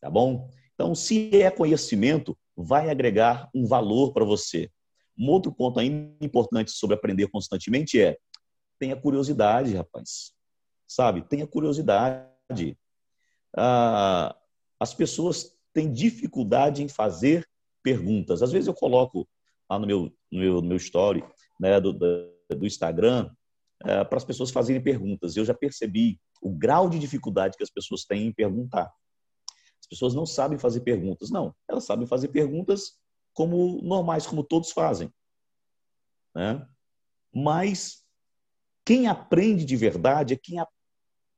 Tá 0.00 0.10
bom? 0.10 0.50
Então, 0.74 0.94
se 0.94 1.30
é 1.40 1.50
conhecimento, 1.50 2.36
vai 2.56 2.90
agregar 2.90 3.48
um 3.54 3.66
valor 3.66 4.12
para 4.12 4.24
você. 4.24 4.70
Um 5.16 5.30
outro 5.30 5.52
ponto 5.52 5.80
importante 5.80 6.72
sobre 6.72 6.96
aprender 6.96 7.28
constantemente 7.28 8.00
é 8.00 8.18
tenha 8.78 8.96
curiosidade, 8.96 9.74
rapaz. 9.74 10.32
Sabe? 10.86 11.22
Tenha 11.22 11.46
curiosidade. 11.46 12.76
Ah, 13.56 14.36
as 14.78 14.92
pessoas 14.92 15.54
têm 15.72 15.92
dificuldade 15.92 16.82
em 16.82 16.88
fazer 16.88 17.48
perguntas. 17.82 18.42
Às 18.42 18.50
vezes 18.50 18.66
eu 18.66 18.74
coloco 18.74 19.28
lá 19.70 19.78
no 19.78 19.86
meu, 19.86 20.12
no 20.30 20.40
meu, 20.40 20.54
no 20.60 20.68
meu 20.68 20.76
story 20.76 21.24
né, 21.58 21.80
do, 21.80 21.92
do 21.92 22.66
Instagram 22.66 23.30
é, 23.84 24.04
para 24.04 24.16
as 24.16 24.24
pessoas 24.24 24.50
fazerem 24.50 24.82
perguntas. 24.82 25.36
Eu 25.36 25.44
já 25.44 25.54
percebi 25.54 26.20
o 26.40 26.50
grau 26.50 26.88
de 26.88 26.98
dificuldade 26.98 27.56
que 27.56 27.62
as 27.62 27.70
pessoas 27.70 28.04
têm 28.04 28.26
em 28.26 28.32
perguntar. 28.32 28.92
As 29.80 29.86
pessoas 29.86 30.14
não 30.14 30.24
sabem 30.24 30.58
fazer 30.58 30.80
perguntas. 30.80 31.30
Não, 31.30 31.54
elas 31.68 31.84
sabem 31.84 32.06
fazer 32.06 32.28
perguntas 32.28 32.98
como 33.32 33.80
normais, 33.82 34.26
como 34.26 34.44
todos 34.44 34.70
fazem. 34.70 35.12
Né? 36.34 36.66
Mas 37.34 38.04
quem 38.84 39.06
aprende 39.06 39.64
de 39.64 39.76
verdade 39.76 40.34
é 40.34 40.36
quem 40.36 40.58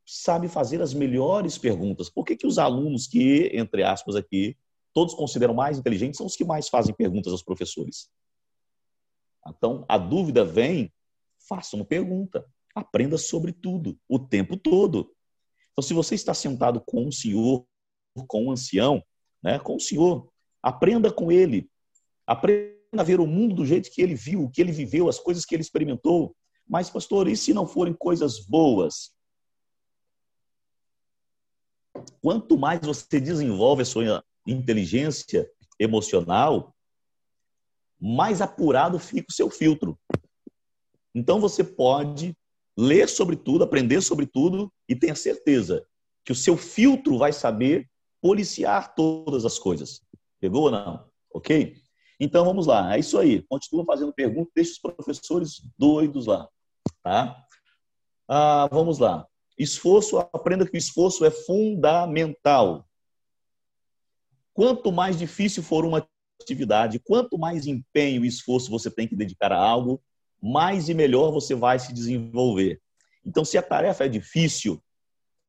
sabe 0.04 0.48
fazer 0.48 0.80
as 0.80 0.94
melhores 0.94 1.58
perguntas. 1.58 2.08
Por 2.08 2.24
que, 2.24 2.36
que 2.36 2.46
os 2.46 2.58
alunos 2.58 3.06
que, 3.06 3.50
entre 3.52 3.82
aspas, 3.82 4.14
aqui, 4.14 4.56
todos 4.92 5.14
consideram 5.14 5.54
mais 5.54 5.78
inteligentes, 5.78 6.16
são 6.16 6.26
os 6.26 6.36
que 6.36 6.44
mais 6.44 6.68
fazem 6.68 6.94
perguntas 6.94 7.32
aos 7.32 7.42
professores? 7.42 8.08
Então, 9.48 9.84
a 9.88 9.98
dúvida 9.98 10.44
vem, 10.44 10.92
faça 11.48 11.76
uma 11.76 11.84
pergunta. 11.84 12.44
Aprenda 12.74 13.16
sobre 13.16 13.52
tudo, 13.52 13.98
o 14.08 14.18
tempo 14.18 14.56
todo. 14.56 15.12
Então, 15.72 15.82
se 15.82 15.94
você 15.94 16.14
está 16.14 16.34
sentado 16.34 16.80
com 16.80 17.06
um 17.06 17.12
senhor 17.12 17.66
com 18.26 18.46
um 18.46 18.50
ancião, 18.50 19.02
né, 19.42 19.58
com 19.58 19.76
o 19.76 19.80
Senhor. 19.80 20.28
Aprenda 20.62 21.12
com 21.12 21.30
ele. 21.30 21.70
Aprenda 22.26 22.74
a 22.96 23.02
ver 23.02 23.20
o 23.20 23.26
mundo 23.26 23.54
do 23.54 23.66
jeito 23.66 23.90
que 23.90 24.00
ele 24.00 24.14
viu, 24.14 24.44
o 24.44 24.50
que 24.50 24.60
ele 24.60 24.72
viveu, 24.72 25.08
as 25.08 25.18
coisas 25.18 25.44
que 25.44 25.54
ele 25.54 25.62
experimentou. 25.62 26.34
Mas, 26.66 26.88
pastor, 26.88 27.28
e 27.28 27.36
se 27.36 27.52
não 27.52 27.66
forem 27.66 27.92
coisas 27.94 28.40
boas? 28.40 29.14
quanto 32.20 32.58
mais 32.58 32.80
você 32.82 33.18
desenvolve 33.18 33.80
a 33.80 33.84
sua 33.86 34.22
inteligência 34.46 35.48
emocional, 35.78 36.75
mais 38.00 38.40
apurado 38.40 38.98
fica 38.98 39.26
o 39.30 39.32
seu 39.32 39.50
filtro. 39.50 39.98
Então 41.14 41.40
você 41.40 41.64
pode 41.64 42.36
ler 42.76 43.08
sobre 43.08 43.36
tudo, 43.36 43.64
aprender 43.64 44.02
sobre 44.02 44.26
tudo 44.26 44.72
e 44.88 44.94
tenha 44.94 45.14
certeza 45.14 45.86
que 46.24 46.32
o 46.32 46.34
seu 46.34 46.56
filtro 46.56 47.16
vai 47.16 47.32
saber 47.32 47.88
policiar 48.20 48.94
todas 48.94 49.44
as 49.44 49.58
coisas. 49.58 50.02
Pegou 50.40 50.64
ou 50.64 50.70
não? 50.70 51.08
Ok? 51.32 51.76
Então 52.18 52.44
vamos 52.44 52.66
lá, 52.66 52.94
é 52.94 52.98
isso 52.98 53.18
aí. 53.18 53.42
Continua 53.42 53.84
fazendo 53.84 54.12
perguntas, 54.12 54.52
deixa 54.54 54.72
os 54.72 54.78
professores 54.78 55.62
doidos 55.78 56.26
lá, 56.26 56.48
tá? 57.02 57.44
Ah, 58.28 58.68
vamos 58.70 58.98
lá. 58.98 59.26
Esforço, 59.58 60.18
aprenda 60.18 60.66
que 60.66 60.76
o 60.76 60.78
esforço 60.78 61.24
é 61.24 61.30
fundamental. 61.30 62.86
Quanto 64.52 64.90
mais 64.90 65.18
difícil 65.18 65.62
for 65.62 65.84
uma 65.84 66.06
atividade, 66.40 66.98
quanto 66.98 67.38
mais 67.38 67.66
empenho 67.66 68.24
e 68.24 68.28
esforço 68.28 68.70
você 68.70 68.90
tem 68.90 69.08
que 69.08 69.16
dedicar 69.16 69.52
a 69.52 69.58
algo, 69.58 70.02
mais 70.40 70.88
e 70.88 70.94
melhor 70.94 71.32
você 71.32 71.54
vai 71.54 71.78
se 71.78 71.92
desenvolver. 71.92 72.80
Então, 73.24 73.44
se 73.44 73.58
a 73.58 73.62
tarefa 73.62 74.04
é 74.04 74.08
difícil, 74.08 74.82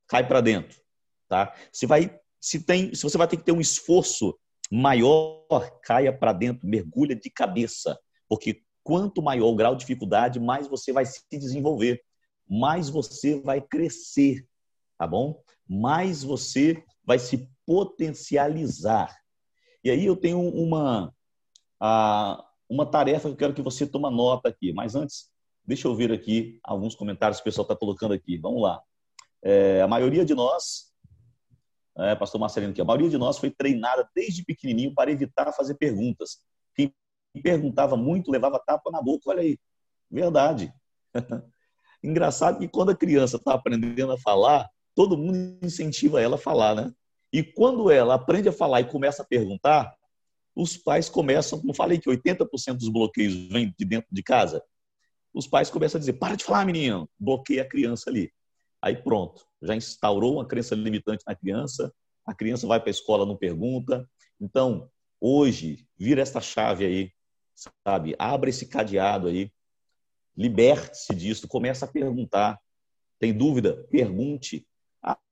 cai 0.07 0.27
para 0.27 0.41
dentro, 0.41 0.79
tá? 1.27 1.53
Se 1.71 1.85
vai, 1.85 2.19
se 2.39 2.63
tem, 2.63 2.93
se 2.95 3.03
você 3.03 3.17
vai 3.17 3.27
ter 3.27 3.37
que 3.37 3.43
ter 3.43 3.51
um 3.51 3.61
esforço 3.61 4.37
maior, 4.71 5.45
caia 5.83 6.11
para 6.11 6.33
dentro, 6.33 6.67
mergulha 6.67 7.15
de 7.15 7.29
cabeça, 7.29 7.97
porque 8.27 8.63
quanto 8.83 9.21
maior 9.21 9.49
o 9.49 9.55
grau 9.55 9.75
de 9.75 9.81
dificuldade, 9.81 10.39
mais 10.39 10.67
você 10.67 10.91
vai 10.91 11.05
se 11.05 11.21
desenvolver, 11.31 12.01
mais 12.49 12.89
você 12.89 13.39
vai 13.39 13.61
crescer, 13.61 14.47
tá 14.97 15.05
bom? 15.05 15.41
Mais 15.67 16.23
você 16.23 16.81
vai 17.03 17.19
se 17.19 17.49
potencializar. 17.65 19.13
E 19.83 19.91
aí 19.91 20.05
eu 20.05 20.15
tenho 20.15 20.39
uma 20.39 21.13
uma 22.69 22.85
tarefa 22.85 23.29
que 23.29 23.33
eu 23.33 23.37
quero 23.37 23.53
que 23.53 23.61
você 23.61 23.87
tome 23.87 24.09
nota 24.09 24.49
aqui. 24.49 24.73
Mas 24.73 24.95
antes, 24.95 25.29
deixa 25.65 25.87
eu 25.87 25.95
ver 25.95 26.11
aqui 26.11 26.59
alguns 26.63 26.95
comentários 26.95 27.39
que 27.39 27.41
o 27.41 27.45
pessoal 27.45 27.63
está 27.63 27.75
colocando 27.75 28.13
aqui. 28.13 28.37
Vamos 28.37 28.61
lá. 28.61 28.81
É, 29.41 29.81
a 29.81 29.87
maioria 29.87 30.25
de 30.25 30.33
nós, 30.33 30.91
é, 31.97 32.15
pastor 32.15 32.39
Marcelino 32.39 32.71
aqui, 32.71 32.81
a 32.81 32.85
maioria 32.85 33.09
de 33.09 33.17
nós 33.17 33.37
foi 33.37 33.49
treinada 33.49 34.09
desde 34.13 34.43
pequenininho 34.43 34.93
para 34.93 35.11
evitar 35.11 35.51
fazer 35.53 35.75
perguntas. 35.75 36.39
Quem 36.75 36.93
perguntava 37.41 37.95
muito 37.95 38.31
levava 38.31 38.59
tapa 38.59 38.91
na 38.91 39.01
boca. 39.01 39.29
Olha 39.29 39.41
aí, 39.41 39.57
verdade. 40.09 40.73
Engraçado 42.03 42.59
que 42.59 42.67
quando 42.67 42.91
a 42.91 42.95
criança 42.95 43.37
está 43.37 43.53
aprendendo 43.53 44.11
a 44.11 44.17
falar, 44.17 44.69
todo 44.93 45.17
mundo 45.17 45.57
incentiva 45.61 46.21
ela 46.21 46.35
a 46.35 46.39
falar, 46.39 46.75
né? 46.75 46.91
E 47.31 47.43
quando 47.43 47.91
ela 47.91 48.15
aprende 48.15 48.49
a 48.49 48.53
falar 48.53 48.81
e 48.81 48.89
começa 48.89 49.21
a 49.21 49.25
perguntar, 49.25 49.93
os 50.55 50.75
pais 50.75 51.09
começam, 51.09 51.59
como 51.59 51.73
falei 51.73 51.99
que 51.99 52.09
80% 52.09 52.77
dos 52.77 52.89
bloqueios 52.89 53.33
vêm 53.51 53.73
de 53.77 53.85
dentro 53.85 54.07
de 54.11 54.23
casa, 54.23 54.63
os 55.33 55.47
pais 55.47 55.69
começam 55.69 55.97
a 55.97 55.99
dizer: 55.99 56.13
para 56.13 56.35
de 56.35 56.43
falar, 56.43 56.65
menino, 56.65 57.09
bloqueia 57.19 57.61
a 57.61 57.67
criança 57.67 58.09
ali. 58.09 58.31
Aí 58.81 58.95
pronto, 58.95 59.45
já 59.61 59.75
instaurou 59.75 60.35
uma 60.35 60.47
crença 60.47 60.75
limitante 60.75 61.23
na 61.27 61.35
criança, 61.35 61.93
a 62.25 62.33
criança 62.33 62.65
vai 62.67 62.79
para 62.79 62.89
a 62.89 62.91
escola, 62.91 63.25
não 63.25 63.35
pergunta. 63.35 64.07
Então, 64.39 64.89
hoje, 65.19 65.87
vira 65.97 66.21
essa 66.21 66.41
chave 66.41 66.85
aí, 66.85 67.11
sabe? 67.85 68.15
Abra 68.17 68.49
esse 68.49 68.67
cadeado 68.67 69.27
aí, 69.27 69.51
liberte-se 70.35 71.15
disso, 71.15 71.47
começa 71.47 71.85
a 71.85 71.87
perguntar. 71.87 72.59
Tem 73.19 73.33
dúvida? 73.33 73.85
Pergunte. 73.89 74.67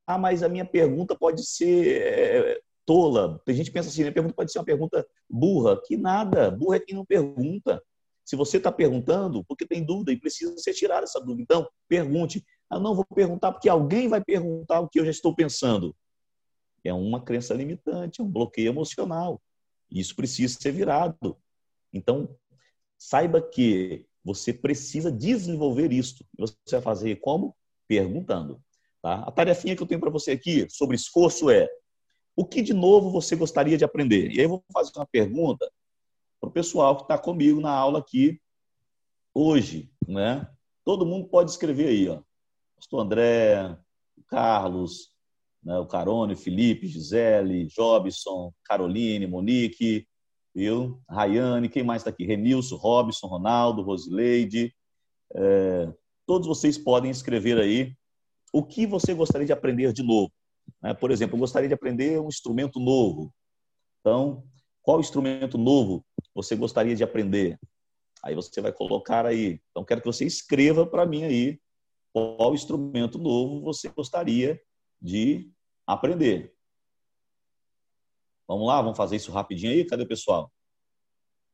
Ah, 0.07 0.17
mas 0.17 0.43
a 0.43 0.49
minha 0.49 0.65
pergunta 0.65 1.15
pode 1.15 1.45
ser 1.45 2.01
eh, 2.01 2.61
tola. 2.85 3.41
Tem 3.45 3.55
gente 3.55 3.71
pensa 3.71 3.89
assim, 3.89 4.01
minha 4.01 4.13
pergunta 4.13 4.35
pode 4.35 4.51
ser 4.51 4.59
uma 4.59 4.65
pergunta 4.65 5.05
burra. 5.29 5.81
Que 5.85 5.97
nada, 5.97 6.51
burra 6.51 6.77
é 6.77 6.79
quem 6.79 6.95
não 6.95 7.05
pergunta. 7.05 7.81
Se 8.23 8.35
você 8.35 8.57
está 8.57 8.71
perguntando, 8.71 9.43
porque 9.45 9.65
tem 9.65 9.83
dúvida 9.83 10.11
e 10.11 10.19
precisa 10.19 10.55
ser 10.57 10.73
tirada 10.73 11.03
essa 11.03 11.19
dúvida. 11.19 11.41
Então, 11.41 11.67
pergunte. 11.87 12.43
Eu 12.71 12.79
não 12.79 12.95
vou 12.95 13.05
perguntar 13.05 13.51
porque 13.51 13.69
alguém 13.69 14.07
vai 14.07 14.23
perguntar 14.23 14.79
o 14.79 14.89
que 14.89 14.99
eu 14.99 15.05
já 15.05 15.11
estou 15.11 15.35
pensando. 15.35 15.95
É 16.83 16.93
uma 16.93 17.21
crença 17.21 17.53
limitante, 17.53 18.21
é 18.21 18.23
um 18.23 18.29
bloqueio 18.29 18.69
emocional. 18.69 19.41
Isso 19.89 20.15
precisa 20.15 20.57
ser 20.59 20.71
virado. 20.71 21.37
Então, 21.93 22.35
saiba 22.97 23.41
que 23.41 24.05
você 24.23 24.51
precisa 24.51 25.11
desenvolver 25.11 25.91
isso. 25.91 26.25
Você 26.37 26.55
vai 26.71 26.81
fazer 26.81 27.15
como? 27.17 27.55
Perguntando. 27.87 28.61
Tá? 29.05 29.19
A 29.19 29.31
tarefinha 29.31 29.75
que 29.75 29.83
eu 29.83 29.85
tenho 29.85 30.01
para 30.01 30.09
você 30.09 30.31
aqui 30.31 30.67
sobre 30.67 30.95
esforço 30.95 31.47
é 31.51 31.69
o 32.35 32.43
que 32.43 32.63
de 32.63 32.73
novo 32.73 33.11
você 33.11 33.35
gostaria 33.35 33.77
de 33.77 33.83
aprender? 33.83 34.31
E 34.31 34.39
aí 34.39 34.45
eu 34.45 34.49
vou 34.49 34.63
fazer 34.73 34.91
uma 34.95 35.05
pergunta 35.05 35.71
para 36.41 36.49
o 36.49 36.51
pessoal 36.51 36.95
que 36.95 37.03
está 37.03 37.15
comigo 37.15 37.61
na 37.61 37.69
aula 37.69 37.99
aqui 37.99 38.41
hoje. 39.31 39.91
Né? 40.07 40.49
Todo 40.83 41.05
mundo 41.05 41.27
pode 41.27 41.51
escrever 41.51 41.89
aí. 41.89 42.09
Ó. 42.09 42.19
Pastor 42.75 42.99
André, 42.99 43.77
Carlos, 44.25 45.11
né, 45.63 45.77
o 45.77 45.85
Carone, 45.85 46.35
Felipe, 46.35 46.87
Gisele, 46.87 47.67
Jobson, 47.67 48.51
Caroline, 48.63 49.27
Monique, 49.27 50.07
viu? 50.51 50.99
Rayane, 51.07 51.69
quem 51.69 51.83
mais 51.83 52.01
está 52.01 52.09
aqui? 52.09 52.25
Renilson, 52.25 52.75
Robson, 52.75 53.27
Ronaldo, 53.27 53.83
Rosileide. 53.83 54.73
É, 55.35 55.93
todos 56.25 56.47
vocês 56.47 56.75
podem 56.75 57.11
escrever 57.11 57.59
aí 57.59 57.95
o 58.55 58.63
que 58.63 58.87
você 58.87 59.13
gostaria 59.13 59.45
de 59.45 59.51
aprender 59.51 59.91
de 59.91 60.01
novo. 60.01 60.31
Né? 60.81 60.93
Por 60.93 61.11
exemplo, 61.11 61.35
eu 61.35 61.39
gostaria 61.41 61.67
de 61.67 61.73
aprender 61.73 62.21
um 62.21 62.29
instrumento 62.29 62.79
novo. 62.79 63.29
Então, 63.99 64.45
qual 64.81 65.01
instrumento 65.01 65.57
novo 65.57 66.05
você 66.33 66.55
gostaria 66.55 66.95
de 66.95 67.03
aprender? 67.03 67.59
Aí 68.23 68.33
você 68.33 68.61
vai 68.61 68.71
colocar 68.71 69.25
aí. 69.25 69.59
Então, 69.71 69.83
quero 69.83 69.99
que 69.99 70.07
você 70.07 70.23
escreva 70.23 70.87
para 70.87 71.05
mim 71.05 71.25
aí 71.25 71.59
qual 72.13 72.53
instrumento 72.53 73.19
novo 73.19 73.59
você 73.59 73.89
gostaria 73.89 74.57
de 75.01 75.51
aprender. 75.85 76.55
Vamos 78.47 78.67
lá, 78.67 78.81
vamos 78.81 78.95
fazer 78.95 79.17
isso 79.17 79.33
rapidinho 79.33 79.73
aí. 79.73 79.83
Cadê 79.83 80.03
o 80.03 80.07
pessoal? 80.07 80.49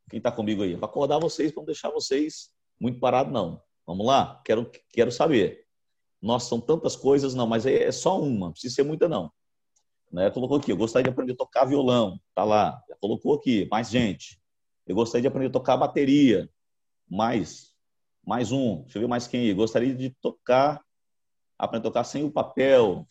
Quem 0.08 0.20
está 0.20 0.32
comigo 0.32 0.62
aí? 0.62 0.76
Vou 0.76 0.86
acordar 0.86 1.18
vocês 1.18 1.52
não 1.56 1.66
deixar 1.66 1.90
vocês 1.90 2.54
muito 2.80 3.00
parados, 3.00 3.34
não. 3.34 3.60
Vamos 3.88 4.06
lá? 4.06 4.40
Quero, 4.46 4.70
quero 4.94 5.12
saber. 5.12 5.71
Nossa, 6.22 6.50
são 6.50 6.62
tantas 6.62 6.96
coisas, 6.96 7.34
não, 7.34 7.48
mas 7.48 7.66
é, 7.66 7.92
só 7.92 8.22
uma, 8.22 8.48
não 8.48 8.52
precisa 8.52 8.76
ser 8.76 8.84
muita, 8.84 9.10
não. 9.10 9.32
Né? 10.12 10.30
Colocou 10.30 10.58
aqui, 10.58 10.72
eu 10.72 10.78
gostaria 10.78 11.06
de 11.06 11.10
aprender 11.10 11.34
a 11.34 11.38
tocar 11.38 11.66
violão, 11.66 12.20
tá 12.36 12.44
lá. 12.44 12.84
Já 12.88 12.96
colocou 12.98 13.34
aqui, 13.34 13.68
mais 13.72 13.90
gente. 13.90 14.40
Eu 14.86 14.94
gostaria 14.94 15.22
de 15.22 15.28
aprender 15.28 15.48
a 15.48 15.54
tocar 15.54 15.78
bateria, 15.78 16.50
mais, 17.10 17.74
mais 18.24 18.52
um. 18.52 18.82
Deixa 18.84 18.98
eu 18.98 19.02
ver 19.02 19.08
mais 19.08 19.28
quem 19.28 19.42
aí. 19.42 19.54
Gostaria 19.54 19.96
de 19.96 20.10
tocar, 20.22 20.84
aprender 21.58 21.88
a 21.88 21.90
tocar 21.90 22.04
sem 22.04 22.24
o 22.24 22.32
papel. 22.32 23.08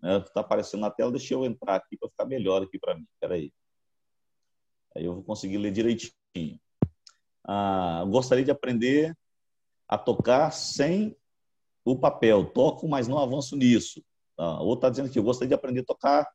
Né? 0.00 0.20
Tá 0.34 0.40
aparecendo 0.40 0.80
na 0.80 0.90
tela, 0.90 1.12
deixa 1.12 1.34
eu 1.34 1.44
entrar 1.44 1.76
aqui 1.76 1.96
para 1.96 2.08
ficar 2.08 2.24
melhor 2.24 2.62
aqui 2.62 2.78
para 2.78 2.96
mim. 2.96 3.06
Espera 3.14 3.34
aí. 3.34 3.52
Aí 4.96 5.04
eu 5.04 5.14
vou 5.14 5.22
conseguir 5.22 5.58
ler 5.58 5.70
direitinho. 5.70 6.58
Ah, 7.44 8.04
gostaria 8.08 8.44
de 8.44 8.50
aprender 8.50 9.16
a 9.88 9.98
tocar 9.98 10.50
sem 10.50 11.16
o 11.84 11.98
papel. 11.98 12.44
Toco, 12.46 12.88
mas 12.88 13.08
não 13.08 13.18
avanço 13.18 13.56
nisso. 13.56 14.02
Ah, 14.38 14.60
outro 14.60 14.86
está 14.86 14.90
dizendo 14.90 15.10
que 15.10 15.20
gostaria 15.20 15.48
de 15.48 15.54
aprender 15.54 15.80
a 15.80 15.84
tocar 15.84 16.28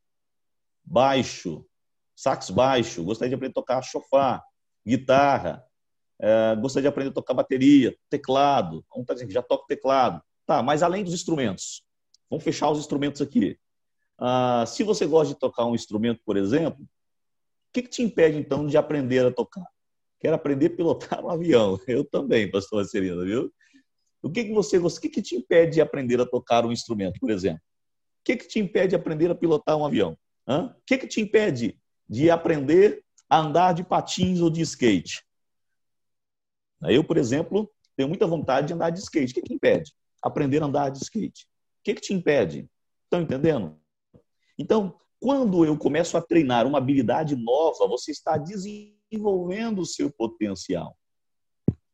baixo, 0.83 1.65
sax 2.15 2.49
baixo, 2.49 3.03
gostaria 3.03 3.29
de 3.29 3.35
aprender 3.35 3.51
a 3.51 3.55
tocar 3.55 3.81
chofar, 3.81 4.43
guitarra, 4.85 5.63
é, 6.19 6.55
gostaria 6.55 6.83
de 6.83 6.87
aprender 6.87 7.09
a 7.09 7.13
tocar 7.13 7.33
bateria, 7.33 7.95
teclado. 8.09 8.83
Um 8.95 9.01
está 9.01 9.13
dizendo 9.13 9.27
que 9.27 9.33
já 9.33 9.41
toca 9.41 9.65
teclado. 9.67 10.21
Tá, 10.45 10.63
mas 10.63 10.81
além 10.81 11.03
dos 11.03 11.13
instrumentos, 11.13 11.83
vamos 12.29 12.43
fechar 12.43 12.71
os 12.71 12.79
instrumentos 12.79 13.21
aqui. 13.21 13.59
Ah, 14.17 14.63
se 14.65 14.83
você 14.83 15.05
gosta 15.05 15.33
de 15.33 15.39
tocar 15.39 15.65
um 15.65 15.75
instrumento, 15.75 16.21
por 16.25 16.37
exemplo, 16.37 16.83
o 16.83 16.87
que, 17.73 17.83
que 17.83 17.89
te 17.89 18.01
impede 18.01 18.37
então 18.37 18.65
de 18.65 18.77
aprender 18.77 19.25
a 19.25 19.31
tocar? 19.31 19.65
Quero 20.19 20.35
aprender 20.35 20.67
a 20.67 20.75
pilotar 20.75 21.23
um 21.23 21.29
avião. 21.29 21.79
Eu 21.87 22.03
também, 22.03 22.49
pastor 22.49 22.85
Serena, 22.85 23.23
viu? 23.23 23.53
O 24.27 24.31
que, 24.31 24.43
que 24.43 24.53
você 24.53 24.77
o 24.77 24.87
que, 24.87 25.09
que 25.09 25.21
te 25.21 25.35
impede 25.35 25.75
de 25.75 25.81
aprender 25.81 26.19
a 26.19 26.25
tocar 26.25 26.65
um 26.65 26.71
instrumento, 26.71 27.19
por 27.19 27.31
exemplo? 27.31 27.61
O 28.19 28.23
que, 28.25 28.35
que 28.35 28.47
te 28.47 28.59
impede 28.59 28.89
de 28.89 28.95
aprender 28.95 29.31
a 29.31 29.35
pilotar 29.35 29.77
um 29.77 29.85
avião? 29.85 30.17
Hã? 30.45 30.75
O 30.77 30.81
que, 30.85 30.97
que 30.97 31.07
te 31.07 31.21
impede 31.21 31.79
de 32.09 32.29
aprender 32.29 33.03
a 33.29 33.39
andar 33.39 33.73
de 33.73 33.85
patins 33.85 34.41
ou 34.41 34.49
de 34.49 34.61
skate? 34.61 35.23
Eu, 36.81 37.03
por 37.03 37.17
exemplo, 37.17 37.71
tenho 37.95 38.09
muita 38.09 38.27
vontade 38.27 38.67
de 38.67 38.73
andar 38.73 38.89
de 38.89 38.99
skate. 38.99 39.31
O 39.31 39.35
que, 39.35 39.41
que 39.41 39.53
impede? 39.53 39.93
Aprender 40.21 40.61
a 40.61 40.65
andar 40.65 40.89
de 40.89 41.01
skate. 41.01 41.45
O 41.79 41.83
que, 41.83 41.93
que 41.93 42.01
te 42.01 42.13
impede? 42.13 42.69
Estão 43.05 43.21
entendendo? 43.21 43.79
Então, 44.57 44.99
quando 45.21 45.65
eu 45.65 45.77
começo 45.77 46.17
a 46.17 46.21
treinar 46.21 46.67
uma 46.67 46.77
habilidade 46.77 47.35
nova, 47.35 47.87
você 47.87 48.11
está 48.11 48.37
desenvolvendo 48.37 49.79
o 49.79 49.85
seu 49.85 50.11
potencial. 50.11 50.97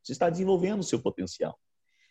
Você 0.03 0.11
está 0.11 0.29
desenvolvendo 0.29 0.79
o 0.79 0.83
seu 0.83 0.99
potencial. 0.99 1.57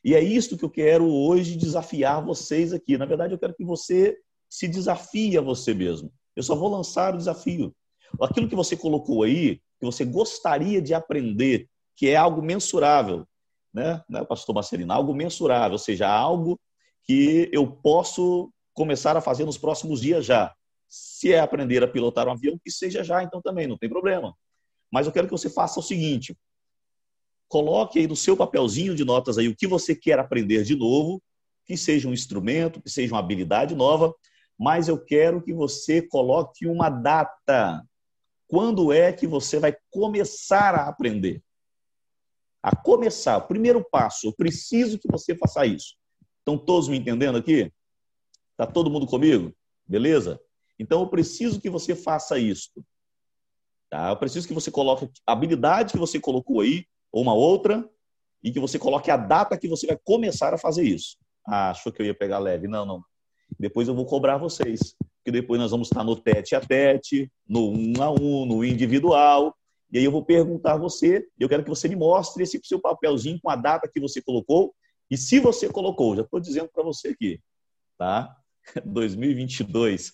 E 0.04 0.14
é 0.14 0.22
isso 0.22 0.56
que 0.56 0.64
eu 0.64 0.70
quero 0.70 1.08
hoje 1.08 1.56
desafiar 1.56 2.24
vocês 2.24 2.72
aqui. 2.72 2.98
Na 2.98 3.06
verdade, 3.06 3.34
eu 3.34 3.38
quero 3.38 3.54
que 3.54 3.64
você 3.64 4.16
se 4.48 4.66
desafie 4.66 5.38
a 5.38 5.40
você 5.40 5.72
mesmo. 5.72 6.12
Eu 6.34 6.42
só 6.42 6.54
vou 6.54 6.68
lançar 6.68 7.14
o 7.14 7.18
desafio. 7.18 7.74
Aquilo 8.20 8.48
que 8.48 8.56
você 8.56 8.76
colocou 8.76 9.22
aí, 9.22 9.56
que 9.78 9.86
você 9.86 10.04
gostaria 10.04 10.82
de 10.82 10.92
aprender, 10.92 11.68
que 11.96 12.08
é 12.08 12.16
algo 12.16 12.42
mensurável, 12.42 13.26
né, 13.72 14.02
né 14.08 14.24
pastor 14.24 14.54
Marcelino? 14.54 14.92
Algo 14.92 15.14
mensurável, 15.14 15.72
ou 15.72 15.78
seja, 15.78 16.08
algo 16.08 16.58
que 17.04 17.48
eu 17.52 17.66
posso 17.66 18.52
começar 18.74 19.16
a 19.16 19.20
fazer 19.20 19.44
nos 19.44 19.58
próximos 19.58 20.00
dias 20.00 20.24
já. 20.24 20.54
Se 20.88 21.32
é 21.32 21.40
aprender 21.40 21.82
a 21.82 21.88
pilotar 21.88 22.28
um 22.28 22.32
avião, 22.32 22.58
que 22.62 22.70
seja 22.70 23.02
já, 23.02 23.22
então 23.22 23.40
também, 23.40 23.66
não 23.66 23.78
tem 23.78 23.88
problema. 23.88 24.34
Mas 24.90 25.06
eu 25.06 25.12
quero 25.12 25.26
que 25.26 25.32
você 25.32 25.48
faça 25.48 25.80
o 25.80 25.82
seguinte: 25.82 26.36
coloque 27.52 27.98
aí 27.98 28.06
no 28.06 28.16
seu 28.16 28.34
papelzinho 28.34 28.94
de 28.94 29.04
notas 29.04 29.36
aí 29.36 29.46
o 29.46 29.54
que 29.54 29.66
você 29.66 29.94
quer 29.94 30.18
aprender 30.18 30.64
de 30.64 30.74
novo, 30.74 31.22
que 31.66 31.76
seja 31.76 32.08
um 32.08 32.14
instrumento, 32.14 32.80
que 32.80 32.88
seja 32.88 33.12
uma 33.12 33.20
habilidade 33.20 33.74
nova, 33.74 34.14
mas 34.58 34.88
eu 34.88 34.98
quero 34.98 35.42
que 35.42 35.52
você 35.52 36.00
coloque 36.00 36.66
uma 36.66 36.88
data. 36.88 37.84
Quando 38.48 38.90
é 38.90 39.12
que 39.12 39.26
você 39.26 39.58
vai 39.58 39.76
começar 39.90 40.74
a 40.74 40.88
aprender? 40.88 41.42
A 42.62 42.74
começar, 42.74 43.36
o 43.36 43.46
primeiro 43.46 43.84
passo, 43.84 44.28
eu 44.28 44.32
preciso 44.32 44.98
que 44.98 45.08
você 45.10 45.36
faça 45.36 45.66
isso. 45.66 45.94
Estão 46.38 46.56
todos 46.56 46.88
me 46.88 46.96
entendendo 46.96 47.36
aqui? 47.36 47.70
Está 48.52 48.66
todo 48.66 48.90
mundo 48.90 49.06
comigo? 49.06 49.54
Beleza? 49.86 50.40
Então 50.78 51.02
eu 51.02 51.06
preciso 51.06 51.60
que 51.60 51.68
você 51.68 51.94
faça 51.94 52.38
isso. 52.38 52.82
Tá? 53.90 54.08
Eu 54.08 54.16
preciso 54.16 54.48
que 54.48 54.54
você 54.54 54.70
coloque 54.70 55.06
a 55.26 55.32
habilidade 55.32 55.92
que 55.92 55.98
você 55.98 56.18
colocou 56.18 56.62
aí, 56.62 56.86
ou 57.12 57.22
uma 57.22 57.34
outra, 57.34 57.88
e 58.42 58.50
que 58.50 58.58
você 58.58 58.78
coloque 58.78 59.10
a 59.10 59.16
data 59.16 59.56
que 59.58 59.68
você 59.68 59.86
vai 59.86 59.98
começar 60.02 60.52
a 60.52 60.58
fazer 60.58 60.82
isso. 60.82 61.16
Ah, 61.46 61.70
achou 61.70 61.92
que 61.92 62.02
eu 62.02 62.06
ia 62.06 62.14
pegar 62.14 62.38
leve? 62.38 62.66
Não, 62.66 62.84
não. 62.84 63.02
Depois 63.58 63.86
eu 63.86 63.94
vou 63.94 64.06
cobrar 64.06 64.38
vocês. 64.38 64.96
Porque 65.22 65.30
depois 65.30 65.60
nós 65.60 65.70
vamos 65.70 65.86
estar 65.86 66.02
no 66.02 66.16
tete 66.16 66.56
a 66.56 66.60
tete, 66.60 67.30
no 67.48 67.70
um 67.70 68.02
a 68.02 68.10
um, 68.10 68.44
no 68.44 68.64
individual. 68.64 69.56
E 69.92 69.98
aí 69.98 70.04
eu 70.04 70.10
vou 70.10 70.24
perguntar 70.24 70.72
a 70.72 70.78
você, 70.78 71.24
eu 71.38 71.48
quero 71.48 71.62
que 71.62 71.68
você 71.68 71.86
me 71.86 71.94
mostre 71.94 72.42
esse 72.42 72.58
seu 72.64 72.80
papelzinho 72.80 73.38
com 73.40 73.50
a 73.50 73.54
data 73.54 73.88
que 73.92 74.00
você 74.00 74.22
colocou. 74.22 74.74
E 75.10 75.16
se 75.16 75.38
você 75.38 75.68
colocou, 75.68 76.16
já 76.16 76.22
estou 76.22 76.40
dizendo 76.40 76.70
para 76.72 76.82
você 76.82 77.08
aqui, 77.08 77.38
tá? 77.98 78.34
2022. 78.84 80.12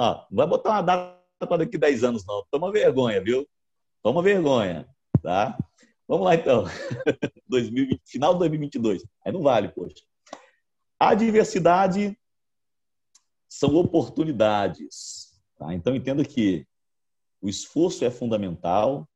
Ah, 0.00 0.26
não 0.30 0.36
vai 0.36 0.46
botar 0.46 0.70
uma 0.70 0.82
data 0.82 1.20
para 1.46 1.58
daqui 1.58 1.76
10 1.76 2.02
anos, 2.02 2.26
não. 2.26 2.42
Toma 2.50 2.72
vergonha, 2.72 3.22
viu? 3.22 3.46
Toma 4.02 4.22
vergonha, 4.22 4.88
tá? 5.22 5.56
Vamos 6.06 6.26
lá, 6.26 6.34
então. 6.34 6.64
2020, 7.48 8.02
final 8.04 8.34
de 8.34 8.40
2022. 8.40 9.04
Aí 9.24 9.32
não 9.32 9.42
vale, 9.42 9.68
poxa. 9.68 10.04
A 10.98 11.14
diversidade 11.14 12.18
são 13.48 13.74
oportunidades. 13.76 15.40
Tá? 15.56 15.72
Então, 15.74 15.94
entenda 15.94 16.24
que 16.24 16.66
o 17.40 17.48
esforço 17.48 18.04
é 18.04 18.10
fundamental. 18.10 19.08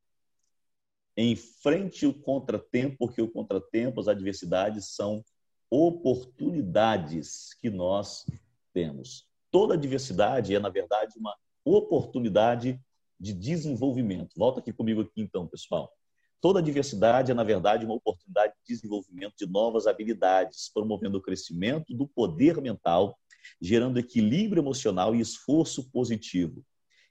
Enfrente 1.16 2.06
o 2.06 2.14
contratempo, 2.14 2.96
porque 2.98 3.20
o 3.20 3.30
contratempo, 3.30 4.00
as 4.00 4.08
adversidades 4.08 4.94
são 4.94 5.24
oportunidades 5.70 7.54
que 7.60 7.68
nós 7.68 8.24
temos. 8.72 9.26
Toda 9.50 9.74
adversidade 9.74 10.54
é, 10.54 10.58
na 10.58 10.68
verdade, 10.68 11.18
uma 11.18 11.36
oportunidade 11.64 12.80
de 13.18 13.32
desenvolvimento. 13.32 14.34
Volta 14.36 14.60
aqui 14.60 14.72
comigo 14.72 15.00
aqui 15.00 15.20
então, 15.20 15.46
pessoal. 15.46 15.92
Toda 16.40 16.62
diversidade 16.62 17.32
é, 17.32 17.34
na 17.34 17.42
verdade, 17.42 17.84
uma 17.84 17.94
oportunidade 17.94 18.52
de 18.54 18.74
desenvolvimento 18.74 19.34
de 19.36 19.46
novas 19.46 19.86
habilidades, 19.86 20.70
promovendo 20.72 21.18
o 21.18 21.22
crescimento 21.22 21.94
do 21.94 22.06
poder 22.06 22.60
mental, 22.60 23.18
gerando 23.60 23.98
equilíbrio 23.98 24.60
emocional 24.60 25.14
e 25.14 25.20
esforço 25.20 25.90
positivo. 25.90 26.64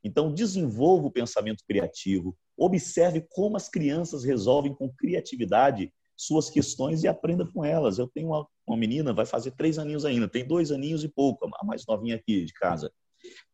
Então, 0.03 0.33
desenvolva 0.33 1.07
o 1.07 1.11
pensamento 1.11 1.63
criativo, 1.67 2.37
observe 2.57 3.25
como 3.29 3.57
as 3.57 3.67
crianças 3.67 4.23
resolvem 4.23 4.73
com 4.73 4.93
criatividade 4.93 5.91
suas 6.15 6.49
questões 6.49 7.03
e 7.03 7.07
aprenda 7.07 7.45
com 7.45 7.63
elas. 7.63 7.99
Eu 7.99 8.07
tenho 8.07 8.27
uma, 8.27 8.47
uma 8.65 8.77
menina, 8.77 9.13
vai 9.13 9.25
fazer 9.25 9.51
três 9.51 9.77
aninhos 9.77 10.05
ainda, 10.05 10.27
tem 10.27 10.45
dois 10.45 10.71
aninhos 10.71 11.03
e 11.03 11.09
pouco, 11.09 11.49
a 11.53 11.65
mais 11.65 11.85
novinha 11.85 12.15
aqui 12.15 12.45
de 12.45 12.53
casa. 12.53 12.91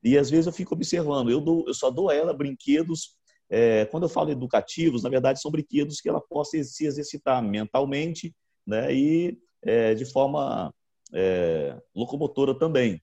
E 0.03 0.17
às 0.17 0.29
vezes 0.29 0.45
eu 0.45 0.53
fico 0.53 0.73
observando, 0.73 1.29
eu, 1.29 1.41
dou, 1.41 1.65
eu 1.67 1.73
só 1.73 1.89
dou 1.89 2.09
a 2.09 2.15
ela 2.15 2.33
brinquedos. 2.33 3.17
É, 3.55 3.85
quando 3.85 4.03
eu 4.03 4.09
falo 4.09 4.31
educativos, 4.31 5.03
na 5.03 5.09
verdade 5.11 5.39
são 5.39 5.51
brinquedos 5.51 6.01
que 6.01 6.09
ela 6.09 6.19
possa 6.19 6.61
se 6.63 6.87
exercitar 6.87 7.39
mentalmente 7.39 8.35
né, 8.65 8.91
e 8.91 9.37
é, 9.61 9.93
de 9.93 10.05
forma 10.05 10.73
é, 11.13 11.79
locomotora 11.95 12.57
também. 12.57 12.99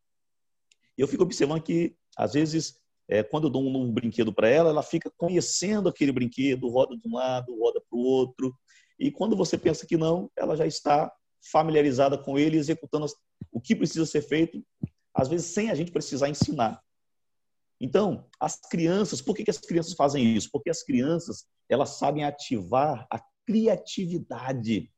Eu 0.99 1.07
fico 1.07 1.23
observando 1.23 1.63
que, 1.63 1.95
às 2.17 2.33
vezes, 2.33 2.81
é, 3.09 3.23
quando 3.23 3.45
eu 3.45 3.51
dou 3.51 3.63
um 3.63 3.71
novo 3.71 3.93
brinquedo 3.93 4.33
para 4.33 4.49
ela, 4.49 4.71
ela 4.71 4.83
fica 4.83 5.09
conhecendo 5.17 5.89
aquele 5.89 6.11
brinquedo, 6.11 6.69
roda 6.69 6.97
de 6.97 7.09
um 7.09 7.15
lado, 7.15 7.57
roda 7.57 7.81
para 7.89 7.97
o 7.97 8.03
outro, 8.03 8.53
e 8.99 9.09
quando 9.09 9.37
você 9.37 9.57
pensa 9.57 9.87
que 9.87 9.97
não, 9.97 10.29
ela 10.37 10.57
já 10.57 10.67
está 10.67 11.13
familiarizada 11.53 12.19
com 12.19 12.37
ele, 12.37 12.57
executando 12.57 13.07
o 13.53 13.61
que 13.61 13.77
precisa 13.77 14.05
ser 14.05 14.23
feito, 14.23 14.61
às 15.15 15.29
vezes 15.29 15.47
sem 15.47 15.71
a 15.71 15.77
gente 15.77 15.93
precisar 15.93 16.29
ensinar. 16.29 16.83
Então, 17.81 18.27
as 18.39 18.61
crianças, 18.61 19.23
por 19.23 19.35
que, 19.35 19.45
que 19.45 19.51
as 19.51 19.59
crianças 19.59 19.95
fazem 19.95 20.37
isso? 20.37 20.51
Porque 20.53 20.69
as 20.69 20.83
crianças, 20.83 21.47
elas 21.69 21.99
sabem 21.99 22.25
ativar 22.25 23.07
a 23.11 23.21
criatividade. 23.47 24.93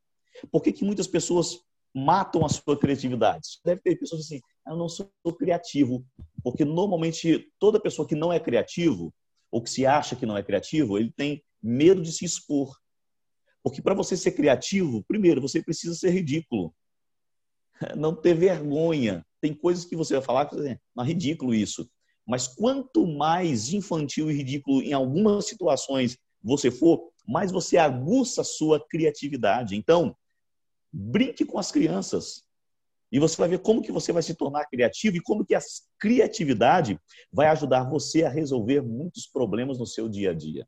Por 0.50 0.62
que, 0.62 0.72
que 0.72 0.84
muitas 0.84 1.06
pessoas 1.06 1.60
matam 1.94 2.44
a 2.44 2.48
sua 2.48 2.76
criatividade? 2.78 3.60
Deve 3.64 3.80
ter 3.82 3.96
pessoas 3.96 4.22
assim, 4.22 4.40
eu 4.66 4.76
não 4.76 4.88
sou 4.88 5.08
criativo. 5.38 6.04
Porque 6.42 6.64
normalmente 6.64 7.52
toda 7.58 7.80
pessoa 7.80 8.08
que 8.08 8.16
não 8.16 8.32
é 8.32 8.40
criativo, 8.40 9.14
ou 9.50 9.62
que 9.62 9.70
se 9.70 9.86
acha 9.86 10.16
que 10.16 10.26
não 10.26 10.36
é 10.36 10.42
criativo, 10.42 10.98
ele 10.98 11.12
tem 11.12 11.44
medo 11.62 12.02
de 12.02 12.10
se 12.10 12.24
expor. 12.24 12.76
Porque 13.62 13.80
para 13.80 13.94
você 13.94 14.16
ser 14.16 14.32
criativo, 14.32 15.04
primeiro, 15.04 15.40
você 15.40 15.62
precisa 15.62 15.94
ser 15.94 16.10
ridículo. 16.10 16.74
Não 17.96 18.14
ter 18.14 18.34
vergonha. 18.34 19.24
Tem 19.40 19.54
coisas 19.54 19.84
que 19.84 19.94
você 19.94 20.14
vai 20.14 20.22
falar 20.22 20.46
que 20.46 20.56
é 20.56 20.78
ridículo 21.04 21.54
isso. 21.54 21.88
Mas 22.26 22.46
quanto 22.46 23.06
mais 23.06 23.72
infantil 23.72 24.30
e 24.30 24.34
ridículo 24.34 24.82
em 24.82 24.92
algumas 24.92 25.46
situações 25.46 26.16
você 26.42 26.70
for, 26.70 27.10
mais 27.26 27.50
você 27.52 27.76
aguça 27.76 28.40
a 28.40 28.44
sua 28.44 28.84
criatividade. 28.88 29.76
Então, 29.76 30.16
brinque 30.92 31.44
com 31.44 31.58
as 31.58 31.70
crianças. 31.70 32.44
E 33.10 33.18
você 33.18 33.36
vai 33.36 33.48
ver 33.48 33.58
como 33.58 33.82
que 33.82 33.92
você 33.92 34.10
vai 34.10 34.22
se 34.22 34.34
tornar 34.34 34.66
criativo 34.66 35.16
e 35.16 35.20
como 35.20 35.44
que 35.44 35.54
a 35.54 35.60
criatividade 35.98 36.98
vai 37.30 37.46
ajudar 37.48 37.84
você 37.84 38.24
a 38.24 38.30
resolver 38.30 38.80
muitos 38.80 39.26
problemas 39.26 39.78
no 39.78 39.86
seu 39.86 40.08
dia 40.08 40.30
a 40.30 40.34
dia. 40.34 40.66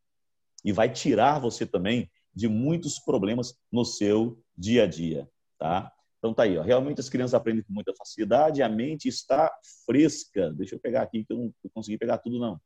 E 0.63 0.73
vai 0.73 0.93
tirar 0.93 1.39
você 1.39 1.65
também 1.65 2.11
de 2.35 2.49
muitos 2.49 2.99
problemas 2.99 3.55
no 3.73 3.85
seu 3.85 4.43
dia 4.57 4.85
a 4.85 4.87
dia, 4.87 5.29
tá? 5.59 5.91
Então 6.25 6.33
tá 6.33 6.45
aí, 6.45 6.57
ó. 6.57 6.63
realmente 6.63 7.01
as 7.01 7.11
crianças 7.11 7.35
aprendem 7.35 7.63
com 7.63 7.71
muita 7.75 7.93
facilidade, 7.95 8.63
a 8.63 8.69
mente 8.69 9.09
está 9.09 9.53
fresca. 9.85 10.51
Deixa 10.55 10.75
eu 10.75 10.81
pegar 10.81 11.03
aqui 11.03 11.23
que 11.23 11.31
eu 11.31 11.37
não 11.37 11.55
consegui 11.75 11.99
pegar 11.99 12.17
tudo 12.17 12.39
não. 12.39 12.59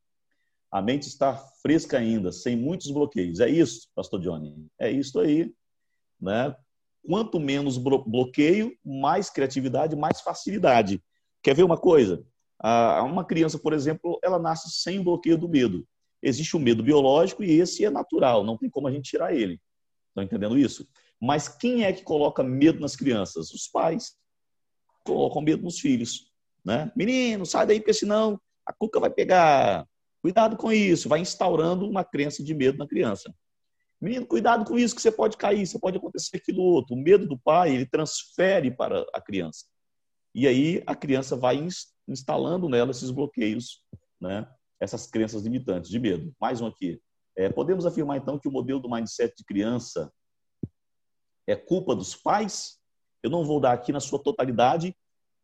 A 0.70 0.80
mente 0.80 1.09
está 1.09 1.34
fresca 1.61 1.98
ainda, 1.98 2.30
sem 2.30 2.56
muitos 2.56 2.88
bloqueios. 2.88 3.40
É 3.40 3.48
isso, 3.48 3.88
pastor 3.96 4.20
Johnny. 4.20 4.68
É 4.78 4.88
isso 4.88 5.18
aí, 5.18 5.52
né? 6.20 6.54
Quanto 7.04 7.40
menos 7.40 7.76
bloqueio, 7.78 8.78
mais 8.84 9.28
criatividade, 9.28 9.96
mais 9.96 10.20
facilidade. 10.20 11.02
Quer 11.42 11.56
ver 11.56 11.64
uma 11.64 11.76
coisa? 11.76 12.24
Uma 12.62 13.24
criança, 13.24 13.59
por 13.59 13.72
exemplo, 13.72 14.20
ela 14.22 14.38
nasce 14.38 14.70
sem 14.70 15.02
bloqueio 15.02 15.36
do 15.36 15.48
medo. 15.48 15.84
Existe 16.22 16.56
o 16.56 16.61
medo 16.61 16.80
biológico 16.80 17.42
e 17.42 17.59
esse 17.59 17.84
é 17.84 17.90
natural, 17.90 18.44
não 18.44 18.56
tem 18.56 18.70
como 18.70 18.86
a 18.86 18.92
gente 18.92 19.11
tirar 19.11 19.34
ele. 19.34 19.61
Estão 20.11 20.22
entendendo 20.22 20.56
isso? 20.56 20.86
Mas 21.20 21.48
quem 21.48 21.84
é 21.84 21.92
que 21.92 22.02
coloca 22.02 22.42
medo 22.42 22.80
nas 22.80 22.94
crianças? 22.94 23.50
Os 23.50 23.66
pais 23.66 24.14
colocam 25.04 25.42
medo 25.42 25.62
nos 25.62 25.80
filhos. 25.80 26.32
Né? 26.64 26.92
Menino, 26.94 27.44
sai 27.44 27.66
daí, 27.66 27.80
porque 27.80 27.94
senão 27.94 28.40
a 28.64 28.72
cuca 28.72 29.00
vai 29.00 29.10
pegar. 29.10 29.86
Cuidado 30.22 30.56
com 30.56 30.72
isso. 30.72 31.08
Vai 31.08 31.20
instaurando 31.20 31.88
uma 31.88 32.04
crença 32.04 32.42
de 32.42 32.54
medo 32.54 32.78
na 32.78 32.86
criança. 32.86 33.34
Menino, 34.00 34.26
cuidado 34.26 34.64
com 34.64 34.78
isso, 34.78 34.94
que 34.94 35.02
você 35.02 35.10
pode 35.10 35.36
cair, 35.36 35.66
você 35.66 35.78
pode 35.78 35.96
acontecer 35.96 36.36
aquilo 36.36 36.62
outro. 36.62 36.94
O 36.94 36.98
medo 36.98 37.26
do 37.26 37.36
pai, 37.36 37.74
ele 37.74 37.86
transfere 37.86 38.70
para 38.70 39.04
a 39.12 39.20
criança. 39.20 39.64
E 40.32 40.46
aí 40.46 40.82
a 40.86 40.94
criança 40.94 41.34
vai 41.34 41.66
instalando 42.06 42.68
nela 42.68 42.92
esses 42.92 43.10
bloqueios, 43.10 43.82
né? 44.20 44.48
essas 44.78 45.06
crenças 45.06 45.42
limitantes 45.42 45.90
de 45.90 45.98
medo. 45.98 46.32
Mais 46.40 46.60
um 46.60 46.66
aqui. 46.66 47.00
É, 47.36 47.48
podemos 47.48 47.86
afirmar, 47.86 48.18
então, 48.18 48.38
que 48.38 48.48
o 48.48 48.52
modelo 48.52 48.78
do 48.78 48.90
mindset 48.90 49.34
de 49.36 49.44
criança 49.44 50.12
é 51.49 51.57
culpa 51.57 51.94
dos 51.96 52.14
pais? 52.14 52.78
Eu 53.22 53.30
não 53.30 53.44
vou 53.44 53.61
dar 53.61 53.72
aqui 53.72 53.92
na 53.92 54.01
sua 54.01 54.18
totalidade, 54.18 54.94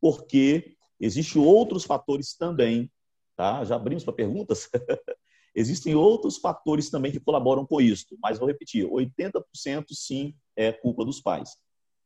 porque 0.00 0.76
existem 1.00 1.40
outros 1.42 1.84
fatores 1.84 2.36
também. 2.36 2.90
Tá? 3.36 3.64
Já 3.64 3.76
abrimos 3.76 4.04
para 4.04 4.12
perguntas? 4.12 4.68
Existem 5.56 5.94
outros 5.94 6.36
fatores 6.38 6.90
também 6.90 7.12
que 7.12 7.20
colaboram 7.20 7.64
com 7.64 7.80
isso, 7.80 8.06
mas 8.20 8.40
vou 8.40 8.48
repetir: 8.48 8.84
80% 8.88 9.84
sim 9.92 10.34
é 10.56 10.72
culpa 10.72 11.04
dos 11.04 11.20
pais. 11.20 11.56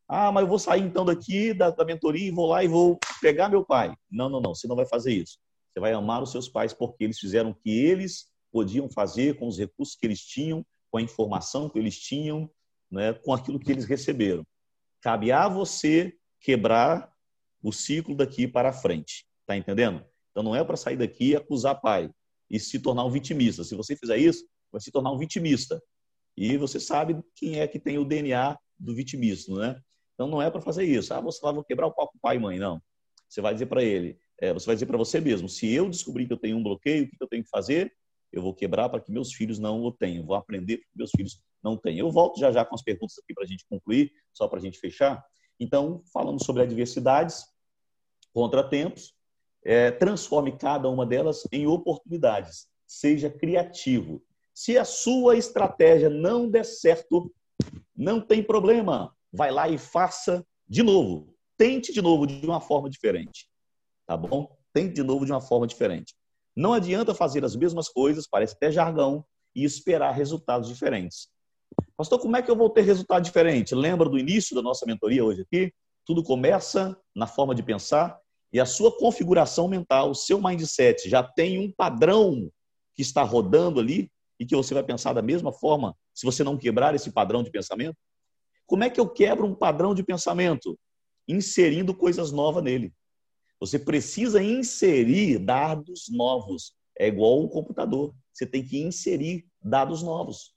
Ah, 0.07 0.31
mas 0.31 0.43
eu 0.43 0.49
vou 0.49 0.59
sair 0.59 0.83
então 0.83 1.05
daqui 1.05 1.55
da, 1.55 1.71
da 1.71 1.85
mentoria 1.85 2.29
e 2.29 2.31
vou 2.31 2.47
lá 2.47 2.63
e 2.63 2.69
vou 2.69 2.99
pegar 3.23 3.49
meu 3.49 3.65
pai. 3.65 3.95
Não, 4.11 4.29
não, 4.29 4.41
não. 4.41 4.55
Você 4.55 4.69
não 4.69 4.77
vai 4.77 4.85
fazer 4.85 5.13
isso. 5.13 5.39
Você 5.73 5.81
vai 5.81 5.93
amar 5.93 6.23
os 6.23 6.31
seus 6.31 6.49
pais 6.49 6.75
porque 6.75 7.05
eles 7.05 7.19
fizeram 7.19 7.51
o 7.51 7.55
que 7.55 7.71
eles 7.71 8.27
podiam 8.53 8.89
fazer 8.91 9.39
com 9.39 9.47
os 9.47 9.59
recursos 9.59 9.97
que 9.97 10.07
eles 10.07 10.21
tinham, 10.21 10.65
com 10.91 10.99
a 10.99 11.03
informação 11.03 11.69
que 11.69 11.79
eles 11.79 11.99
tinham, 11.99 12.51
né, 12.91 13.13
com 13.13 13.33
aquilo 13.33 13.59
que 13.59 13.71
eles 13.71 13.85
receberam. 13.85 14.47
Cabe 15.01 15.31
a 15.31 15.49
você 15.49 16.15
quebrar 16.41 17.13
o 17.63 17.73
ciclo 17.73 18.15
daqui 18.15 18.47
para 18.47 18.73
frente. 18.73 19.27
Tá 19.47 19.57
entendendo? 19.57 20.05
Então 20.31 20.43
não 20.43 20.55
é 20.55 20.63
para 20.63 20.77
sair 20.77 20.97
daqui 20.97 21.31
e 21.31 21.37
acusar 21.37 21.81
pai 21.81 22.11
e 22.51 22.59
se 22.59 22.79
tornar 22.79 23.05
um 23.05 23.11
vitimista. 23.11 23.65
Se 23.65 23.75
você 23.75 23.97
fizer 23.97 24.17
isso, 24.17 24.45
vai 24.71 24.81
se 24.81 24.91
tornar 24.91 25.13
um 25.13 25.19
vitimista. 25.19 25.83
E 26.37 26.57
você 26.57 26.79
sabe 26.79 27.21
quem 27.35 27.61
é 27.61 27.67
que 27.67 27.79
tem 27.79 27.99
o 27.99 28.05
DNA 28.05 28.57
do 28.79 28.95
vitimismo, 28.95 29.59
né? 29.59 29.81
Então 30.15 30.27
não 30.27 30.41
é 30.41 30.51
para 30.51 30.61
fazer 30.61 30.85
isso. 30.85 31.13
Ah, 31.13 31.21
você 31.21 31.41
vou 31.41 31.65
quebrar 31.65 31.87
o 31.87 31.93
pau 31.93 32.09
com 32.09 32.19
pai 32.19 32.37
e 32.37 32.39
mãe, 32.39 32.59
não. 32.59 32.81
Você 33.29 33.41
vai 33.41 33.53
dizer 33.53 33.67
para 33.67 33.83
ele, 33.83 34.19
é, 34.41 34.53
você 34.53 34.67
vai 34.67 34.75
dizer 34.75 34.87
para 34.87 34.97
você 34.97 35.21
mesmo, 35.21 35.49
se 35.49 35.73
eu 35.73 35.89
descobrir 35.89 36.27
que 36.27 36.33
eu 36.33 36.39
tenho 36.39 36.57
um 36.57 36.63
bloqueio, 36.63 37.05
o 37.05 37.09
que 37.09 37.17
eu 37.21 37.29
tenho 37.29 37.45
que 37.45 37.51
fazer? 37.51 37.93
Eu 38.33 38.43
vou 38.43 38.55
quebrar 38.55 38.89
para 38.89 39.01
que 39.01 39.11
meus 39.11 39.33
filhos 39.33 39.59
não 39.59 39.83
o 39.83 39.93
tenham. 39.93 40.25
Vou 40.25 40.37
aprender 40.37 40.79
para 40.79 40.87
que 40.87 40.99
meus 40.99 41.11
filhos 41.11 41.41
não 41.63 41.77
tenham. 41.77 42.07
Eu 42.07 42.13
volto 42.13 42.39
já 42.39 42.53
já 42.53 42.65
com 42.65 42.75
as 42.75 42.83
perguntas 42.83 43.19
aqui 43.19 43.35
para 43.35 43.45
a 43.45 43.47
gente 43.47 43.67
concluir, 43.69 44.13
só 44.33 44.47
para 44.47 44.59
a 44.59 44.63
gente 44.63 44.79
fechar. 44.79 45.25
Então, 45.59 46.03
falando 46.13 46.43
sobre 46.45 46.63
adversidades, 46.63 47.47
contratempos, 48.33 49.15
é, 49.65 49.91
transforme 49.91 50.57
cada 50.57 50.89
uma 50.89 51.05
delas 51.05 51.43
em 51.51 51.67
oportunidades. 51.67 52.69
Seja 52.87 53.29
criativo. 53.29 54.23
Se 54.55 54.79
a 54.79 54.85
sua 54.85 55.37
estratégia 55.37 56.09
não 56.09 56.49
der 56.49 56.65
certo, 56.65 57.33
não 57.95 58.21
tem 58.21 58.43
problema. 58.43 59.15
Vai 59.33 59.51
lá 59.51 59.69
e 59.69 59.79
faça 59.79 60.47
de 60.67 60.83
novo. 60.83 61.35
Tente 61.57 61.93
de 61.93 62.01
novo 62.01 62.27
de 62.27 62.47
uma 62.47 62.61
forma 62.61 62.89
diferente. 62.89 63.49
Tá 64.07 64.17
bom? 64.17 64.57
Tente 64.73 64.95
de 64.95 65.03
novo 65.03 65.25
de 65.25 65.33
uma 65.33 65.41
forma 65.41 65.67
diferente. 65.67 66.15
Não 66.59 66.73
adianta 66.73 67.15
fazer 67.15 67.45
as 67.45 67.55
mesmas 67.55 67.89
coisas, 67.89 68.27
parece 68.27 68.55
até 68.55 68.73
jargão, 68.73 69.25
e 69.55 69.63
esperar 69.63 70.11
resultados 70.11 70.69
diferentes. 70.69 71.29
Pastor, 71.97 72.19
como 72.19 72.37
é 72.37 72.43
que 72.43 72.51
eu 72.51 72.57
vou 72.57 72.69
ter 72.69 72.81
resultado 72.81 73.23
diferente? 73.23 73.77
Lembra 73.77 74.09
do 74.09 74.19
início 74.19 74.57
da 74.57 74.61
nossa 74.61 74.85
mentoria 74.85 75.25
hoje 75.25 75.43
aqui? 75.43 75.73
Tudo 76.05 76.21
começa 76.21 76.99
na 77.15 77.29
forma 77.29 77.55
de 77.55 77.63
pensar 77.63 78.19
e 78.53 78.59
a 78.59 78.67
sua 78.67 78.91
configuração 78.91 79.69
mental, 79.69 80.11
o 80.11 80.17
seu 80.17 80.43
mindset 80.43 81.09
já 81.09 81.23
tem 81.23 81.61
um 81.61 81.71
padrão 81.71 82.51
que 82.93 83.03
está 83.03 83.23
rodando 83.23 83.79
ali 83.79 84.11
e 84.41 84.45
que 84.45 84.57
você 84.57 84.75
vai 84.75 84.83
pensar 84.83 85.13
da 85.13 85.23
mesma 85.23 85.53
forma 85.53 85.95
se 86.13 86.27
você 86.27 86.43
não 86.43 86.57
quebrar 86.57 86.93
esse 86.93 87.13
padrão 87.13 87.45
de 87.45 87.53
pensamento? 87.53 87.97
Como 88.67 88.83
é 88.83 88.91
que 88.91 88.99
eu 88.99 89.09
quebro 89.09 89.47
um 89.47 89.55
padrão 89.55 89.95
de 89.95 90.03
pensamento? 90.03 90.77
Inserindo 91.29 91.95
coisas 91.95 92.33
novas 92.33 92.65
nele. 92.65 92.93
Você 93.61 93.79
precisa 93.79 94.43
inserir 94.43 95.39
dados 95.39 96.09
novos. 96.11 96.75
É 96.99 97.09
igual 97.09 97.41
um 97.43 97.49
computador. 97.49 98.15
Você 98.33 98.47
tem 98.47 98.65
que 98.65 98.79
inserir 98.79 99.47
dados 99.61 100.03
novos. 100.03 100.55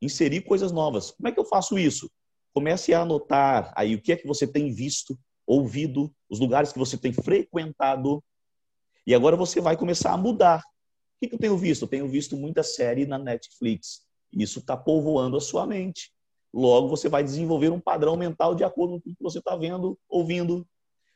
Inserir 0.00 0.42
coisas 0.42 0.72
novas. 0.72 1.10
Como 1.10 1.28
é 1.28 1.32
que 1.32 1.40
eu 1.40 1.44
faço 1.44 1.78
isso? 1.78 2.10
Comece 2.52 2.94
a 2.94 3.02
anotar 3.02 3.72
aí 3.76 3.94
o 3.94 4.00
que 4.00 4.12
é 4.12 4.16
que 4.16 4.26
você 4.26 4.46
tem 4.46 4.72
visto, 4.72 5.18
ouvido, 5.46 6.12
os 6.28 6.40
lugares 6.40 6.72
que 6.72 6.78
você 6.78 6.96
tem 6.96 7.12
frequentado. 7.12 8.22
E 9.06 9.14
agora 9.14 9.36
você 9.36 9.60
vai 9.60 9.76
começar 9.76 10.12
a 10.12 10.16
mudar. 10.16 10.62
O 11.22 11.28
que 11.28 11.34
eu 11.34 11.38
tenho 11.38 11.56
visto? 11.56 11.82
Eu 11.82 11.88
tenho 11.88 12.08
visto 12.08 12.36
muita 12.36 12.62
série 12.62 13.04
na 13.06 13.18
Netflix. 13.18 14.06
Isso 14.32 14.60
está 14.60 14.76
povoando 14.76 15.36
a 15.36 15.40
sua 15.40 15.66
mente. 15.66 16.10
Logo, 16.52 16.88
você 16.88 17.08
vai 17.08 17.22
desenvolver 17.22 17.70
um 17.70 17.80
padrão 17.80 18.16
mental 18.16 18.54
de 18.54 18.64
acordo 18.64 19.00
com 19.00 19.10
o 19.10 19.14
que 19.14 19.22
você 19.22 19.38
está 19.38 19.54
vendo, 19.54 19.98
ouvindo, 20.08 20.66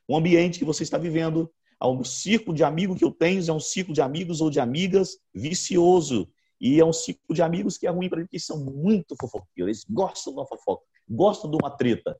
o 0.08 0.16
ambiente 0.16 0.58
que 0.58 0.64
você 0.64 0.82
está 0.82 0.98
vivendo. 0.98 1.50
O 1.80 2.04
círculo 2.04 2.56
de 2.56 2.64
amigos 2.64 2.98
que 2.98 3.04
eu 3.04 3.10
tenho 3.10 3.42
é 3.46 3.52
um 3.52 3.60
círculo 3.60 3.94
de 3.94 4.00
amigos 4.00 4.40
ou 4.40 4.48
de 4.48 4.58
amigas 4.58 5.18
vicioso. 5.34 6.28
E 6.60 6.80
é 6.80 6.84
um 6.84 6.92
ciclo 6.92 7.34
de 7.34 7.42
amigos 7.42 7.76
que 7.76 7.86
é 7.86 7.90
ruim 7.90 8.08
para 8.08 8.20
eles, 8.20 8.28
porque 8.28 8.38
são 8.38 8.64
muito 8.64 9.14
fofoqueiros. 9.20 9.68
Eles 9.68 9.84
gostam 9.88 10.32
de 10.32 10.38
uma 10.38 10.46
fofoca, 10.46 10.82
gostam 11.08 11.50
de 11.50 11.56
uma 11.56 11.70
treta 11.70 12.18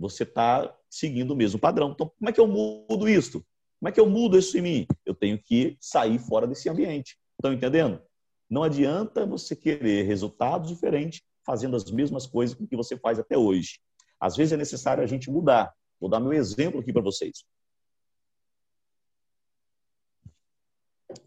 você 0.00 0.22
está 0.22 0.74
seguindo 0.88 1.32
o 1.32 1.36
mesmo 1.36 1.60
padrão. 1.60 1.90
Então, 1.90 2.10
como 2.18 2.30
é 2.30 2.32
que 2.32 2.40
eu 2.40 2.46
mudo 2.46 3.06
isso? 3.06 3.44
Como 3.78 3.88
é 3.88 3.92
que 3.92 4.00
eu 4.00 4.08
mudo 4.08 4.38
isso 4.38 4.56
em 4.56 4.62
mim? 4.62 4.86
Eu 5.04 5.14
tenho 5.14 5.38
que 5.38 5.76
sair 5.78 6.18
fora 6.18 6.46
desse 6.46 6.70
ambiente. 6.70 7.18
Estão 7.32 7.52
entendendo? 7.52 8.00
Não 8.48 8.62
adianta 8.62 9.26
você 9.26 9.54
querer 9.54 10.04
resultados 10.04 10.70
diferentes 10.70 11.20
fazendo 11.44 11.76
as 11.76 11.90
mesmas 11.90 12.26
coisas 12.26 12.56
que 12.56 12.76
você 12.76 12.96
faz 12.96 13.18
até 13.18 13.36
hoje. 13.36 13.78
Às 14.18 14.36
vezes 14.36 14.52
é 14.52 14.56
necessário 14.56 15.04
a 15.04 15.06
gente 15.06 15.30
mudar. 15.30 15.72
Vou 16.00 16.08
dar 16.08 16.18
meu 16.18 16.32
exemplo 16.32 16.80
aqui 16.80 16.92
para 16.92 17.02
vocês. 17.02 17.44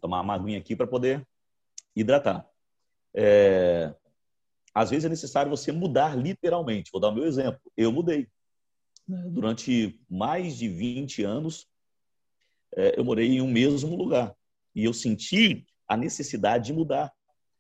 Tomar 0.02 0.22
uma 0.22 0.34
aguinha 0.34 0.58
aqui 0.58 0.76
para 0.76 0.88
poder 0.88 1.26
hidratar. 1.96 2.50
É... 3.14 3.94
Às 4.74 4.90
vezes 4.90 5.06
é 5.06 5.10
necessário 5.10 5.52
você 5.52 5.72
mudar 5.72 6.18
literalmente. 6.18 6.90
Vou 6.92 7.00
dar 7.00 7.12
meu 7.12 7.26
exemplo. 7.26 7.62
Eu 7.78 7.92
mudei. 7.92 8.28
Durante 9.08 10.00
mais 10.10 10.58
de 10.58 10.68
20 10.68 11.24
anos, 11.24 11.68
é, 12.76 12.98
eu 12.98 13.04
morei 13.04 13.28
em 13.28 13.42
um 13.42 13.52
mesmo 13.52 13.96
lugar. 13.96 14.36
E 14.74 14.84
eu 14.84 14.94
senti 14.94 15.68
a 15.88 15.96
necessidade 15.96 16.68
de 16.68 16.74
mudar, 16.74 17.14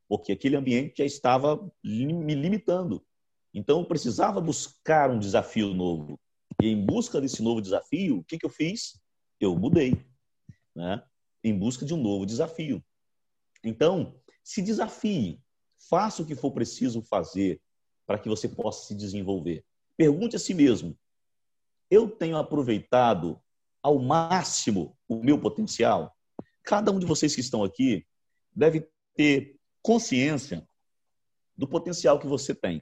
porque 0.08 0.32
aquele 0.32 0.56
ambiente 0.56 0.98
já 0.98 1.06
estava 1.06 1.70
me 1.84 2.34
limitando. 2.34 3.06
Então, 3.54 3.80
eu 3.80 3.86
precisava 3.86 4.42
buscar 4.42 5.12
um 5.12 5.20
desafio 5.20 5.74
novo. 5.74 6.20
E 6.64 6.68
em 6.70 6.82
busca 6.82 7.20
desse 7.20 7.44
novo 7.44 7.62
desafio, 7.62 8.20
o 8.20 8.24
que, 8.24 8.38
que 8.38 8.46
eu 8.46 8.50
fiz? 8.50 8.98
Eu 9.38 9.54
mudei, 9.54 10.02
né? 10.74 11.04
em 11.44 11.60
busca 11.60 11.86
de 11.86 11.94
um 11.94 12.02
novo 12.02 12.26
desafio. 12.26 12.82
Então, 13.62 14.16
se 14.42 14.62
desafie, 14.62 15.42
faça 15.90 16.22
o 16.22 16.26
que 16.26 16.38
for 16.38 16.52
preciso 16.52 17.02
fazer 17.02 17.62
para 18.06 18.18
que 18.18 18.30
você 18.30 18.48
possa 18.48 18.88
se 18.88 18.96
desenvolver. 18.96 19.66
Pergunte 19.98 20.38
a 20.38 20.40
si 20.40 20.54
mesmo: 20.54 20.98
eu 21.92 22.10
tenho 22.10 22.38
aproveitado 22.38 23.42
ao 23.82 24.00
máximo 24.00 24.98
o 25.06 25.22
meu 25.22 25.38
potencial? 25.38 26.16
Cada 26.64 26.94
um 26.94 27.00
de 27.00 27.06
vocês 27.06 27.36
que 27.36 27.42
estão 27.42 27.66
aqui 27.66 28.08
deve 28.56 28.88
ter 29.18 29.60
consciência 29.82 30.66
do 31.58 31.68
potencial 31.68 32.18
que 32.18 32.26
você 32.26 32.56
tem. 32.56 32.82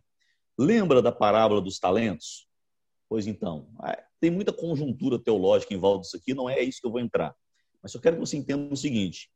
Lembra 0.56 1.02
da 1.02 1.12
parábola 1.12 1.60
dos 1.60 1.80
talentos? 1.80 2.51
Pois 3.12 3.28
então, 3.28 3.68
é, 3.84 4.06
tem 4.22 4.32
muita 4.32 4.54
conjuntura 4.54 5.20
teológica 5.20 5.74
em 5.74 5.78
volta 5.78 6.04
disso 6.04 6.16
aqui, 6.16 6.34
não 6.34 6.50
é 6.50 6.62
isso 6.62 6.80
que 6.80 6.88
eu 6.88 6.92
vou 6.92 7.02
entrar. 7.02 7.36
Mas 7.84 7.94
eu 7.94 8.00
quero 8.00 8.16
que 8.16 8.22
você 8.22 8.38
entenda 8.38 8.74
o 8.74 8.78
seguinte: 8.78 9.30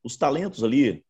os 0.00 0.16
talentos 0.16 0.62
ali 0.62 1.04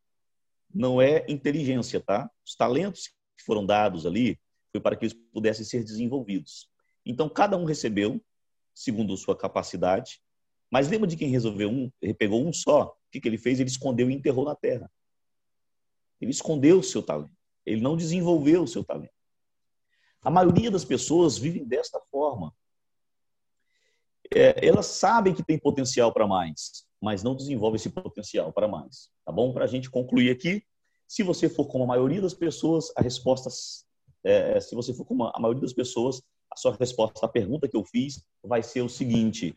não 0.75 0.99
é 0.99 1.27
inteligência, 1.29 2.01
tá? 2.01 2.31
Os 2.43 2.55
talentos 2.55 3.09
que 3.37 3.45
foram 3.45 3.67
dados 3.67 4.07
ali 4.07 4.41
foi 4.73 4.81
para 4.81 4.97
que 4.97 5.05
eles 5.05 5.14
pudessem 5.31 5.62
ser 5.62 5.85
desenvolvidos. 5.85 6.71
Então, 7.05 7.29
cada 7.29 7.55
um 7.59 7.67
recebeu, 7.67 8.19
segundo 8.75 9.14
sua 9.19 9.37
capacidade. 9.37 10.19
Mas 10.71 10.89
lembra 10.89 11.07
de 11.07 11.19
quem 11.19 11.29
resolveu 11.29 11.69
um, 11.69 11.93
pegou 12.14 12.49
um 12.49 12.51
só? 12.51 12.85
O 12.85 13.11
que, 13.11 13.21
que 13.21 13.29
ele 13.29 13.37
fez? 13.37 13.61
Ele 13.61 13.69
escondeu 13.69 14.11
e 14.11 14.14
enterrou 14.14 14.47
na 14.47 14.57
terra. 14.57 14.91
Ele 16.19 16.31
escondeu 16.31 16.79
o 16.79 16.83
seu 16.83 17.03
talento. 17.03 17.37
Ele 17.67 17.83
não 17.83 17.95
desenvolveu 17.95 18.62
o 18.62 18.67
seu 18.67 18.83
talento. 18.83 19.16
A 20.23 20.31
maioria 20.31 20.71
das 20.71 20.85
pessoas 20.85 21.39
vivem 21.39 21.64
desta 21.64 22.01
forma. 22.11 22.53
É, 24.35 24.67
elas 24.67 24.87
sabem 24.87 25.35
que 25.35 25.45
tem 25.45 25.59
potencial 25.59 26.12
para 26.12 26.27
mais, 26.27 26.85
mas 27.01 27.23
não 27.23 27.35
desenvolvem 27.35 27.77
esse 27.77 27.91
potencial 27.91 28.53
para 28.53 28.67
mais. 28.67 29.09
Tá 29.25 29.31
bom? 29.31 29.53
Para 29.53 29.64
a 29.64 29.69
gente 29.69 29.89
concluir 29.89 30.31
aqui, 30.31 30.64
se 31.07 31.23
você 31.23 31.49
for 31.49 31.67
como 31.67 31.85
a 31.85 31.87
maioria 31.87 32.21
das 32.21 32.35
pessoas, 32.35 32.93
a 32.97 33.03
resposta, 33.03 33.49
é, 34.25 34.59
se 34.61 34.75
você 34.75 34.93
for 34.93 35.05
como 35.05 35.25
a 35.25 35.39
maioria 35.39 35.62
das 35.62 35.73
pessoas, 35.73 36.21
a 36.53 36.57
sua 36.57 36.75
resposta 36.75 37.25
à 37.25 37.29
pergunta 37.29 37.69
que 37.69 37.77
eu 37.77 37.85
fiz 37.85 38.25
vai 38.43 38.62
ser 38.62 38.83
o 38.83 38.89
seguinte: 38.89 39.57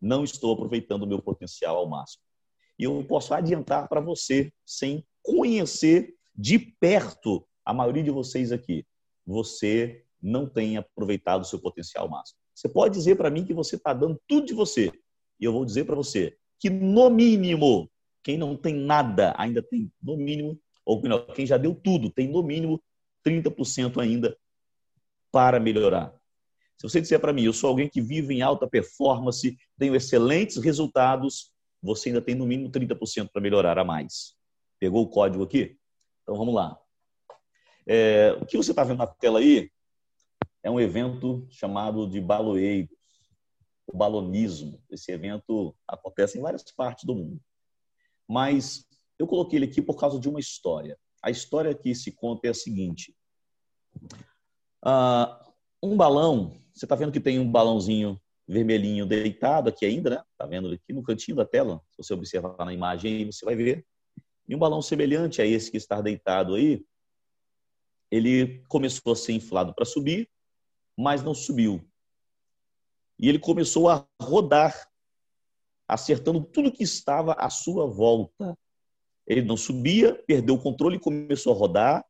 não 0.00 0.24
estou 0.24 0.54
aproveitando 0.54 1.02
o 1.02 1.06
meu 1.06 1.20
potencial 1.20 1.76
ao 1.76 1.88
máximo. 1.88 2.22
E 2.78 2.84
eu 2.84 3.04
posso 3.04 3.34
adiantar 3.34 3.88
para 3.88 4.00
você, 4.00 4.52
sem 4.64 5.04
conhecer 5.22 6.14
de 6.34 6.58
perto 6.58 7.46
a 7.64 7.72
maioria 7.72 8.02
de 8.02 8.10
vocês 8.10 8.52
aqui, 8.52 8.86
você 9.26 10.04
não 10.22 10.48
tem 10.48 10.76
aproveitado 10.76 11.42
o 11.42 11.46
seu 11.46 11.58
potencial 11.58 12.08
máximo. 12.08 12.38
Você 12.54 12.68
pode 12.68 12.94
dizer 12.94 13.16
para 13.16 13.30
mim 13.30 13.44
que 13.44 13.52
você 13.52 13.76
está 13.76 13.92
dando 13.92 14.20
tudo 14.26 14.46
de 14.46 14.54
você, 14.54 14.92
e 15.38 15.44
eu 15.44 15.52
vou 15.52 15.64
dizer 15.64 15.84
para 15.84 15.94
você 15.94 16.36
que, 16.58 16.70
no 16.70 17.10
mínimo, 17.10 17.90
quem 18.22 18.38
não 18.38 18.56
tem 18.56 18.74
nada 18.74 19.34
ainda 19.36 19.62
tem, 19.62 19.92
no 20.02 20.16
mínimo, 20.16 20.58
ou 20.84 21.02
quem 21.34 21.44
já 21.44 21.56
deu 21.56 21.74
tudo, 21.74 22.10
tem 22.10 22.28
no 22.28 22.42
mínimo 22.42 22.82
30% 23.24 24.00
ainda 24.00 24.36
para 25.30 25.60
melhorar. 25.60 26.14
Se 26.78 26.88
você 26.88 27.00
disser 27.00 27.20
para 27.20 27.32
mim, 27.32 27.44
eu 27.44 27.52
sou 27.52 27.68
alguém 27.68 27.88
que 27.88 28.00
vive 28.00 28.34
em 28.34 28.42
alta 28.42 28.66
performance, 28.66 29.56
tenho 29.78 29.94
excelentes 29.94 30.56
resultados, 30.56 31.52
você 31.82 32.08
ainda 32.08 32.22
tem 32.22 32.34
no 32.34 32.46
mínimo 32.46 32.70
30% 32.70 33.30
para 33.32 33.42
melhorar 33.42 33.78
a 33.78 33.84
mais. 33.84 34.34
Pegou 34.78 35.02
o 35.02 35.08
código 35.08 35.44
aqui? 35.44 35.76
Então 36.22 36.36
vamos 36.36 36.54
lá. 36.54 36.78
É, 37.86 38.32
o 38.40 38.46
que 38.46 38.56
você 38.56 38.72
está 38.72 38.82
vendo 38.82 38.98
na 38.98 39.06
tela 39.06 39.38
aí 39.38 39.70
é 40.62 40.70
um 40.70 40.80
evento 40.80 41.46
chamado 41.50 42.08
de 42.08 42.20
baloeiros, 42.20 42.90
o 43.86 43.96
balonismo. 43.96 44.82
Esse 44.90 45.12
evento 45.12 45.74
acontece 45.86 46.38
em 46.38 46.42
várias 46.42 46.64
partes 46.72 47.04
do 47.04 47.14
mundo. 47.14 47.40
Mas 48.28 48.84
eu 49.18 49.26
coloquei 49.26 49.58
ele 49.58 49.66
aqui 49.66 49.80
por 49.80 49.96
causa 49.96 50.18
de 50.18 50.28
uma 50.28 50.40
história. 50.40 50.98
A 51.22 51.30
história 51.30 51.74
que 51.74 51.94
se 51.94 52.10
conta 52.12 52.48
é 52.48 52.50
a 52.50 52.54
seguinte: 52.54 53.14
uh, 54.84 55.52
um 55.82 55.96
balão, 55.96 56.60
você 56.74 56.84
está 56.84 56.96
vendo 56.96 57.12
que 57.12 57.20
tem 57.20 57.38
um 57.38 57.50
balãozinho 57.50 58.20
vermelhinho 58.48 59.06
deitado 59.06 59.68
aqui 59.68 59.84
ainda, 59.84 60.10
né? 60.10 60.22
Está 60.32 60.46
vendo 60.46 60.72
aqui 60.72 60.92
no 60.92 61.02
cantinho 61.02 61.36
da 61.36 61.44
tela? 61.44 61.80
Se 61.90 61.98
você 61.98 62.14
observar 62.14 62.64
na 62.64 62.72
imagem 62.72 63.26
você 63.26 63.44
vai 63.44 63.56
ver. 63.56 63.84
E 64.48 64.54
um 64.54 64.58
balão 64.58 64.80
semelhante 64.80 65.42
a 65.42 65.46
esse 65.46 65.70
que 65.70 65.76
está 65.76 66.00
deitado 66.00 66.54
aí, 66.54 66.84
ele 68.10 68.64
começou 68.68 69.12
a 69.12 69.16
ser 69.16 69.32
inflado 69.32 69.74
para 69.74 69.84
subir, 69.84 70.28
mas 70.96 71.22
não 71.22 71.34
subiu. 71.34 71.86
E 73.18 73.28
ele 73.28 73.38
começou 73.38 73.88
a 73.88 74.06
rodar, 74.20 74.88
acertando 75.88 76.42
tudo 76.44 76.72
que 76.72 76.82
estava 76.82 77.32
à 77.34 77.48
sua 77.48 77.86
volta. 77.86 78.56
Ele 79.26 79.42
não 79.42 79.56
subia, 79.56 80.14
perdeu 80.26 80.54
o 80.54 80.62
controle 80.62 80.96
e 80.96 81.00
começou 81.00 81.52
a 81.52 81.56
rodar, 81.56 82.04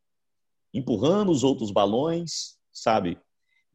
empurrando 0.73 1.31
os 1.31 1.43
outros 1.43 1.71
balões, 1.71 2.59
sabe? 2.73 3.19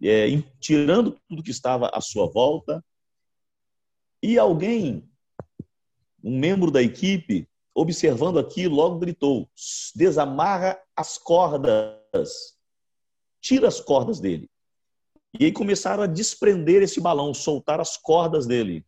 É, 0.02 0.28
tirando 0.60 1.20
tudo 1.28 1.44
que 1.44 1.52
estava 1.52 1.90
à 1.94 2.02
sua 2.02 2.28
volta. 2.28 2.84
E 4.22 4.38
alguém, 4.38 5.10
um 6.24 6.38
membro 6.38 6.70
da 6.70 6.82
equipe, 6.82 7.48
observando 7.74 8.38
aquilo, 8.38 8.76
logo 8.76 9.00
gritou: 9.00 9.50
desamarra 9.96 10.80
as 10.96 11.18
cordas, 11.18 12.01
tira 13.42 13.68
as 13.68 13.80
cordas 13.80 14.20
dele. 14.20 14.50
E 15.40 15.46
aí 15.46 15.52
começaram 15.52 16.04
a 16.04 16.08
desprender 16.08 16.82
esse 16.82 17.00
balão, 17.00 17.34
soltar 17.34 17.80
as 17.80 17.98
cordas 17.98 18.46
dele. 18.46 18.86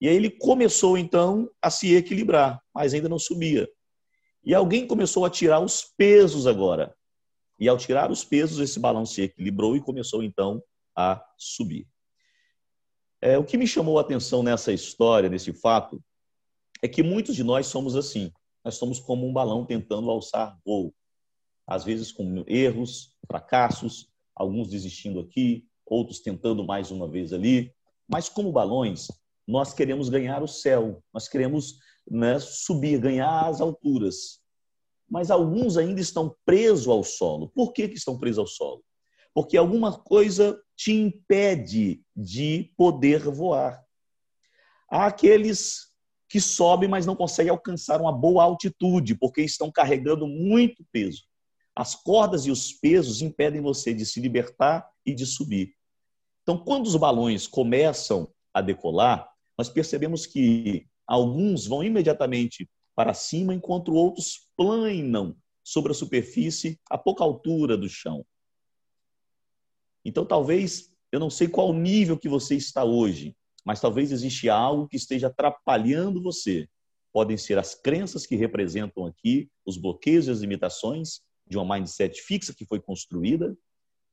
E 0.00 0.08
aí 0.08 0.16
ele 0.16 0.30
começou 0.30 0.98
então 0.98 1.50
a 1.62 1.70
se 1.70 1.94
equilibrar, 1.94 2.62
mas 2.74 2.94
ainda 2.94 3.08
não 3.08 3.18
subia. 3.18 3.68
E 4.42 4.54
alguém 4.54 4.86
começou 4.86 5.24
a 5.24 5.30
tirar 5.30 5.60
os 5.60 5.84
pesos 5.96 6.46
agora. 6.46 6.94
E 7.58 7.68
ao 7.68 7.78
tirar 7.78 8.10
os 8.10 8.24
pesos, 8.24 8.58
esse 8.58 8.80
balão 8.80 9.06
se 9.06 9.22
equilibrou 9.22 9.76
e 9.76 9.80
começou 9.80 10.22
então 10.22 10.62
a 10.96 11.24
subir. 11.38 11.86
É, 13.20 13.38
o 13.38 13.44
que 13.44 13.56
me 13.56 13.66
chamou 13.66 13.98
a 13.98 14.02
atenção 14.02 14.42
nessa 14.42 14.72
história, 14.72 15.30
nesse 15.30 15.52
fato, 15.52 16.02
é 16.82 16.88
que 16.88 17.02
muitos 17.02 17.34
de 17.34 17.42
nós 17.42 17.66
somos 17.66 17.96
assim. 17.96 18.30
Nós 18.62 18.74
somos 18.74 18.98
como 18.98 19.26
um 19.26 19.32
balão 19.32 19.64
tentando 19.64 20.10
alçar 20.10 20.58
voo. 20.64 20.94
Às 21.66 21.84
vezes 21.84 22.12
com 22.12 22.44
erros, 22.46 23.16
fracassos, 23.26 24.08
alguns 24.34 24.68
desistindo 24.68 25.20
aqui, 25.20 25.66
outros 25.86 26.20
tentando 26.20 26.64
mais 26.64 26.90
uma 26.90 27.08
vez 27.08 27.32
ali. 27.32 27.72
Mas 28.08 28.28
como 28.28 28.52
balões, 28.52 29.08
nós 29.46 29.72
queremos 29.72 30.08
ganhar 30.08 30.42
o 30.42 30.48
céu, 30.48 31.02
nós 31.12 31.28
queremos 31.28 31.78
né, 32.08 32.38
subir, 32.38 32.98
ganhar 32.98 33.46
as 33.46 33.60
alturas. 33.60 34.40
Mas 35.08 35.30
alguns 35.30 35.76
ainda 35.76 36.00
estão 36.00 36.34
presos 36.44 36.88
ao 36.88 37.04
solo. 37.04 37.48
Por 37.48 37.72
que, 37.72 37.88
que 37.88 37.96
estão 37.96 38.18
presos 38.18 38.38
ao 38.38 38.46
solo? 38.46 38.84
Porque 39.32 39.56
alguma 39.56 39.92
coisa 39.92 40.58
te 40.76 40.92
impede 40.92 42.02
de 42.16 42.72
poder 42.76 43.20
voar. 43.20 43.82
Há 44.90 45.06
aqueles 45.06 45.92
que 46.28 46.40
sobem, 46.40 46.88
mas 46.88 47.06
não 47.06 47.16
conseguem 47.16 47.50
alcançar 47.50 48.00
uma 48.00 48.12
boa 48.12 48.42
altitude, 48.44 49.14
porque 49.14 49.42
estão 49.42 49.70
carregando 49.70 50.26
muito 50.26 50.84
peso. 50.90 51.24
As 51.74 51.94
cordas 51.94 52.46
e 52.46 52.50
os 52.50 52.72
pesos 52.72 53.20
impedem 53.20 53.60
você 53.60 53.92
de 53.92 54.06
se 54.06 54.20
libertar 54.20 54.88
e 55.04 55.12
de 55.12 55.26
subir. 55.26 55.74
Então, 56.42 56.56
quando 56.58 56.86
os 56.86 56.94
balões 56.94 57.46
começam 57.46 58.30
a 58.52 58.60
decolar, 58.60 59.28
nós 59.58 59.68
percebemos 59.68 60.26
que 60.26 60.86
alguns 61.06 61.66
vão 61.66 61.82
imediatamente 61.82 62.68
para 62.94 63.14
cima, 63.14 63.54
enquanto 63.54 63.94
outros 63.94 64.48
planam 64.56 65.36
sobre 65.64 65.92
a 65.92 65.94
superfície 65.94 66.78
a 66.88 66.98
pouca 66.98 67.24
altura 67.24 67.76
do 67.76 67.88
chão. 67.88 68.24
Então, 70.04 70.24
talvez, 70.24 70.92
eu 71.10 71.18
não 71.18 71.30
sei 71.30 71.48
qual 71.48 71.72
nível 71.72 72.18
que 72.18 72.28
você 72.28 72.54
está 72.54 72.84
hoje, 72.84 73.34
mas 73.64 73.80
talvez 73.80 74.12
existe 74.12 74.48
algo 74.48 74.86
que 74.86 74.96
esteja 74.96 75.28
atrapalhando 75.28 76.22
você. 76.22 76.68
Podem 77.12 77.38
ser 77.38 77.58
as 77.58 77.74
crenças 77.74 78.26
que 78.26 78.36
representam 78.36 79.06
aqui, 79.06 79.48
os 79.64 79.78
bloqueios 79.78 80.26
e 80.26 80.30
as 80.30 80.40
limitações, 80.40 81.22
de 81.46 81.56
uma 81.56 81.76
mindset 81.76 82.20
fixa 82.22 82.54
que 82.54 82.64
foi 82.64 82.80
construída, 82.80 83.56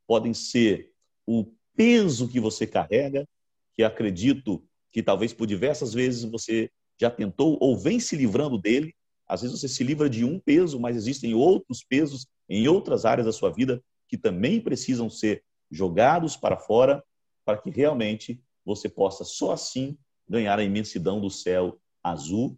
podem 0.07 0.33
ser 0.33 0.91
o 1.25 1.45
peso 1.75 2.27
que 2.27 2.39
você 2.39 2.67
carrega, 2.67 3.27
que 3.73 3.83
acredito 3.83 4.63
que 4.91 5.01
talvez 5.01 5.33
por 5.33 5.47
diversas 5.47 5.93
vezes 5.93 6.23
você 6.23 6.69
já 6.99 7.09
tentou 7.09 7.57
ou 7.61 7.77
vem 7.77 7.99
se 7.99 8.15
livrando 8.15 8.57
dele. 8.57 8.93
Às 9.27 9.41
vezes 9.41 9.59
você 9.59 9.67
se 9.67 9.83
livra 9.83 10.09
de 10.09 10.25
um 10.25 10.39
peso, 10.39 10.79
mas 10.79 10.97
existem 10.97 11.33
outros 11.33 11.83
pesos 11.83 12.27
em 12.49 12.67
outras 12.67 13.05
áreas 13.05 13.25
da 13.25 13.31
sua 13.31 13.49
vida 13.49 13.81
que 14.07 14.17
também 14.17 14.59
precisam 14.59 15.09
ser 15.09 15.43
jogados 15.71 16.35
para 16.35 16.57
fora 16.57 17.01
para 17.45 17.57
que 17.57 17.69
realmente 17.69 18.41
você 18.65 18.89
possa 18.89 19.23
só 19.23 19.53
assim 19.53 19.97
ganhar 20.27 20.59
a 20.59 20.63
imensidão 20.63 21.19
do 21.19 21.29
céu 21.29 21.79
azul 22.03 22.57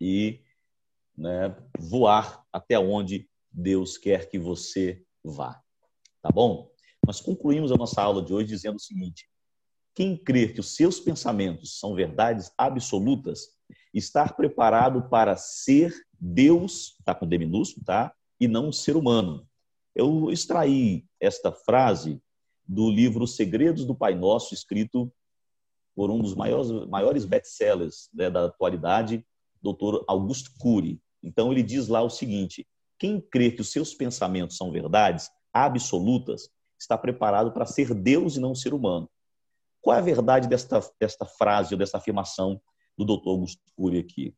e 0.00 0.40
né, 1.16 1.56
voar 1.78 2.44
até 2.52 2.78
onde 2.78 3.28
Deus 3.56 3.96
quer 3.96 4.28
que 4.28 4.38
você 4.38 5.02
vá. 5.24 5.58
Tá 6.20 6.30
bom? 6.30 6.70
Nós 7.06 7.20
concluímos 7.20 7.72
a 7.72 7.76
nossa 7.76 8.02
aula 8.02 8.22
de 8.22 8.34
hoje 8.34 8.48
dizendo 8.48 8.76
o 8.76 8.80
seguinte: 8.80 9.26
quem 9.94 10.14
crer 10.14 10.52
que 10.52 10.60
os 10.60 10.76
seus 10.76 11.00
pensamentos 11.00 11.78
são 11.78 11.94
verdades 11.94 12.52
absolutas, 12.58 13.48
estar 13.94 14.36
preparado 14.36 15.08
para 15.08 15.36
ser 15.36 15.94
Deus, 16.20 16.96
tá 17.02 17.14
com 17.14 17.26
D 17.26 17.38
minúsculo, 17.38 17.84
tá? 17.84 18.12
E 18.38 18.46
não 18.46 18.68
um 18.68 18.72
ser 18.72 18.94
humano. 18.94 19.48
Eu 19.94 20.30
extraí 20.30 21.06
esta 21.18 21.50
frase 21.50 22.20
do 22.68 22.90
livro 22.90 23.26
Segredos 23.26 23.86
do 23.86 23.94
Pai 23.94 24.14
Nosso, 24.14 24.52
escrito 24.52 25.10
por 25.94 26.10
um 26.10 26.20
dos 26.20 26.34
maiores, 26.34 26.70
maiores 26.88 27.24
best-sellers 27.24 28.10
né, 28.12 28.28
da 28.28 28.44
atualidade, 28.44 29.24
Dr. 29.62 30.04
Augusto 30.06 30.50
Cury. 30.58 31.00
Então, 31.22 31.50
ele 31.50 31.62
diz 31.62 31.88
lá 31.88 32.02
o 32.02 32.10
seguinte: 32.10 32.66
quem 32.98 33.20
crê 33.20 33.50
que 33.50 33.60
os 33.60 33.70
seus 33.70 33.94
pensamentos 33.94 34.56
são 34.56 34.70
verdades 34.70 35.30
absolutas 35.52 36.50
está 36.78 36.96
preparado 36.96 37.52
para 37.52 37.66
ser 37.66 37.94
Deus 37.94 38.36
e 38.36 38.40
não 38.40 38.54
ser 38.54 38.74
humano. 38.74 39.08
Qual 39.80 39.96
é 39.96 40.00
a 40.00 40.02
verdade 40.02 40.48
desta, 40.48 40.80
desta 41.00 41.24
frase 41.24 41.74
ou 41.74 41.78
desta 41.78 41.98
afirmação 41.98 42.60
do 42.96 43.04
Dr. 43.04 43.28
Augusto 43.28 43.62
Cury 43.74 43.98
aqui? 43.98 44.34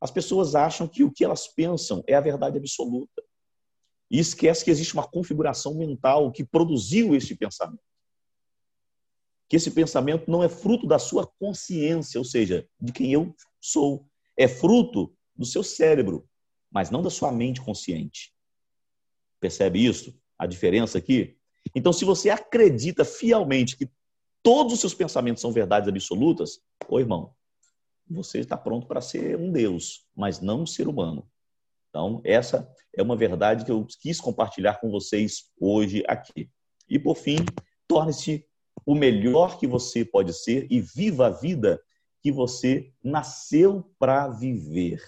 As 0.00 0.10
pessoas 0.10 0.54
acham 0.54 0.88
que 0.88 1.02
o 1.02 1.10
que 1.10 1.24
elas 1.24 1.46
pensam 1.48 2.02
é 2.06 2.14
a 2.14 2.20
verdade 2.20 2.58
absoluta. 2.58 3.22
E 4.10 4.18
esquece 4.18 4.64
que 4.64 4.70
existe 4.70 4.94
uma 4.94 5.06
configuração 5.06 5.74
mental 5.74 6.32
que 6.32 6.44
produziu 6.44 7.14
esse 7.14 7.36
pensamento. 7.36 7.82
Que 9.48 9.56
esse 9.56 9.70
pensamento 9.70 10.30
não 10.30 10.42
é 10.42 10.48
fruto 10.48 10.86
da 10.86 10.98
sua 10.98 11.26
consciência, 11.38 12.18
ou 12.18 12.24
seja, 12.24 12.66
de 12.80 12.92
quem 12.92 13.12
eu 13.12 13.34
sou. 13.60 14.06
É 14.36 14.48
fruto 14.48 15.14
do 15.36 15.44
seu 15.44 15.62
cérebro, 15.62 16.28
mas 16.70 16.90
não 16.90 17.02
da 17.02 17.10
sua 17.10 17.32
mente 17.32 17.60
consciente. 17.60 18.32
Percebe 19.40 19.84
isso? 19.84 20.14
A 20.38 20.46
diferença 20.46 20.98
aqui? 20.98 21.36
Então, 21.74 21.92
se 21.92 22.04
você 22.04 22.30
acredita 22.30 23.04
fielmente 23.04 23.76
que 23.76 23.90
todos 24.42 24.72
os 24.74 24.80
seus 24.80 24.94
pensamentos 24.94 25.40
são 25.40 25.52
verdades 25.52 25.88
absolutas, 25.88 26.60
ô 26.88 26.98
irmão, 26.98 27.34
você 28.08 28.40
está 28.40 28.56
pronto 28.56 28.86
para 28.86 29.00
ser 29.00 29.36
um 29.36 29.52
Deus, 29.52 30.06
mas 30.16 30.40
não 30.40 30.62
um 30.62 30.66
ser 30.66 30.88
humano. 30.88 31.28
Então, 31.88 32.20
essa 32.24 32.68
é 32.96 33.02
uma 33.02 33.16
verdade 33.16 33.64
que 33.64 33.70
eu 33.70 33.86
quis 34.00 34.20
compartilhar 34.20 34.80
com 34.80 34.90
vocês 34.90 35.50
hoje 35.60 36.02
aqui. 36.06 36.50
E, 36.88 36.98
por 36.98 37.16
fim, 37.16 37.38
torne-se 37.86 38.46
o 38.86 38.94
melhor 38.94 39.58
que 39.58 39.66
você 39.66 40.04
pode 40.04 40.32
ser 40.32 40.66
e 40.70 40.80
viva 40.80 41.26
a 41.26 41.30
vida 41.30 41.80
que 42.22 42.30
você 42.30 42.92
nasceu 43.02 43.90
para 43.98 44.28
viver, 44.28 45.00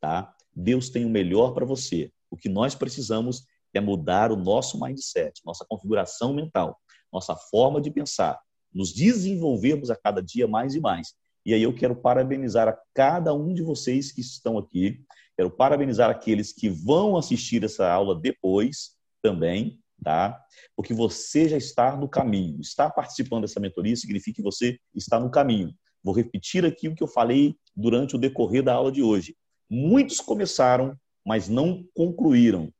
tá? 0.00 0.34
Deus 0.54 0.90
tem 0.90 1.04
o 1.04 1.10
melhor 1.10 1.52
para 1.52 1.64
você. 1.64 2.10
O 2.30 2.36
que 2.36 2.48
nós 2.48 2.74
precisamos 2.74 3.44
é 3.74 3.80
mudar 3.80 4.30
o 4.30 4.36
nosso 4.36 4.80
mindset, 4.80 5.40
nossa 5.44 5.64
configuração 5.66 6.32
mental, 6.32 6.78
nossa 7.12 7.34
forma 7.34 7.80
de 7.80 7.90
pensar, 7.90 8.38
nos 8.72 8.92
desenvolvermos 8.92 9.90
a 9.90 9.96
cada 9.96 10.22
dia 10.22 10.46
mais 10.46 10.74
e 10.74 10.80
mais. 10.80 11.14
E 11.44 11.52
aí 11.52 11.62
eu 11.62 11.74
quero 11.74 11.96
parabenizar 11.96 12.68
a 12.68 12.78
cada 12.94 13.34
um 13.34 13.52
de 13.52 13.62
vocês 13.62 14.12
que 14.12 14.20
estão 14.20 14.58
aqui, 14.58 15.00
quero 15.36 15.50
parabenizar 15.50 16.08
aqueles 16.08 16.52
que 16.52 16.68
vão 16.68 17.16
assistir 17.16 17.64
essa 17.64 17.90
aula 17.90 18.18
depois 18.18 18.92
também, 19.20 19.80
tá? 20.02 20.40
Porque 20.76 20.94
você 20.94 21.48
já 21.48 21.56
está 21.56 21.96
no 21.96 22.08
caminho. 22.08 22.60
Estar 22.60 22.90
participando 22.90 23.42
dessa 23.42 23.60
mentoria 23.60 23.96
significa 23.96 24.36
que 24.36 24.42
você 24.42 24.78
está 24.94 25.18
no 25.18 25.30
caminho. 25.30 25.74
Vou 26.02 26.14
repetir 26.14 26.64
aqui 26.64 26.88
o 26.88 26.94
que 26.94 27.02
eu 27.02 27.08
falei 27.08 27.56
durante 27.76 28.16
o 28.16 28.18
decorrer 28.18 28.62
da 28.62 28.74
aula 28.74 28.90
de 28.90 29.02
hoje. 29.02 29.36
Muitos 29.74 30.20
começaram, 30.20 30.94
mas 31.24 31.48
não 31.48 31.82
concluíram. 31.94 32.70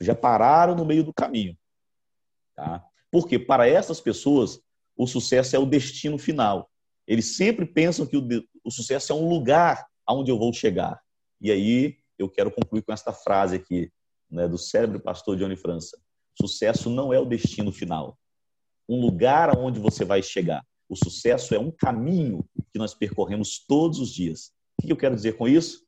Já 0.00 0.12
pararam 0.12 0.74
no 0.74 0.84
meio 0.84 1.04
do 1.04 1.14
caminho. 1.14 1.56
Tá? 2.56 2.84
Porque 3.12 3.38
para 3.38 3.68
essas 3.68 4.00
pessoas, 4.00 4.60
o 4.96 5.06
sucesso 5.06 5.54
é 5.54 5.58
o 5.60 5.64
destino 5.64 6.18
final. 6.18 6.68
Eles 7.06 7.36
sempre 7.36 7.64
pensam 7.64 8.04
que 8.04 8.16
o, 8.16 8.26
o 8.64 8.72
sucesso 8.72 9.12
é 9.12 9.14
um 9.14 9.28
lugar 9.28 9.86
aonde 10.04 10.32
eu 10.32 10.38
vou 10.38 10.52
chegar. 10.52 11.00
E 11.40 11.52
aí 11.52 11.98
eu 12.18 12.28
quero 12.28 12.50
concluir 12.50 12.82
com 12.82 12.92
esta 12.92 13.12
frase 13.12 13.54
aqui, 13.54 13.92
né, 14.28 14.48
do 14.48 14.58
cérebro 14.58 14.98
pastor 14.98 15.36
Johnny 15.36 15.54
França. 15.54 15.96
Sucesso 16.40 16.90
não 16.90 17.12
é 17.12 17.20
o 17.20 17.24
destino 17.24 17.70
final. 17.70 18.18
Um 18.88 19.00
lugar 19.00 19.48
aonde 19.48 19.78
você 19.78 20.04
vai 20.04 20.20
chegar. 20.24 20.66
O 20.88 20.96
sucesso 20.96 21.54
é 21.54 21.58
um 21.60 21.70
caminho 21.70 22.44
que 22.72 22.80
nós 22.80 22.94
percorremos 22.94 23.64
todos 23.64 24.00
os 24.00 24.12
dias. 24.12 24.50
O 24.76 24.84
que 24.84 24.92
eu 24.92 24.96
quero 24.96 25.14
dizer 25.14 25.36
com 25.36 25.46
isso? 25.46 25.86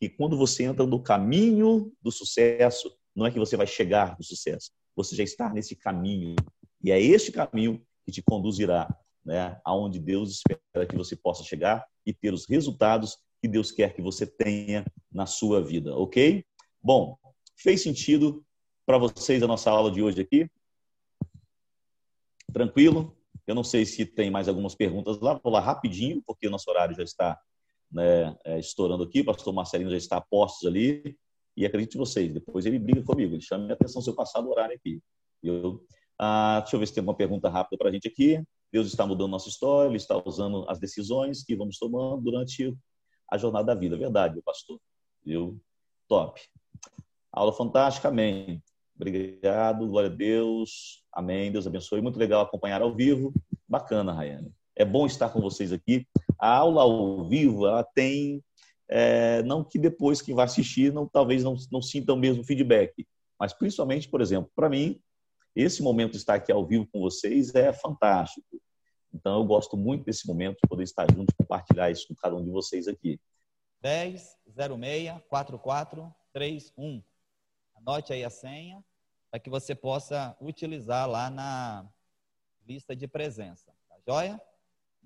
Que 0.00 0.08
quando 0.08 0.36
você 0.36 0.64
entra 0.64 0.86
no 0.86 1.02
caminho 1.02 1.92
do 2.02 2.12
sucesso, 2.12 2.94
não 3.14 3.26
é 3.26 3.30
que 3.30 3.38
você 3.38 3.56
vai 3.56 3.66
chegar 3.66 4.16
no 4.18 4.24
sucesso. 4.24 4.70
Você 4.94 5.16
já 5.16 5.24
está 5.24 5.52
nesse 5.52 5.74
caminho. 5.74 6.36
E 6.82 6.90
é 6.90 7.00
este 7.00 7.32
caminho 7.32 7.82
que 8.04 8.12
te 8.12 8.22
conduzirá 8.22 8.88
né, 9.24 9.60
aonde 9.64 9.98
Deus 9.98 10.30
espera 10.30 10.86
que 10.86 10.96
você 10.96 11.16
possa 11.16 11.42
chegar 11.42 11.84
e 12.04 12.12
ter 12.12 12.32
os 12.32 12.46
resultados 12.48 13.18
que 13.42 13.48
Deus 13.48 13.72
quer 13.72 13.94
que 13.94 14.00
você 14.00 14.26
tenha 14.26 14.84
na 15.10 15.26
sua 15.26 15.62
vida, 15.62 15.96
ok? 15.96 16.44
Bom, 16.82 17.18
fez 17.56 17.82
sentido 17.82 18.44
para 18.86 18.98
vocês 18.98 19.42
a 19.42 19.46
nossa 19.46 19.70
aula 19.70 19.90
de 19.90 20.00
hoje 20.00 20.20
aqui? 20.20 20.48
Tranquilo? 22.52 23.16
Eu 23.46 23.54
não 23.54 23.64
sei 23.64 23.84
se 23.84 24.06
tem 24.06 24.30
mais 24.30 24.48
algumas 24.48 24.74
perguntas 24.74 25.20
lá, 25.20 25.34
vou 25.42 25.52
lá 25.52 25.60
rapidinho, 25.60 26.22
porque 26.24 26.46
o 26.46 26.50
nosso 26.50 26.70
horário 26.70 26.96
já 26.96 27.02
está 27.02 27.40
né, 27.90 28.36
é, 28.44 28.58
estourando 28.58 29.04
aqui, 29.04 29.20
o 29.20 29.24
pastor 29.24 29.52
Marcelino 29.54 29.90
já 29.90 29.96
está 29.96 30.16
a 30.16 30.20
postos 30.20 30.66
ali, 30.66 31.16
e 31.56 31.64
acredite 31.64 31.96
vocês, 31.96 32.32
depois 32.32 32.66
ele 32.66 32.78
briga 32.78 33.02
comigo, 33.02 33.34
ele 33.34 33.42
chama 33.42 33.64
minha 33.64 33.74
atenção 33.74 34.02
se 34.02 34.10
eu 34.10 34.14
passar 34.14 34.42
do 34.42 34.50
horário 34.50 34.76
aqui. 34.76 35.00
Eu, 35.42 35.82
ah, 36.18 36.60
deixa 36.60 36.76
eu 36.76 36.80
ver 36.80 36.86
se 36.86 36.94
tem 36.94 37.02
uma 37.02 37.16
pergunta 37.16 37.48
rápida 37.48 37.78
para 37.78 37.88
a 37.88 37.92
gente 37.92 38.08
aqui. 38.08 38.42
Deus 38.72 38.88
está 38.88 39.06
mudando 39.06 39.30
nossa 39.30 39.48
história, 39.48 39.88
Ele 39.88 39.96
está 39.96 40.20
usando 40.24 40.68
as 40.68 40.78
decisões 40.78 41.42
que 41.42 41.56
vamos 41.56 41.78
tomando 41.78 42.20
durante 42.22 42.76
a 43.30 43.38
jornada 43.38 43.66
da 43.66 43.74
vida. 43.74 43.96
Verdade, 43.96 44.40
pastor. 44.42 44.78
Viu? 45.24 45.60
Top. 46.08 46.40
Aula 47.32 47.52
fantástica, 47.52 48.08
amém. 48.08 48.62
Obrigado, 48.94 49.86
glória 49.86 50.10
a 50.10 50.14
Deus. 50.14 51.02
Amém. 51.12 51.52
Deus 51.52 51.66
abençoe. 51.66 52.00
Muito 52.00 52.18
legal 52.18 52.42
acompanhar 52.42 52.82
ao 52.82 52.94
vivo. 52.94 53.32
Bacana, 53.68 54.12
Rayane. 54.12 54.52
É 54.74 54.84
bom 54.84 55.06
estar 55.06 55.28
com 55.30 55.40
vocês 55.40 55.72
aqui. 55.72 56.06
A 56.38 56.56
aula 56.56 56.82
ao 56.82 57.28
vivo, 57.28 57.66
ela 57.66 57.84
tem. 57.84 58.42
É, 58.88 59.42
não 59.42 59.64
que 59.64 59.78
depois 59.78 60.22
quem 60.22 60.34
vai 60.34 60.44
assistir 60.44 60.92
não, 60.92 61.08
talvez 61.08 61.42
não, 61.42 61.56
não 61.72 61.82
sinta 61.82 62.12
o 62.12 62.16
mesmo 62.16 62.44
feedback, 62.44 63.04
mas 63.38 63.52
principalmente, 63.52 64.08
por 64.08 64.20
exemplo, 64.20 64.48
para 64.54 64.68
mim, 64.68 65.00
esse 65.56 65.82
momento 65.82 66.12
de 66.12 66.18
estar 66.18 66.34
aqui 66.34 66.52
ao 66.52 66.64
vivo 66.64 66.86
com 66.92 67.00
vocês 67.00 67.52
é 67.54 67.72
fantástico. 67.72 68.46
Então, 69.12 69.40
eu 69.40 69.44
gosto 69.44 69.76
muito 69.76 70.04
desse 70.04 70.26
momento 70.26 70.58
de 70.62 70.68
poder 70.68 70.84
estar 70.84 71.06
junto 71.10 71.32
e 71.32 71.36
compartilhar 71.36 71.90
isso 71.90 72.06
com 72.06 72.14
cada 72.14 72.36
um 72.36 72.44
de 72.44 72.50
vocês 72.50 72.86
aqui. 72.86 73.18
10 73.80 74.36
06 74.54 75.22
4431. 75.28 77.02
Anote 77.74 78.12
aí 78.12 78.22
a 78.24 78.30
senha 78.30 78.84
para 79.30 79.40
que 79.40 79.50
você 79.50 79.74
possa 79.74 80.36
utilizar 80.40 81.08
lá 81.08 81.30
na 81.30 81.88
lista 82.66 82.94
de 82.94 83.08
presença. 83.08 83.72
Tá 83.88 83.96
joia? 84.06 84.40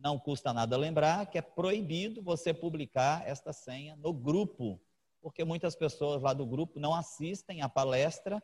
Não 0.03 0.19
custa 0.19 0.53
nada 0.53 0.79
lembrar 0.79 1.27
que 1.27 1.37
é 1.37 1.43
proibido 1.43 2.23
você 2.23 2.55
publicar 2.55 3.23
esta 3.29 3.53
senha 3.53 3.95
no 3.97 4.15
grupo, 4.15 4.81
porque 5.21 5.45
muitas 5.45 5.77
pessoas 5.77 6.23
lá 6.23 6.33
do 6.33 6.47
grupo 6.47 6.81
não 6.81 6.95
assistem 6.95 7.61
a 7.61 7.69
palestra 7.69 8.43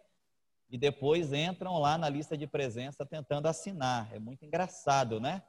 e 0.69 0.77
depois 0.77 1.33
entram 1.33 1.79
lá 1.79 1.97
na 1.97 2.11
lista 2.11 2.37
de 2.37 2.47
presença 2.47 3.07
tentando 3.07 3.47
assinar. 3.47 4.13
É 4.15 4.19
muito 4.19 4.45
engraçado, 4.45 5.19
né? 5.19 5.43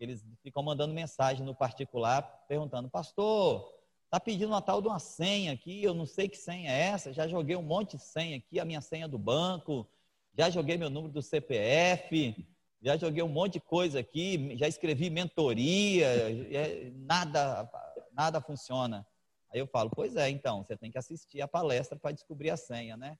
Eles 0.00 0.26
ficam 0.42 0.64
mandando 0.64 0.92
mensagem 0.92 1.46
no 1.46 1.54
particular 1.54 2.22
perguntando: 2.48 2.88
Pastor, 2.90 3.72
tá 4.10 4.18
pedindo 4.18 4.48
uma 4.48 4.60
tal 4.60 4.82
de 4.82 4.88
uma 4.88 4.98
senha 4.98 5.52
aqui, 5.52 5.80
eu 5.80 5.94
não 5.94 6.06
sei 6.06 6.28
que 6.28 6.36
senha 6.36 6.72
é 6.72 6.88
essa, 6.88 7.12
já 7.12 7.28
joguei 7.28 7.54
um 7.54 7.62
monte 7.62 7.96
de 7.96 8.02
senha 8.02 8.36
aqui, 8.36 8.58
a 8.58 8.64
minha 8.64 8.80
senha 8.80 9.06
do 9.06 9.16
banco, 9.16 9.88
já 10.36 10.50
joguei 10.50 10.76
meu 10.76 10.90
número 10.90 11.12
do 11.12 11.22
CPF, 11.22 12.44
já 12.86 12.96
joguei 12.96 13.20
um 13.20 13.28
monte 13.28 13.54
de 13.54 13.60
coisa 13.60 13.98
aqui, 13.98 14.56
já 14.56 14.68
escrevi 14.68 15.10
mentoria, 15.10 16.06
é, 16.06 16.92
nada, 16.94 17.68
nada 18.12 18.40
funciona. 18.40 19.04
Aí 19.52 19.58
eu 19.58 19.66
falo, 19.66 19.90
pois 19.90 20.14
é, 20.14 20.30
então, 20.30 20.62
você 20.62 20.76
tem 20.76 20.92
que 20.92 20.96
assistir 20.96 21.40
a 21.40 21.48
palestra 21.48 21.98
para 21.98 22.12
descobrir 22.12 22.50
a 22.50 22.56
senha, 22.56 22.96
né? 22.96 23.18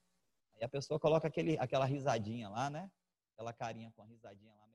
Aí 0.56 0.62
a 0.62 0.68
pessoa 0.68 1.00
coloca 1.00 1.26
aquele, 1.26 1.58
aquela 1.58 1.84
risadinha 1.84 2.48
lá, 2.48 2.70
né? 2.70 2.88
Aquela 3.34 3.52
carinha 3.52 3.92
com 3.96 4.02
a 4.02 4.06
risadinha 4.06 4.54
lá. 4.54 4.65